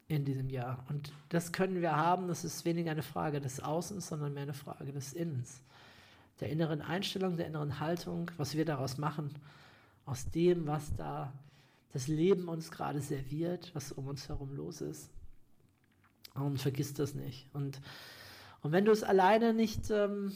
in 0.07 0.25
diesem 0.25 0.51
Jahr. 0.51 0.85
Und 0.89 1.13
das 1.31 1.53
können 1.53 1.81
wir 1.81 1.97
haben, 1.97 2.29
das 2.29 2.45
ist 2.45 2.65
weniger 2.65 2.91
eine 2.91 3.03
Frage 3.03 3.41
des 3.41 3.61
Außens, 3.61 4.09
sondern 4.09 4.35
mehr 4.35 4.45
eine 4.45 4.55
Frage 4.55 4.93
des 4.93 5.13
Innens. 5.13 5.63
Der 6.41 6.51
inneren 6.51 6.83
Einstellung, 6.83 7.37
der 7.37 7.47
inneren 7.47 7.81
Haltung, 7.81 8.31
was 8.37 8.55
wir 8.55 8.65
daraus 8.65 8.99
machen, 8.99 9.31
aus 10.05 10.31
dem, 10.31 10.67
was 10.67 10.95
da 10.97 11.33
das 11.93 12.09
Leben 12.09 12.49
uns 12.49 12.71
gerade 12.71 13.01
serviert, 13.01 13.71
was 13.75 13.93
um 13.93 14.09
uns 14.09 14.29
herum 14.29 14.55
los 14.55 14.81
ist. 14.81 15.11
Und 16.35 16.59
vergiss 16.59 16.95
das 16.95 17.15
nicht. 17.15 17.47
Und, 17.53 17.81
und 18.63 18.73
wenn 18.73 18.85
du 18.85 18.93
es 18.93 19.03
alleine 19.03 19.53
nicht, 19.53 19.91
ähm, 19.91 20.33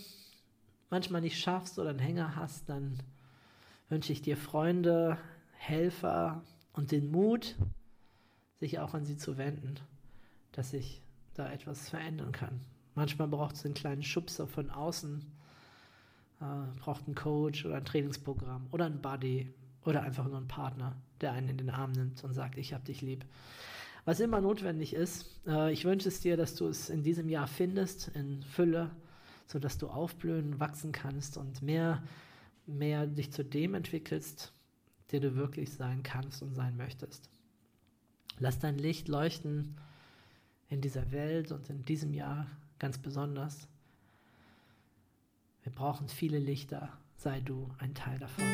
manchmal 0.90 1.22
nicht 1.22 1.40
schaffst 1.40 1.78
oder 1.78 1.90
einen 1.90 1.98
Hänger 1.98 2.36
hast, 2.36 2.68
dann 2.68 3.02
wünsche 3.88 4.12
ich 4.12 4.20
dir 4.20 4.36
Freunde, 4.36 5.18
Helfer 5.52 6.42
und 6.74 6.92
den 6.92 7.10
Mut, 7.10 7.56
sich 8.60 8.78
auch 8.78 8.94
an 8.94 9.04
sie 9.04 9.16
zu 9.16 9.38
wenden, 9.38 9.76
dass 10.52 10.70
sich 10.70 11.02
da 11.34 11.50
etwas 11.50 11.88
verändern 11.88 12.32
kann. 12.32 12.60
Manchmal 12.94 13.28
braucht 13.28 13.56
es 13.56 13.64
einen 13.64 13.74
kleinen 13.74 14.02
Schubser 14.02 14.46
von 14.46 14.70
außen, 14.70 15.24
äh, 16.40 16.78
braucht 16.78 17.06
einen 17.06 17.14
Coach 17.14 17.64
oder 17.64 17.76
ein 17.76 17.84
Trainingsprogramm 17.84 18.66
oder 18.70 18.86
ein 18.86 19.00
Buddy 19.00 19.52
oder 19.84 20.02
einfach 20.02 20.24
nur 20.24 20.36
einen 20.36 20.48
Partner, 20.48 20.96
der 21.20 21.32
einen 21.32 21.48
in 21.48 21.58
den 21.58 21.70
Arm 21.70 21.92
nimmt 21.92 22.22
und 22.24 22.34
sagt, 22.34 22.58
ich 22.58 22.74
habe 22.74 22.84
dich 22.84 23.00
lieb. 23.00 23.24
Was 24.04 24.20
immer 24.20 24.40
notwendig 24.40 24.94
ist, 24.94 25.40
äh, 25.46 25.72
ich 25.72 25.84
wünsche 25.84 26.08
es 26.08 26.20
dir, 26.20 26.36
dass 26.36 26.54
du 26.54 26.68
es 26.68 26.90
in 26.90 27.02
diesem 27.02 27.28
Jahr 27.28 27.46
findest, 27.46 28.08
in 28.08 28.42
Fülle, 28.42 28.90
sodass 29.46 29.78
du 29.78 29.88
aufblühen, 29.88 30.60
wachsen 30.60 30.92
kannst 30.92 31.36
und 31.36 31.62
mehr, 31.62 32.02
mehr 32.66 33.06
dich 33.06 33.32
zu 33.32 33.44
dem 33.44 33.74
entwickelst, 33.74 34.52
der 35.10 35.20
du 35.20 35.34
wirklich 35.36 35.72
sein 35.72 36.02
kannst 36.02 36.42
und 36.42 36.54
sein 36.54 36.76
möchtest. 36.76 37.30
Lass 38.38 38.58
dein 38.58 38.78
Licht 38.78 39.08
leuchten 39.08 39.76
in 40.68 40.80
dieser 40.80 41.10
Welt 41.12 41.52
und 41.52 41.70
in 41.70 41.84
diesem 41.84 42.12
Jahr 42.12 42.46
ganz 42.78 42.98
besonders. 42.98 43.68
Wir 45.66 45.74
brauchen 45.74 46.08
viele 46.08 46.38
Lichter, 46.38 46.90
sei 47.16 47.40
du 47.40 47.68
ein 47.80 47.92
Teil 47.92 48.20
davon. 48.20 48.44